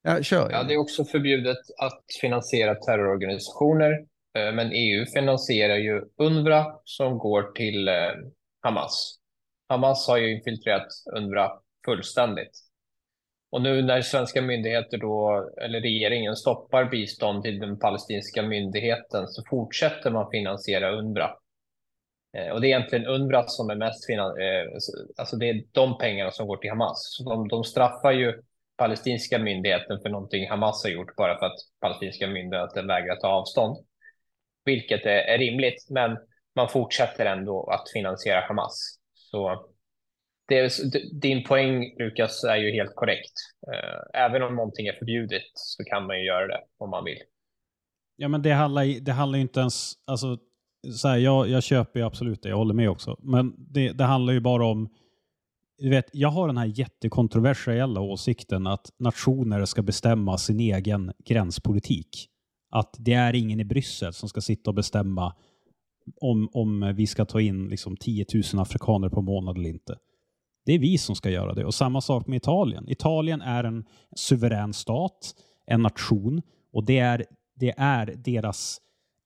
Ja, 0.01 0.23
kör. 0.23 0.51
Ja, 0.51 0.63
det 0.63 0.73
är 0.73 0.77
också 0.77 1.05
förbjudet 1.05 1.57
att 1.77 2.03
finansiera 2.21 2.75
terrororganisationer, 2.75 3.91
eh, 4.37 4.53
men 4.53 4.71
EU 4.71 5.05
finansierar 5.05 5.75
ju 5.75 6.03
UNRWA 6.17 6.79
som 6.83 7.17
går 7.17 7.51
till, 7.51 7.87
eh, 7.87 7.93
Hamas. 8.61 9.19
Hamas 9.69 10.07
har 10.07 10.17
ju 10.17 10.35
infiltrerat 10.35 10.87
UNRWA 11.15 11.51
fullständigt. 11.85 12.51
Och 13.51 13.61
nu 13.61 13.81
när 13.81 14.01
svenska 14.01 14.41
myndigheter 14.41 14.97
då, 14.97 15.49
eller 15.61 15.81
regeringen 15.81 16.35
stoppar 16.35 16.85
bistånd 16.85 17.43
till 17.43 17.59
den 17.59 17.79
palestinska 17.79 18.43
myndigheten 18.43 19.27
så 19.27 19.43
fortsätter 19.49 20.11
man 20.11 20.31
finansiera 20.31 20.91
UNRWA. 20.91 21.29
Eh, 22.37 22.49
och 22.49 22.61
det 22.61 22.67
är 22.67 22.69
egentligen 22.69 23.07
UNRWA 23.07 23.47
som 23.47 23.69
är 23.69 23.75
mest 23.75 24.05
finan 24.05 24.41
eh, 24.41 24.65
alltså 25.17 25.35
det 25.35 25.49
är 25.49 25.63
de 25.71 25.97
pengarna 25.97 26.31
som 26.31 26.47
går 26.47 26.57
till 26.57 26.69
Hamas. 26.69 27.15
Så 27.17 27.29
de, 27.29 27.47
de 27.47 27.63
straffar 27.63 28.11
ju 28.11 28.41
palestinska 28.77 29.39
myndigheten 29.39 29.99
för 30.01 30.09
någonting 30.09 30.49
Hamas 30.49 30.83
har 30.83 30.91
gjort 30.91 31.15
bara 31.15 31.39
för 31.39 31.45
att 31.45 31.59
palestinska 31.81 32.27
myndigheten 32.27 32.87
vägrar 32.87 33.15
ta 33.15 33.27
avstånd. 33.27 33.77
Vilket 34.65 35.05
är, 35.05 35.19
är 35.33 35.37
rimligt, 35.37 35.87
men 35.89 36.17
man 36.55 36.69
fortsätter 36.69 37.25
ändå 37.25 37.69
att 37.69 37.91
finansiera 37.93 38.41
Hamas. 38.47 38.99
Så 39.13 39.69
det, 40.47 40.73
din 41.21 41.43
poäng, 41.43 41.95
Lukas, 41.99 42.43
är 42.43 42.55
ju 42.55 42.71
helt 42.71 42.95
korrekt. 42.95 43.33
Eh, 43.73 44.21
även 44.21 44.43
om 44.43 44.55
någonting 44.55 44.87
är 44.87 44.93
förbjudet 44.93 45.51
så 45.53 45.83
kan 45.83 46.07
man 46.07 46.19
ju 46.19 46.25
göra 46.25 46.47
det 46.47 46.61
om 46.77 46.89
man 46.89 47.03
vill. 47.03 47.19
Ja, 48.15 48.27
men 48.27 48.41
det 48.41 48.51
handlar, 48.51 49.01
det 49.01 49.11
handlar 49.11 49.39
inte 49.39 49.59
ens... 49.59 49.93
Alltså, 50.05 50.37
så 50.93 51.07
här, 51.07 51.17
jag, 51.17 51.49
jag 51.49 51.63
köper 51.63 51.99
ju 51.99 52.05
absolut 52.05 52.43
det, 52.43 52.49
jag 52.49 52.57
håller 52.57 52.73
med 52.73 52.89
också. 52.89 53.17
Men 53.21 53.55
det, 53.57 53.91
det 53.91 54.03
handlar 54.03 54.33
ju 54.33 54.39
bara 54.39 54.65
om... 54.65 54.89
Du 55.77 55.89
vet, 55.89 56.09
jag 56.13 56.29
har 56.29 56.47
den 56.47 56.57
här 56.57 56.79
jättekontroversiella 56.79 58.01
åsikten 58.01 58.67
att 58.67 58.91
nationer 58.99 59.65
ska 59.65 59.81
bestämma 59.81 60.37
sin 60.37 60.59
egen 60.59 61.11
gränspolitik. 61.25 62.27
Att 62.69 62.95
det 62.99 63.13
är 63.13 63.35
ingen 63.35 63.59
i 63.59 63.65
Bryssel 63.65 64.13
som 64.13 64.29
ska 64.29 64.41
sitta 64.41 64.69
och 64.69 64.75
bestämma 64.75 65.35
om, 66.21 66.49
om 66.53 66.93
vi 66.95 67.07
ska 67.07 67.25
ta 67.25 67.41
in 67.41 67.67
liksom 67.67 67.97
10 67.97 68.25
000 68.53 68.61
afrikaner 68.61 69.09
på 69.09 69.21
månad 69.21 69.57
eller 69.57 69.69
inte. 69.69 69.97
Det 70.65 70.73
är 70.73 70.79
vi 70.79 70.97
som 70.97 71.15
ska 71.15 71.29
göra 71.29 71.53
det. 71.53 71.65
Och 71.65 71.73
samma 71.73 72.01
sak 72.01 72.27
med 72.27 72.37
Italien. 72.37 72.89
Italien 72.89 73.41
är 73.41 73.63
en 73.63 73.85
suverän 74.15 74.73
stat, 74.73 75.35
en 75.65 75.81
nation 75.81 76.41
och 76.73 76.85
det 76.85 76.99
är, 76.99 77.25
det 77.55 77.73
är 77.77 78.15
deras, 78.17 78.81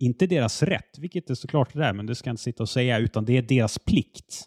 inte 0.05 0.27
deras 0.27 0.63
rätt, 0.63 0.97
vilket 0.97 1.27
det 1.27 1.35
såklart 1.35 1.75
är, 1.75 1.93
men 1.93 2.05
det 2.05 2.15
ska 2.15 2.29
jag 2.29 2.33
inte 2.33 2.43
sitta 2.43 2.63
och 2.63 2.69
säga, 2.69 2.99
utan 2.99 3.25
det 3.25 3.37
är 3.37 3.41
deras 3.41 3.79
plikt 3.79 4.43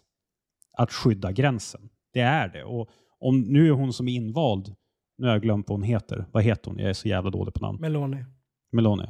att 0.73 0.91
skydda 0.91 1.31
gränsen. 1.31 1.89
Det 2.13 2.19
är 2.19 2.47
det. 2.47 2.63
Och 2.63 2.89
om 3.19 3.41
nu 3.41 3.67
är 3.67 3.71
hon 3.71 3.93
som 3.93 4.07
är 4.07 4.13
invald, 4.13 4.75
nu 5.17 5.27
har 5.27 5.33
jag 5.33 5.41
glömt 5.41 5.69
vad 5.69 5.79
hon 5.79 5.83
heter. 5.83 6.25
Vad 6.31 6.43
heter 6.43 6.71
hon? 6.71 6.79
Jag 6.79 6.89
är 6.89 6.93
så 6.93 7.07
jävla 7.07 7.29
dålig 7.29 7.53
på 7.53 7.61
namn. 7.61 7.81
Meloni. 7.81 8.25
Meloni. 8.71 9.05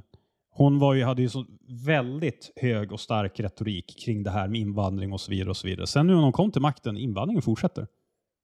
Hon 0.50 0.80
var 0.80 0.94
ju, 0.94 1.04
hade 1.04 1.22
ju 1.22 1.30
så 1.30 1.46
väldigt 1.86 2.52
hög 2.56 2.92
och 2.92 3.00
stark 3.00 3.40
retorik 3.40 4.00
kring 4.06 4.24
det 4.24 4.32
här 4.32 4.48
med 4.48 4.62
invandring 4.62 5.14
och 5.14 5.22
så 5.22 5.32
vidare. 5.32 5.50
och 5.50 5.58
så 5.58 5.68
vidare. 5.68 5.88
Sen 5.88 6.08
nu 6.08 6.14
när 6.14 6.22
hon 6.22 6.32
kom 6.32 6.52
till 6.52 6.62
makten, 6.62 6.98
invandringen 6.98 7.42
fortsätter. 7.42 7.88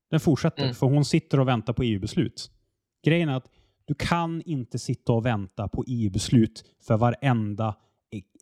Den 0.09 0.19
fortsätter, 0.19 0.63
mm. 0.63 0.75
för 0.75 0.87
hon 0.87 1.05
sitter 1.05 1.39
och 1.39 1.47
väntar 1.47 1.73
på 1.73 1.83
EU-beslut. 1.83 2.51
Grejen 3.05 3.29
är 3.29 3.37
att 3.37 3.49
du 3.85 3.93
kan 3.93 4.41
inte 4.41 4.79
sitta 4.79 5.13
och 5.13 5.25
vänta 5.25 5.67
på 5.67 5.83
EU-beslut 5.87 6.63
för 6.87 6.97
varenda 6.97 7.75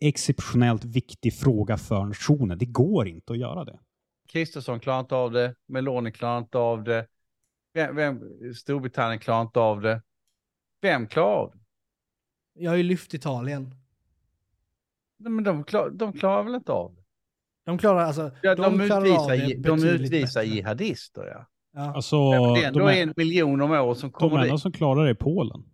exceptionellt 0.00 0.84
viktig 0.84 1.34
fråga 1.34 1.76
för 1.76 2.04
nationen. 2.04 2.58
Det 2.58 2.66
går 2.66 3.08
inte 3.08 3.32
att 3.32 3.38
göra 3.38 3.64
det. 3.64 3.78
Kristersson 4.28 4.80
klarar 4.80 5.00
inte 5.00 5.14
av 5.14 5.32
det, 5.32 5.54
Meloni 5.66 6.12
klarar 6.12 6.38
inte 6.38 6.58
av 6.58 6.84
det, 6.84 7.06
vem, 7.74 7.96
vem, 7.96 8.20
Storbritannien 8.54 9.18
klarar 9.18 9.42
inte 9.42 9.60
av 9.60 9.80
det. 9.80 10.02
Vem 10.80 11.06
klarar 11.06 11.36
av 11.36 11.50
det? 11.50 11.58
Jag 12.62 12.70
har 12.70 12.76
ju 12.76 12.82
lyft 12.82 13.14
Italien. 13.14 13.74
Men 15.18 15.44
de, 15.44 15.64
klar, 15.64 15.90
de 15.90 16.12
klarar 16.12 16.42
väl 16.42 16.54
inte 16.54 16.72
av 16.72 16.94
det? 16.94 17.02
De 17.64 17.78
klarar 17.78 18.00
alltså... 18.00 18.30
Ja, 18.42 18.54
de, 18.54 18.62
de 18.62 18.80
utvisar, 18.80 19.62
de 19.62 19.84
utvisar 19.84 20.42
jihadister, 20.42 21.26
ja. 21.26 21.46
ja. 21.72 21.94
Alltså, 21.94 22.16
ja, 22.16 22.54
det 22.54 22.62
är 22.62 22.68
ändå 22.68 22.78
de 22.78 22.88
är, 22.88 23.02
en 23.02 23.14
miljon 23.16 23.60
om 23.60 23.70
året 23.70 23.98
som 23.98 24.10
kommer 24.10 24.38
De 24.38 24.44
enda 24.44 24.58
som 24.58 24.72
klarar 24.72 25.04
det 25.04 25.10
är 25.10 25.14
Polen. 25.14 25.64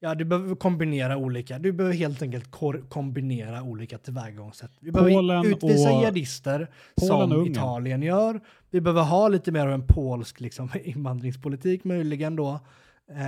Ja, 0.00 0.14
du 0.14 0.24
behöver 0.24 0.54
kombinera 0.54 1.16
olika. 1.16 1.58
Du 1.58 1.72
behöver 1.72 1.96
helt 1.96 2.22
enkelt 2.22 2.50
kombinera 2.88 3.62
olika 3.62 3.98
tillvägagångssätt. 3.98 4.70
Vi 4.80 4.92
behöver 4.92 5.12
Polen 5.12 5.46
utvisa 5.46 5.90
jihadister 5.90 6.70
som 6.96 7.46
Italien 7.46 8.02
gör. 8.02 8.40
Vi 8.70 8.80
behöver 8.80 9.02
ha 9.02 9.28
lite 9.28 9.52
mer 9.52 9.66
av 9.66 9.72
en 9.72 9.86
polsk 9.86 10.40
liksom, 10.40 10.70
invandringspolitik 10.84 11.84
möjligen 11.84 12.36
då. 12.36 12.60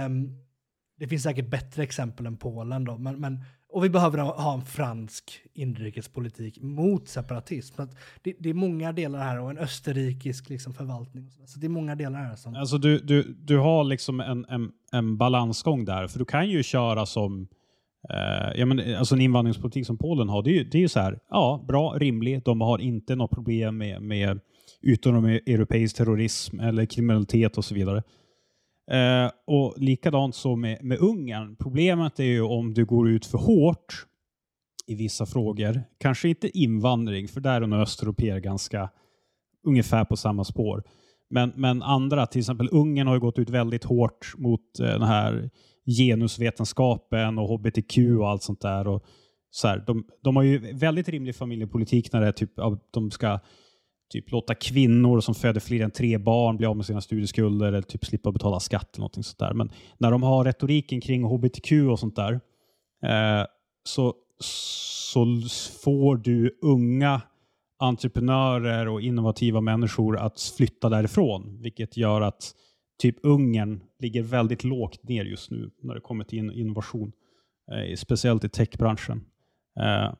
Um, 0.06 0.38
det 0.98 1.08
finns 1.08 1.22
säkert 1.22 1.50
bättre 1.50 1.82
exempel 1.82 2.26
än 2.26 2.36
Polen 2.36 2.84
då, 2.84 2.98
men, 2.98 3.20
men 3.20 3.44
och 3.72 3.84
vi 3.84 3.90
behöver 3.90 4.18
ha 4.18 4.54
en 4.54 4.64
fransk 4.64 5.40
inrikespolitik 5.54 6.62
mot 6.62 7.08
separatism. 7.08 7.82
Det, 8.22 8.34
det, 8.38 8.50
är 8.50 8.54
många 8.54 8.92
delar 8.92 9.18
här 9.18 9.40
och 9.40 9.50
en 9.50 9.58
österrikisk 9.58 10.48
liksom 10.48 10.72
förvaltning. 10.72 11.30
Så, 11.30 11.46
så 11.46 11.58
det 11.58 11.66
är 11.66 11.68
många 11.68 11.94
delar 11.94 12.18
här. 12.18 12.36
Som... 12.36 12.54
Alltså 12.54 12.78
du, 12.78 12.98
du, 12.98 13.22
du 13.22 13.58
har 13.58 13.84
liksom 13.84 14.20
en, 14.20 14.44
en, 14.48 14.70
en 14.92 15.16
balansgång 15.16 15.84
där, 15.84 16.08
för 16.08 16.18
du 16.18 16.24
kan 16.24 16.48
ju 16.48 16.62
köra 16.62 17.06
som 17.06 17.48
Uh, 18.10 18.60
ja, 18.60 18.66
men, 18.66 18.94
alltså 18.96 19.14
en 19.14 19.20
invandringspolitik 19.20 19.86
som 19.86 19.98
Polen 19.98 20.28
har. 20.28 20.42
Det 20.42 20.50
är 20.50 20.52
ju, 20.52 20.64
det 20.64 20.78
är 20.78 20.82
ju 20.82 20.88
så 20.88 21.00
här, 21.00 21.18
ja, 21.30 21.64
bra, 21.68 21.94
rimlig. 21.98 22.42
De 22.44 22.60
har 22.60 22.78
inte 22.78 23.16
något 23.16 23.30
problem 23.30 23.78
med, 23.78 24.02
med 24.02 24.40
utom 24.82 25.24
europeisk 25.24 25.96
terrorism 25.96 26.60
eller 26.60 26.86
kriminalitet 26.86 27.58
och 27.58 27.64
så 27.64 27.74
vidare. 27.74 28.02
Eh, 28.90 29.30
och 29.46 29.74
likadant 29.76 30.34
så 30.34 30.56
med, 30.56 30.84
med 30.84 30.98
Ungern. 30.98 31.56
Problemet 31.56 32.20
är 32.20 32.24
ju 32.24 32.42
om 32.42 32.74
du 32.74 32.84
går 32.84 33.10
ut 33.10 33.26
för 33.26 33.38
hårt 33.38 34.06
i 34.86 34.94
vissa 34.94 35.26
frågor. 35.26 35.82
Kanske 35.98 36.28
inte 36.28 36.58
invandring, 36.58 37.28
för 37.28 37.40
där 37.40 37.62
är 37.62 37.66
nog 37.66 37.80
östeuropeer 37.80 38.38
ganska 38.38 38.90
ungefär 39.66 40.04
på 40.04 40.16
samma 40.16 40.44
spår. 40.44 40.82
Men, 41.30 41.52
men 41.56 41.82
andra, 41.82 42.26
till 42.26 42.38
exempel 42.38 42.68
Ungern 42.72 43.06
har 43.06 43.14
ju 43.14 43.20
gått 43.20 43.38
ut 43.38 43.50
väldigt 43.50 43.84
hårt 43.84 44.34
mot 44.36 44.80
eh, 44.80 44.86
den 44.86 45.02
här 45.02 45.50
genusvetenskapen 45.98 47.38
och 47.38 47.48
hbtq 47.48 47.98
och 48.18 48.28
allt 48.28 48.42
sånt 48.42 48.60
där. 48.60 48.88
Och 48.88 49.04
så 49.50 49.68
här, 49.68 49.84
de, 49.86 50.04
de 50.22 50.36
har 50.36 50.42
ju 50.42 50.58
väldigt 50.74 51.08
rimlig 51.08 51.34
familjepolitik 51.36 52.12
när 52.12 52.20
det 52.20 52.26
är 52.26 52.32
typ 52.32 52.58
att 52.58 52.92
de 52.92 53.10
ska 53.10 53.38
typ 54.10 54.30
låta 54.30 54.54
kvinnor 54.54 55.20
som 55.20 55.34
föder 55.34 55.60
fler 55.60 55.84
än 55.84 55.90
tre 55.90 56.18
barn 56.18 56.56
bli 56.56 56.66
av 56.66 56.76
med 56.76 56.86
sina 56.86 57.00
studieskulder 57.00 57.66
eller 57.66 57.82
typ 57.82 58.04
slippa 58.04 58.32
betala 58.32 58.60
skatt 58.60 58.88
eller 58.94 59.00
någonting 59.00 59.22
sånt 59.22 59.38
där. 59.38 59.54
Men 59.54 59.70
när 59.98 60.10
de 60.10 60.22
har 60.22 60.44
retoriken 60.44 61.00
kring 61.00 61.24
hbtq 61.24 61.72
och 61.90 61.98
sånt 61.98 62.16
där 62.16 62.32
eh, 63.02 63.46
så, 63.84 64.14
så 64.40 65.26
får 65.82 66.16
du 66.16 66.58
unga 66.62 67.22
entreprenörer 67.78 68.88
och 68.88 69.00
innovativa 69.00 69.60
människor 69.60 70.18
att 70.18 70.40
flytta 70.56 70.88
därifrån, 70.88 71.58
vilket 71.60 71.96
gör 71.96 72.20
att 72.20 72.54
typ 72.98 73.16
Ungern 73.22 73.80
ligger 73.98 74.22
väldigt 74.22 74.64
lågt 74.64 75.08
ner 75.08 75.24
just 75.24 75.50
nu 75.50 75.70
när 75.82 75.94
det 75.94 76.00
kommer 76.00 76.24
till 76.24 76.50
innovation, 76.50 77.12
eh, 77.72 77.96
speciellt 77.96 78.44
i 78.44 78.48
techbranschen. 78.48 79.24
Eh, 79.80 80.12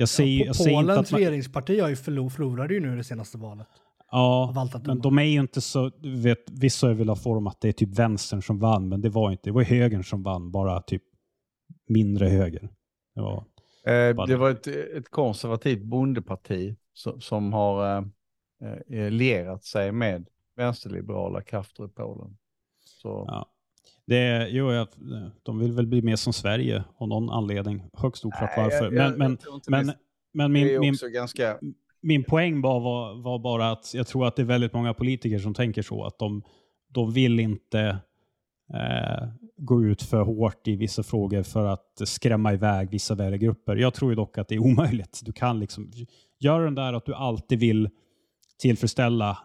jag 0.00 0.08
säger, 0.08 0.46
ja, 0.46 0.52
jag 0.56 0.74
Polens 0.74 1.12
man... 1.12 1.20
regeringsparti 1.20 1.80
har 1.80 1.88
ju 1.88 1.96
förlorade 1.96 2.74
ju 2.74 2.80
nu 2.80 2.96
det 2.96 3.04
senaste 3.04 3.38
valet. 3.38 3.66
Ja, 4.10 4.68
men 4.84 5.00
de 5.00 5.18
är 5.18 5.22
ju 5.22 5.40
inte 5.40 5.60
så... 5.60 5.90
Vet, 6.02 6.50
vissa 6.50 6.92
vill 6.92 7.08
ha 7.08 7.16
format 7.16 7.60
det 7.60 7.68
är 7.68 7.72
typ 7.72 7.98
vänstern 7.98 8.42
som 8.42 8.58
vann, 8.58 8.88
men 8.88 9.00
det 9.00 9.08
var 9.08 9.30
inte. 9.30 9.42
Det 9.44 9.52
var 9.52 9.62
högern 9.62 10.04
som 10.04 10.22
vann, 10.22 10.50
bara 10.50 10.82
typ 10.82 11.02
mindre 11.88 12.26
höger. 12.28 12.68
Det 13.14 13.20
var, 13.20 13.44
eh, 13.86 14.26
det 14.26 14.36
var 14.36 14.50
ett, 14.50 14.66
ett 14.66 15.10
konservativt 15.10 15.82
bondeparti 15.82 16.76
som, 16.92 17.20
som 17.20 17.52
har 17.52 17.96
eh, 17.96 18.04
eh, 19.00 19.10
lierat 19.10 19.64
sig 19.64 19.92
med 19.92 20.28
vänsterliberala 20.56 21.42
krafter 21.42 21.84
i 21.84 21.88
Polen. 21.88 22.36
Så. 22.84 23.24
Ja. 23.28 23.46
Det, 24.10 24.48
jo, 24.50 24.72
jag, 24.72 24.88
de 25.42 25.58
vill 25.58 25.72
väl 25.72 25.86
bli 25.86 26.02
mer 26.02 26.16
som 26.16 26.32
Sverige 26.32 26.84
av 26.96 27.08
någon 27.08 27.30
anledning. 27.30 27.82
Högst 27.92 28.24
oklart 28.24 28.50
varför. 28.56 28.90
Men, 28.90 29.18
men, 29.18 29.38
men, 29.68 29.92
men 30.32 30.52
min, 30.52 30.80
min, 30.80 30.94
ganska... 31.12 31.58
min 32.00 32.24
poäng 32.24 32.60
var, 32.60 32.80
var, 32.80 33.22
var, 33.22 33.38
bara 33.38 33.70
att 33.70 33.94
jag 33.94 34.06
tror 34.06 34.26
att 34.26 34.36
det 34.36 34.42
är 34.42 34.46
väldigt 34.46 34.72
många 34.72 34.94
politiker 34.94 35.38
som 35.38 35.54
tänker 35.54 35.82
så. 35.82 36.04
Att 36.04 36.18
de, 36.18 36.42
de 36.88 37.12
vill 37.12 37.40
inte 37.40 37.98
eh, 38.74 39.28
gå 39.56 39.84
ut 39.84 40.02
för 40.02 40.22
hårt 40.22 40.68
i 40.68 40.76
vissa 40.76 41.02
frågor 41.02 41.42
för 41.42 41.66
att 41.66 42.00
skrämma 42.04 42.52
iväg 42.52 42.90
vissa 42.90 43.14
väljargrupper. 43.14 43.76
Jag 43.76 43.94
tror 43.94 44.12
ju 44.12 44.16
dock 44.16 44.38
att 44.38 44.48
det 44.48 44.54
är 44.54 44.58
omöjligt. 44.58 45.20
Du 45.24 45.32
kan 45.32 45.60
liksom 45.60 45.90
göra 46.40 46.64
den 46.64 46.74
där 46.74 46.92
att 46.92 47.06
du 47.06 47.14
alltid 47.14 47.60
vill 47.60 47.88
tillfredsställa 48.58 49.38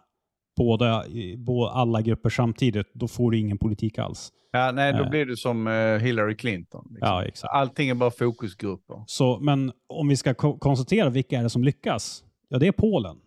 båda, 0.56 1.04
båda 1.38 1.72
alla 1.72 2.02
grupper 2.02 2.30
samtidigt, 2.30 2.88
då 2.94 3.08
får 3.08 3.32
du 3.32 3.38
ingen 3.38 3.58
politik 3.58 3.98
alls. 3.98 4.32
Ja, 4.52 4.72
nej, 4.72 4.94
då 4.94 5.04
eh. 5.04 5.10
blir 5.10 5.26
du 5.26 5.38
som 5.38 5.68
uh, 5.68 6.00
Hillary 6.00 6.36
Clinton. 6.36 6.88
Liksom. 6.90 7.08
Ja, 7.08 7.26
exakt. 7.26 7.54
Allting 7.54 7.90
är 7.90 7.96
bara 7.96 8.12
fokusgrupper. 8.12 9.04
Så, 9.08 9.40
men 9.40 9.72
om 9.88 10.08
vi 10.08 10.18
ska 10.18 10.34
ko 10.34 10.58
konstatera 10.58 11.10
vilka 11.10 11.40
är 11.40 11.44
det 11.44 11.50
som 11.50 11.64
lyckas? 11.64 12.24
Ja, 12.50 12.58
det 12.58 12.68
är 12.68 12.72
Polen. 12.72 13.18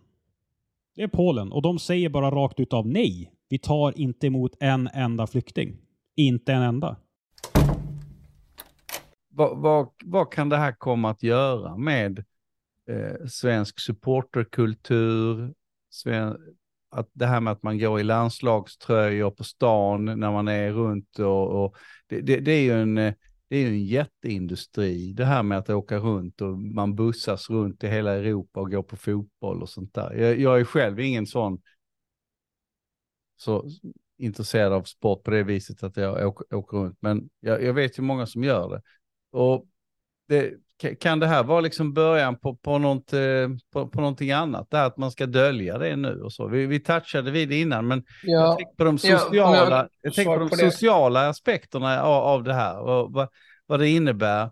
Det 0.95 1.03
är 1.03 1.09
Polen 1.09 1.53
och 1.53 1.63
de 1.63 1.79
säger 1.79 2.09
bara 2.09 2.31
rakt 2.31 2.61
ut 2.61 2.73
av 2.73 2.89
nej. 2.89 3.33
Vi 3.49 3.59
tar 3.59 3.99
inte 3.99 4.27
emot 4.27 4.57
en 4.61 4.89
enda 4.89 5.27
flykting. 5.27 5.77
Inte 6.17 6.53
en 6.53 6.63
enda. 6.63 6.97
Vad, 9.31 9.59
vad, 9.59 9.89
vad 10.05 10.33
kan 10.33 10.49
det 10.49 10.57
här 10.57 10.73
komma 10.73 11.11
att 11.11 11.23
göra 11.23 11.77
med 11.77 12.19
eh, 12.91 13.27
svensk 13.27 13.81
supporterkultur, 13.81 15.55
sven, 15.91 16.37
att 16.89 17.09
det 17.13 17.27
här 17.27 17.41
med 17.41 17.53
att 17.53 17.63
man 17.63 17.79
går 17.79 18.01
i 18.01 18.05
landslagströjor 18.05 19.31
på 19.31 19.45
stan 19.45 20.05
när 20.05 20.33
man 20.33 20.49
är 20.49 20.73
runt 20.73 21.19
och, 21.19 21.65
och 21.65 21.77
det, 22.07 22.21
det, 22.21 22.41
det, 22.41 22.53
är 22.53 22.63
ju 22.63 22.83
en, 22.83 22.95
det 23.49 23.57
är 23.57 23.67
en 23.67 23.85
jätteindustri, 23.85 25.13
det 25.13 25.25
här 25.25 25.43
med 25.43 25.59
att 25.59 25.71
åka 25.71 25.99
runt 25.99 26.41
och 26.41 26.59
man 26.59 26.95
bussas 26.95 27.51
runt 27.51 27.85
i 27.85 27.89
hela 27.89 28.13
Europa 28.13 28.61
och 28.61 28.71
går 28.71 28.83
på 28.83 28.97
fotboll 28.97 29.63
och 29.63 29.69
sånt 29.69 29.95
där. 29.95 30.15
Jag, 30.15 30.41
jag 30.41 30.61
är 30.61 30.65
själv 30.65 31.01
ingen 31.01 31.27
sån 31.27 31.63
så 33.37 33.69
intresserad 34.19 34.73
av 34.73 34.83
sport 34.83 35.25
på 35.25 35.31
det 35.31 35.43
viset 35.43 35.83
att 35.83 35.97
jag 35.97 36.29
åker, 36.29 36.57
åker 36.57 36.77
runt, 36.77 36.99
men 37.01 37.29
jag, 37.41 37.63
jag 37.63 37.75
vet 37.75 37.99
ju 37.99 38.03
många 38.03 38.27
som 38.27 38.45
gör 38.45 38.71
det. 38.71 38.83
Och 39.31 39.67
det, 40.29 40.55
kan 41.01 41.21
det 41.21 41.27
här 41.27 41.45
vara 41.45 41.61
liksom 41.61 41.93
början 41.93 42.39
på, 42.39 42.57
på, 42.57 42.79
något, 42.79 43.13
eh, 43.13 43.49
på, 43.73 43.89
på 43.89 44.01
någonting 44.01 44.33
annat? 44.33 44.71
Det 44.71 44.77
här 44.77 44.87
att 44.87 44.97
man 44.97 45.11
ska 45.11 45.27
dölja 45.27 45.79
det 45.79 45.97
nu 45.97 46.23
och 46.23 46.33
så. 46.33 46.49
Vi, 46.49 46.67
vi 46.67 46.81
touchade 46.81 47.31
vid 47.31 47.49
det 47.49 47.61
innan, 47.61 47.87
men 47.89 48.05
ja, 48.23 48.39
jag 48.39 48.57
tänker 48.59 48.75
på 48.75 48.85
de 48.85 48.99
sociala, 48.99 49.89
ja, 50.03 50.13
jag, 50.17 50.27
på 50.27 50.57
de 50.57 50.57
sociala 50.57 51.29
aspekterna 51.29 52.03
av, 52.03 52.23
av 52.23 52.45
det 52.45 52.55
här 52.55 52.79
och 52.79 53.13
vad, 53.13 53.29
vad 53.67 53.81
det 53.81 53.89
innebär. 53.89 54.51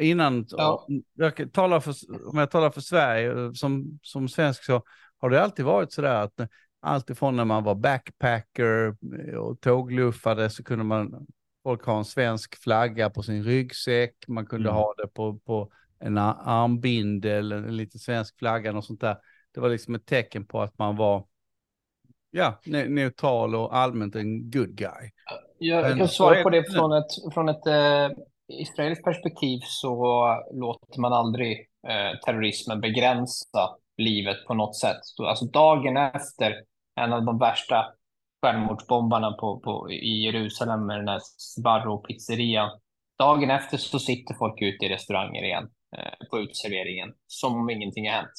Innan, 0.00 0.46
ja. 0.48 0.86
jag 1.14 1.52
talar 1.52 1.80
för, 1.80 1.94
om 2.30 2.38
jag 2.38 2.50
talar 2.50 2.70
för 2.70 2.80
Sverige 2.80 3.54
som, 3.54 3.98
som 4.02 4.28
svensk 4.28 4.64
så 4.64 4.82
har 5.20 5.30
det 5.30 5.42
alltid 5.42 5.64
varit 5.64 5.92
så 5.92 6.02
där 6.02 6.14
att 6.14 6.50
alltifrån 6.80 7.36
när 7.36 7.44
man 7.44 7.64
var 7.64 7.74
backpacker 7.74 8.96
och 9.36 9.60
tågluffade 9.60 10.50
så 10.50 10.64
kunde 10.64 10.84
man 10.84 11.26
folk 11.68 11.86
ha 11.86 11.98
en 11.98 12.04
svensk 12.04 12.62
flagga 12.62 13.10
på 13.10 13.22
sin 13.22 13.44
ryggsäck, 13.44 14.14
man 14.28 14.46
kunde 14.46 14.68
mm. 14.68 14.76
ha 14.76 14.94
det 14.96 15.08
på, 15.08 15.38
på 15.38 15.70
en 16.00 16.18
armbindel, 16.18 17.52
en 17.52 17.76
liten 17.76 18.00
svensk 18.00 18.38
flagga 18.38 18.76
och 18.76 18.84
sånt 18.84 19.00
där. 19.00 19.16
Det 19.54 19.60
var 19.60 19.68
liksom 19.68 19.94
ett 19.94 20.06
tecken 20.06 20.46
på 20.46 20.60
att 20.60 20.78
man 20.78 20.96
var 20.96 21.26
ja, 22.30 22.60
neutral 22.64 23.54
och 23.54 23.76
allmänt 23.76 24.14
en 24.14 24.50
good 24.50 24.74
guy. 24.74 25.10
Jag 25.58 25.98
kan 25.98 26.08
svara 26.08 26.42
på 26.42 26.50
det 26.50 26.72
från 26.72 26.92
ett, 26.92 27.34
från 27.34 27.48
ett 27.48 27.66
eh, 27.66 28.18
israeliskt 28.48 29.04
perspektiv 29.04 29.60
så 29.62 30.26
låter 30.54 31.00
man 31.00 31.12
aldrig 31.12 31.68
eh, 31.88 32.18
terrorismen 32.26 32.80
begränsa 32.80 33.76
livet 33.96 34.46
på 34.46 34.54
något 34.54 34.76
sätt. 34.76 35.00
Alltså 35.18 35.44
dagen 35.44 35.96
efter 35.96 36.54
en 37.00 37.12
av 37.12 37.24
de 37.24 37.38
värsta 37.38 37.84
självmordsbombarna 38.42 39.32
på, 39.32 39.60
på, 39.60 39.90
i 39.90 40.24
Jerusalem 40.24 40.86
med 40.86 40.98
den 40.98 41.08
här 41.08 41.20
Sbarro-pizzerian. 41.36 42.70
Dagen 43.18 43.50
efter 43.50 43.76
så 43.76 43.98
sitter 43.98 44.34
folk 44.34 44.62
ute 44.62 44.84
i 44.84 44.88
restauranger 44.88 45.42
igen 45.42 45.68
eh, 45.96 46.28
på 46.30 46.38
uteserveringen 46.38 47.12
som 47.26 47.56
om 47.56 47.70
ingenting 47.70 48.08
har 48.08 48.16
hänt. 48.16 48.30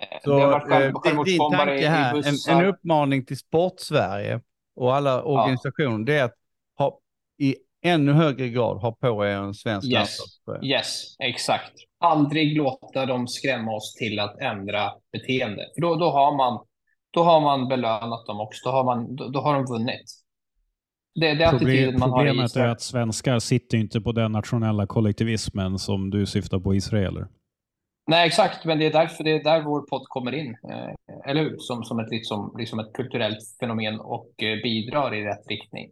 Eh, 0.00 0.18
så, 0.24 0.36
det 0.36 0.42
har 0.42 0.50
varit 0.50 0.68
själv, 0.68 1.18
eh, 1.18 1.24
din 1.24 1.38
tanke 1.38 1.88
här, 1.88 2.28
en, 2.28 2.58
en, 2.58 2.66
uppmaning 2.66 3.26
till 3.26 3.38
Sportsverige 3.38 4.40
och 4.76 4.94
alla 4.94 5.22
organisationer, 5.22 5.98
ja. 5.98 6.04
det 6.04 6.18
är 6.18 6.24
att 6.24 6.34
ha, 6.78 6.98
i 7.38 7.56
ännu 7.84 8.12
högre 8.12 8.48
grad 8.48 8.80
ha 8.80 8.92
på 8.92 9.26
er 9.26 9.36
en 9.36 9.54
svensk 9.54 9.92
yes. 9.92 10.18
Yes, 10.62 11.16
exakt. 11.18 11.72
Aldrig 12.00 12.56
låta 12.56 13.06
dem 13.06 13.28
skrämma 13.28 13.72
oss 13.72 13.94
till 13.94 14.18
att 14.18 14.38
ändra 14.38 14.92
beteende. 15.12 15.66
För 15.74 15.80
då, 15.80 15.94
då 15.94 16.10
har 16.10 16.36
man 16.36 16.66
då 17.12 17.22
har 17.22 17.40
man 17.40 17.68
belönat 17.68 18.26
dem 18.26 18.40
också. 18.40 18.68
Då 18.68 18.70
har, 18.70 18.84
man, 18.84 19.16
då, 19.16 19.28
då 19.28 19.40
har 19.40 19.54
de 19.54 19.64
vunnit. 19.64 20.04
Det, 21.14 21.34
det 21.34 21.44
är 21.44 21.58
Problem, 21.58 21.98
man 21.98 22.10
Problemet 22.10 22.54
har 22.54 22.62
är 22.62 22.68
att 22.68 22.80
svenskar 22.80 23.38
sitter 23.38 23.78
inte 23.78 24.00
på 24.00 24.12
den 24.12 24.32
nationella 24.32 24.86
kollektivismen 24.86 25.78
som 25.78 26.10
du 26.10 26.26
syftar 26.26 26.58
på 26.58 26.74
Israeler. 26.74 27.28
Nej, 28.06 28.26
exakt, 28.26 28.64
men 28.64 28.78
det 28.78 28.86
är 28.86 28.92
därför 28.92 29.24
det 29.24 29.30
är 29.30 29.44
där 29.44 29.62
vår 29.62 29.80
podd 29.80 30.02
kommer 30.08 30.32
in, 30.32 30.56
eh, 30.70 31.30
eller 31.30 31.42
hur? 31.42 31.56
Som, 31.58 31.84
som, 31.84 31.98
ett, 31.98 32.10
liksom, 32.10 32.54
liksom 32.58 32.78
ett 32.78 32.92
kulturellt 32.92 33.38
fenomen 33.60 34.00
och 34.00 34.42
eh, 34.42 34.62
bidrar 34.62 35.14
i 35.14 35.24
rätt 35.24 35.46
riktning. 35.48 35.90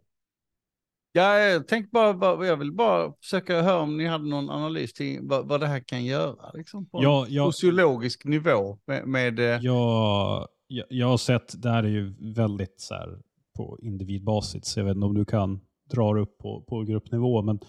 Ja, 1.13 1.39
jag 1.39 1.67
tänkte 1.67 1.89
bara, 1.91 2.45
jag 2.45 2.57
vill 2.57 2.71
bara 2.71 3.13
försöka 3.21 3.61
höra 3.61 3.81
om 3.81 3.97
ni 3.97 4.07
hade 4.07 4.29
någon 4.29 4.49
analys 4.49 4.93
till 4.93 5.19
vad, 5.21 5.47
vad 5.47 5.59
det 5.59 5.67
här 5.67 5.79
kan 5.79 6.05
göra, 6.05 6.51
liksom 6.53 6.89
på 6.89 7.03
ja, 7.03 7.25
jag, 7.29 7.53
sociologisk 7.53 8.25
nivå 8.25 8.77
med... 8.85 9.07
med 9.07 9.39
eh, 9.39 9.59
ja, 9.61 10.47
jag, 10.71 10.85
jag 10.89 11.07
har 11.07 11.17
sett, 11.17 11.61
det 11.61 11.69
här 11.69 11.83
är 11.83 11.87
ju 11.87 12.33
väldigt 12.33 12.81
så 12.81 12.93
här, 12.93 13.19
på 13.57 13.77
individbasis, 13.81 14.77
jag 14.77 14.83
vet 14.83 14.95
inte 14.95 15.05
om 15.05 15.13
du 15.13 15.25
kan 15.25 15.59
dra 15.91 16.19
upp 16.19 16.37
på, 16.37 16.61
på 16.61 16.83
gruppnivå, 16.83 17.41
men 17.41 17.59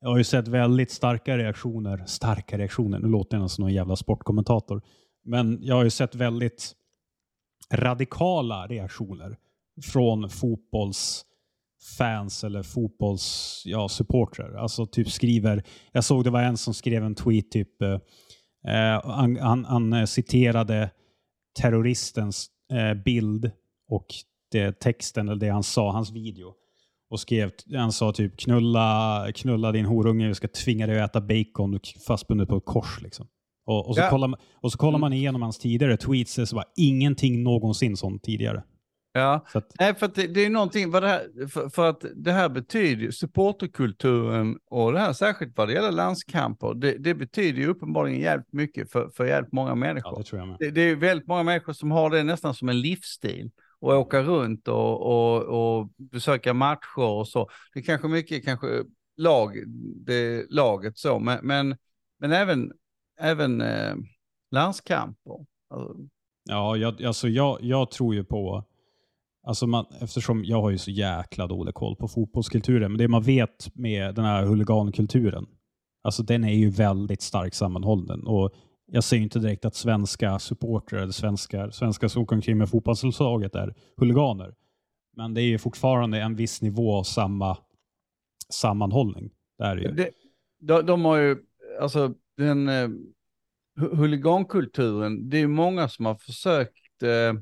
jag 0.00 0.08
har 0.08 0.18
ju 0.18 0.24
sett 0.24 0.48
väldigt 0.48 0.90
starka 0.90 1.38
reaktioner, 1.38 2.04
starka 2.06 2.58
reaktioner, 2.58 2.98
nu 2.98 3.08
låter 3.08 3.36
jag 3.36 3.50
som 3.50 3.62
någon 3.62 3.72
jävla 3.72 3.96
sportkommentator, 3.96 4.82
men 5.24 5.58
jag 5.62 5.74
har 5.74 5.84
ju 5.84 5.90
sett 5.90 6.14
väldigt 6.14 6.72
radikala 7.72 8.66
reaktioner 8.66 9.36
från 9.92 10.30
fotbollsfans 10.30 12.44
eller 12.44 12.62
fotbollssupportrar. 12.62 14.52
Ja, 14.52 14.60
alltså 14.60 14.86
typ 14.86 15.10
skriver, 15.10 15.62
jag 15.92 16.04
såg 16.04 16.24
det 16.24 16.30
var 16.30 16.42
en 16.42 16.56
som 16.56 16.74
skrev 16.74 17.04
en 17.04 17.14
tweet, 17.14 17.50
typ, 17.50 17.82
eh, 17.82 17.98
eh 18.74 19.00
han, 19.04 19.36
han, 19.36 19.64
han, 19.64 19.92
eh, 19.92 20.04
citerade 20.04 20.90
terroristens 21.58 22.46
eh, 22.72 22.94
bild 22.94 23.50
och 23.88 24.06
det 24.52 24.80
texten, 24.80 25.28
eller 25.28 25.40
det 25.40 25.48
han 25.48 25.62
sa, 25.62 25.92
hans 25.92 26.12
video. 26.12 26.54
Och 27.10 27.20
skrev, 27.20 27.50
han 27.74 27.92
sa 27.92 28.12
typ 28.12 28.36
knulla, 28.36 29.26
knulla 29.34 29.72
din 29.72 29.84
horunge, 29.84 30.28
vi 30.28 30.34
ska 30.34 30.48
tvinga 30.48 30.86
dig 30.86 31.00
att 31.00 31.10
äta 31.10 31.20
bacon 31.20 31.80
fastbunden 32.06 32.46
på 32.46 32.56
ett 32.56 32.64
kors. 32.64 33.02
Liksom. 33.02 33.26
Och, 33.66 33.88
och, 33.88 33.94
så 33.94 34.00
ja. 34.00 34.10
kollar, 34.10 34.38
och 34.54 34.72
så 34.72 34.78
kollar 34.78 34.98
man 34.98 35.12
igenom 35.12 35.42
hans 35.42 35.58
tidigare 35.58 35.96
tweets, 35.96 36.38
så 36.44 36.56
var 36.56 36.64
ingenting 36.76 37.42
någonsin 37.42 37.96
sånt 37.96 38.22
tidigare. 38.22 38.62
Ja, 39.12 39.46
att... 39.54 39.72
Nej, 39.80 39.94
för 39.94 40.06
att 40.06 40.14
det, 40.14 40.26
det, 40.26 40.44
är 40.44 40.50
någonting, 40.50 40.90
vad 40.90 41.02
det 41.02 41.08
här, 41.08 41.48
för, 41.48 41.68
för, 41.68 41.90
att 41.90 42.04
det 42.14 42.32
här 42.32 42.48
betyder 42.48 43.10
supporterkulturen 43.10 44.58
och 44.66 44.92
det 44.92 44.98
här 44.98 45.12
särskilt 45.12 45.56
vad 45.56 45.68
det 45.68 45.74
gäller 45.74 45.90
landskamper, 45.90 46.74
det, 46.74 46.92
det 46.92 47.14
betyder 47.14 47.60
ju 47.60 47.66
uppenbarligen 47.66 48.20
jävligt 48.20 48.52
mycket 48.52 48.92
för, 48.92 49.08
för 49.08 49.24
jävligt 49.24 49.52
många 49.52 49.74
människor. 49.74 50.12
Ja, 50.12 50.18
det, 50.18 50.24
tror 50.24 50.40
jag 50.40 50.48
med. 50.48 50.56
Det, 50.60 50.70
det 50.70 50.80
är 50.80 50.96
väldigt 50.96 51.28
många 51.28 51.42
människor 51.42 51.72
som 51.72 51.90
har 51.90 52.10
det 52.10 52.22
nästan 52.22 52.54
som 52.54 52.68
en 52.68 52.80
livsstil 52.80 53.50
och 53.80 53.94
åka 53.94 54.22
runt 54.22 54.68
och, 54.68 55.00
och, 55.00 55.42
och 55.42 55.88
besöka 55.96 56.54
matcher 56.54 56.98
och 57.02 57.28
så. 57.28 57.50
Det 57.74 57.80
är 57.80 57.84
kanske 57.84 58.08
mycket 58.08 58.44
kanske 58.44 58.66
lag, 59.16 59.56
det, 60.06 60.46
laget 60.50 60.98
så, 60.98 61.18
men, 61.18 61.38
men, 61.42 61.76
men 62.18 62.32
även, 62.32 62.72
även 63.20 63.60
eh, 63.60 63.94
landskamper. 64.50 65.46
Alltså. 65.70 65.96
Ja, 66.44 66.76
jag, 66.76 67.04
alltså 67.04 67.28
jag, 67.28 67.58
jag 67.60 67.90
tror 67.90 68.14
ju 68.14 68.24
på 68.24 68.64
Alltså 69.42 69.66
man, 69.66 69.86
eftersom 70.00 70.44
jag 70.44 70.62
har 70.62 70.70
ju 70.70 70.78
så 70.78 70.90
jäkla 70.90 71.46
dålig 71.46 71.74
koll 71.74 71.96
på 71.96 72.08
fotbollskulturen, 72.08 72.92
men 72.92 72.98
det 72.98 73.08
man 73.08 73.22
vet 73.22 73.74
med 73.74 74.14
den 74.14 74.24
här 74.24 74.44
huligankulturen, 74.44 75.46
alltså 76.02 76.22
den 76.22 76.44
är 76.44 76.54
ju 76.54 76.70
väldigt 76.70 77.22
starkt 77.22 77.56
sammanhållen. 77.56 78.26
Och 78.26 78.54
jag 78.86 79.04
ser 79.04 79.16
inte 79.16 79.38
direkt 79.38 79.64
att 79.64 79.74
svenska 79.74 80.38
supportrar 80.38 81.00
eller 81.00 81.12
svenskar, 81.12 81.70
svenskar 81.70 82.08
som 82.08 82.22
åker 82.22 82.36
omkring 82.36 82.58
med 82.58 82.68
fotbollslaget 82.68 83.54
är 83.54 83.74
huliganer. 83.96 84.54
Men 85.16 85.34
det 85.34 85.42
är 85.42 85.46
ju 85.46 85.58
fortfarande 85.58 86.20
en 86.20 86.36
viss 86.36 86.62
nivå 86.62 86.94
av 86.94 87.02
samma 87.02 87.58
sammanhållning. 88.48 89.30
Det 89.58 89.64
är 89.64 89.76
ju. 89.76 89.92
Det, 89.92 90.10
de, 90.60 90.86
de 90.86 91.04
har 91.04 91.16
ju, 91.16 91.36
alltså 91.80 92.14
den 92.36 92.68
eh, 92.68 92.88
huligankulturen, 93.76 95.28
det 95.28 95.38
är 95.38 95.46
många 95.46 95.88
som 95.88 96.06
har 96.06 96.14
försökt 96.14 97.02
eh, 97.02 97.40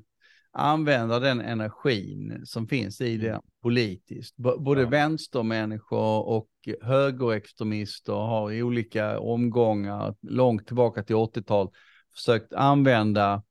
använda 0.59 1.19
den 1.19 1.41
energin 1.41 2.41
som 2.45 2.69
finns 2.69 3.01
i 3.01 3.17
det 3.17 3.29
mm. 3.29 3.41
politiskt. 3.63 4.35
B 4.37 4.51
både 4.59 4.83
ja. 4.83 4.89
vänstermänniskor 4.89 6.29
och 6.29 6.49
högerextremister 6.83 8.13
har 8.13 8.53
i 8.53 8.63
olika 8.63 9.21
omgångar, 9.21 10.15
långt 10.23 10.67
tillbaka 10.67 11.03
till 11.03 11.17
80-tal, 11.17 11.71
försökt 12.15 12.53
använda 12.53 13.43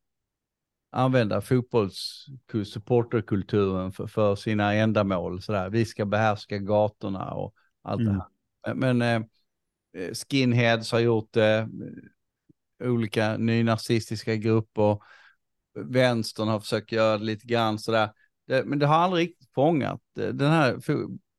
använda 0.91 1.41
fotbollssupporterkulturen 1.41 3.91
för, 3.91 4.07
för 4.07 4.35
sina 4.35 4.73
ändamål. 4.73 5.41
Sådär. 5.41 5.69
Vi 5.69 5.85
ska 5.85 6.05
behärska 6.05 6.57
gatorna 6.57 7.31
och 7.31 7.53
allt 7.81 8.01
mm. 8.01 8.13
det 8.13 8.19
här. 8.19 8.27
Men 8.73 9.01
eh, 9.01 9.21
skinheads 10.13 10.91
har 10.91 10.99
gjort 10.99 11.33
det, 11.33 11.69
olika 12.83 13.37
nynazistiska 13.37 14.35
grupper 14.35 14.99
vänstern 15.85 16.47
har 16.47 16.59
försökt 16.59 16.91
göra 16.91 17.17
det 17.17 17.23
lite 17.23 17.47
grann 17.47 17.79
sådär. 17.79 18.09
Det, 18.47 18.65
men 18.65 18.79
det 18.79 18.85
har 18.85 18.95
aldrig 18.95 19.27
riktigt 19.29 19.53
fångat 19.53 20.01
eh, 20.19 20.27
den 20.27 20.51
här 20.51 20.79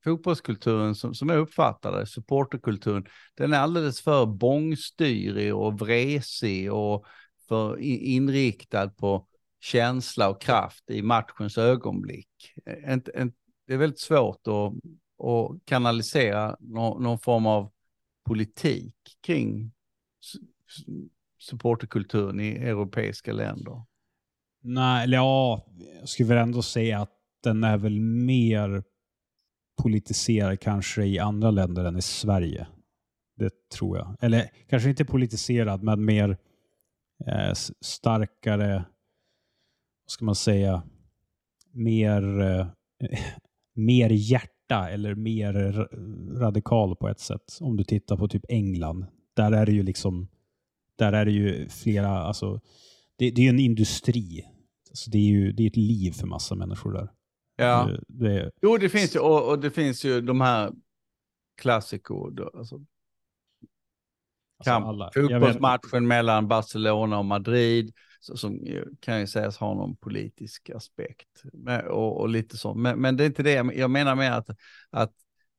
fotbollskulturen 0.05 0.95
som, 0.95 1.15
som 1.15 1.29
jag 1.29 1.39
uppfattar 1.39 1.93
det, 1.93 2.07
supporterkulturen, 2.07 3.07
den 3.35 3.53
är 3.53 3.59
alldeles 3.59 4.01
för 4.01 4.27
bångstyrig 4.27 5.55
och 5.55 5.81
vresig 5.81 6.73
och 6.73 7.07
för 7.49 7.81
inriktad 7.81 8.89
på 8.89 9.27
känsla 9.61 10.29
och 10.29 10.41
kraft 10.41 10.91
i 10.91 11.03
matchens 11.03 11.59
ögonblick. 11.59 12.29
Eh, 12.67 12.93
en, 12.93 13.03
en, 13.15 13.33
det 13.67 13.75
är 13.75 13.79
väldigt 13.79 14.01
svårt 14.01 14.47
att, 14.47 14.73
att 15.27 15.65
kanalisera 15.65 16.57
någon, 16.61 17.03
någon 17.03 17.19
form 17.19 17.47
av 17.47 17.71
politik 18.25 18.95
kring 19.21 19.73
supporterkulturen 21.39 22.41
i 22.41 22.49
europeiska 22.49 23.33
länder. 23.33 23.83
Nej, 24.61 25.05
eller 25.05 25.17
ja, 25.17 25.67
jag 26.01 26.09
skulle 26.09 26.29
väl 26.29 26.39
ändå 26.39 26.63
säga 26.63 27.01
att 27.01 27.13
den 27.43 27.65
är 27.65 27.77
väl 27.77 28.01
mer 28.01 28.83
politiserad 29.83 30.61
kanske 30.61 31.05
i 31.05 31.19
andra 31.19 31.51
länder 31.51 31.85
än 31.85 31.97
i 31.97 32.03
Sverige. 32.03 32.67
Det 33.37 33.69
tror 33.69 33.99
jag. 33.99 34.17
Eller 34.21 34.51
kanske 34.69 34.89
inte 34.89 35.05
politiserad, 35.05 35.83
men 35.83 36.05
mer 36.05 36.37
eh, 37.27 37.53
starkare, 37.81 38.75
vad 40.05 40.11
ska 40.11 40.25
man 40.25 40.35
säga, 40.35 40.83
mer, 41.73 42.41
eh, 42.41 42.67
mer 43.75 44.11
hjärta 44.11 44.89
eller 44.91 45.15
mer 45.15 45.53
radikal 46.39 46.97
på 46.97 47.09
ett 47.09 47.21
sätt. 47.21 47.59
Om 47.61 47.77
du 47.77 47.85
tittar 47.85 48.17
på 48.17 48.29
typ 48.29 48.45
England. 48.49 49.07
Där 49.37 49.53
är 49.53 49.67
det 49.67 49.73
ju 49.73 49.83
liksom, 49.83 50.29
där 50.97 51.13
är 51.13 51.25
det 51.25 51.33
ju 51.33 51.69
flera, 51.69 52.09
alltså, 52.09 52.61
det, 53.19 53.31
det 53.31 53.41
är 53.41 53.43
ju 53.43 53.49
en 53.49 53.59
industri. 53.59 54.45
Alltså 54.91 55.11
det 55.11 55.19
är 55.19 55.23
ju 55.23 55.53
det 55.53 55.63
är 55.63 55.67
ett 55.67 55.77
liv 55.77 56.13
för 56.13 56.27
massa 56.27 56.55
människor 56.55 56.93
där. 56.93 57.11
Ja. 57.57 57.85
Det, 58.09 58.29
det... 58.29 58.51
Jo, 58.63 58.77
det 58.77 58.89
finns 58.89 59.17
ju, 59.17 59.21
och, 59.21 59.49
och, 59.49 59.59
det 59.59 59.71
finns 59.71 60.05
ju 60.05 60.21
de 60.21 60.41
här 60.41 60.73
klassikor, 61.61 62.51
alltså, 62.59 62.81
alltså 64.59 65.11
fotbollsmatchen 65.15 66.07
mellan 66.07 66.49
Barcelona 66.49 67.19
och 67.19 67.25
Madrid, 67.25 67.95
så, 68.21 68.37
som 68.37 68.67
kan 69.01 69.21
ju 69.21 69.27
sägas 69.27 69.57
ha 69.57 69.75
någon 69.75 69.97
politisk 69.97 70.71
aspekt. 70.71 71.43
och, 71.89 72.21
och 72.21 72.29
lite 72.29 72.57
så. 72.57 72.75
Men, 72.75 73.01
men, 73.01 73.17
det 73.17 73.25
är 73.25 73.27
inte 73.27 73.43
det, 73.43 73.53
jag 73.75 73.91
menar 73.91 74.15
med 74.15 74.37
att, 74.37 74.49
att 74.91 75.13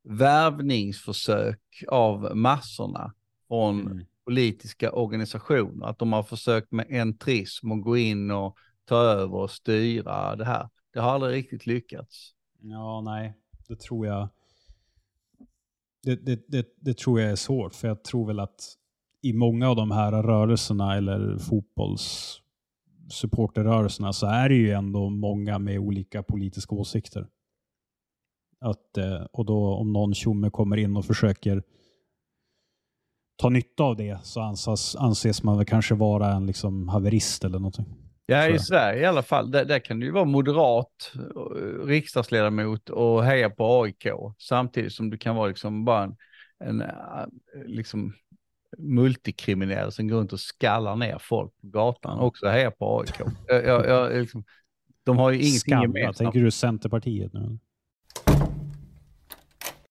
värvningsförsök 0.03 1.59
av 1.87 2.37
massorna 2.37 3.13
från 3.47 3.81
mm 3.81 4.05
politiska 4.29 4.91
organisationer, 4.91 5.85
att 5.85 5.99
de 5.99 6.13
har 6.13 6.23
försökt 6.23 6.71
med 6.71 6.87
entrism 6.89 7.71
och 7.71 7.81
gå 7.81 7.97
in 7.97 8.31
och 8.31 8.57
ta 8.85 8.95
över 8.95 9.35
och 9.35 9.51
styra 9.51 10.35
det 10.35 10.45
här. 10.45 10.69
Det 10.93 10.99
har 10.99 11.11
aldrig 11.11 11.35
riktigt 11.35 11.65
lyckats. 11.65 12.33
Ja, 12.61 13.01
nej, 13.01 13.33
det 13.67 13.79
tror 13.79 14.07
jag. 14.07 14.29
Det, 16.03 16.15
det, 16.15 16.47
det, 16.47 16.67
det, 16.75 16.97
tror 16.97 17.21
jag 17.21 17.31
är 17.31 17.35
svårt, 17.35 17.75
för 17.75 17.87
jag 17.87 18.03
tror 18.03 18.27
väl 18.27 18.39
att 18.39 18.75
i 19.21 19.33
många 19.33 19.69
av 19.69 19.75
de 19.75 19.91
här 19.91 20.11
rörelserna 20.11 20.95
eller 20.95 21.37
fotbollssupporterrörelserna 21.37 24.13
så 24.13 24.27
är 24.27 24.49
det 24.49 24.55
ju 24.55 24.71
ändå 24.71 25.09
många 25.09 25.59
med 25.59 25.79
olika 25.79 26.23
politiska 26.23 26.75
åsikter. 26.75 27.27
Att, 28.59 28.97
eh, 28.97 29.21
och 29.31 29.45
då 29.45 29.73
om 29.73 29.93
någon 29.93 30.13
tjomme 30.13 30.49
kommer 30.49 30.77
in 30.77 30.97
och 30.97 31.05
försöker 31.05 31.63
ta 33.39 33.49
nytta 33.49 33.83
av 33.83 33.95
det 33.95 34.19
så 34.23 34.41
anses, 34.41 34.95
anses 34.95 35.43
man 35.43 35.57
väl 35.57 35.65
kanske 35.65 35.95
vara 35.95 36.31
en 36.31 36.45
liksom 36.45 36.87
haverist 36.87 37.43
eller 37.43 37.59
någonting. 37.59 37.85
Ja, 38.25 38.47
i 38.47 38.59
Sverige 38.59 39.01
i 39.01 39.05
alla 39.05 39.23
fall. 39.23 39.51
Där, 39.51 39.65
där, 39.65 39.79
kan 39.79 39.99
du 39.99 40.05
ju 40.05 40.11
vara 40.11 40.25
moderat 40.25 41.11
eh, 41.15 41.85
riksdagsledamot 41.85 42.89
och 42.89 43.23
heja 43.23 43.49
på 43.49 43.83
AIK 43.83 44.07
samtidigt 44.37 44.93
som 44.93 45.09
du 45.09 45.17
kan 45.17 45.35
vara 45.35 45.47
liksom 45.47 45.85
bara 45.85 46.03
en, 46.03 46.15
en 46.63 46.81
eh, 46.81 47.27
liksom 47.65 48.13
multikriminell 48.77 49.91
som 49.91 50.07
går 50.07 50.17
runt 50.17 50.33
och 50.33 50.39
skallar 50.39 50.95
ner 50.95 51.17
folk 51.21 51.51
på 51.61 51.67
gatan 51.67 52.19
också 52.19 52.47
heja 52.47 52.71
på 52.71 52.99
AIK. 52.99 53.19
jag, 53.47 53.65
jag, 53.65 53.87
jag, 53.87 54.21
liksom, 54.21 54.43
de 55.03 55.17
har 55.17 55.31
ju 55.31 55.37
ingenting 55.37 55.81
gemensamt. 55.81 56.17
Tänker 56.17 56.39
du 56.39 56.51
Centerpartiet 56.51 57.33
nu? 57.33 57.59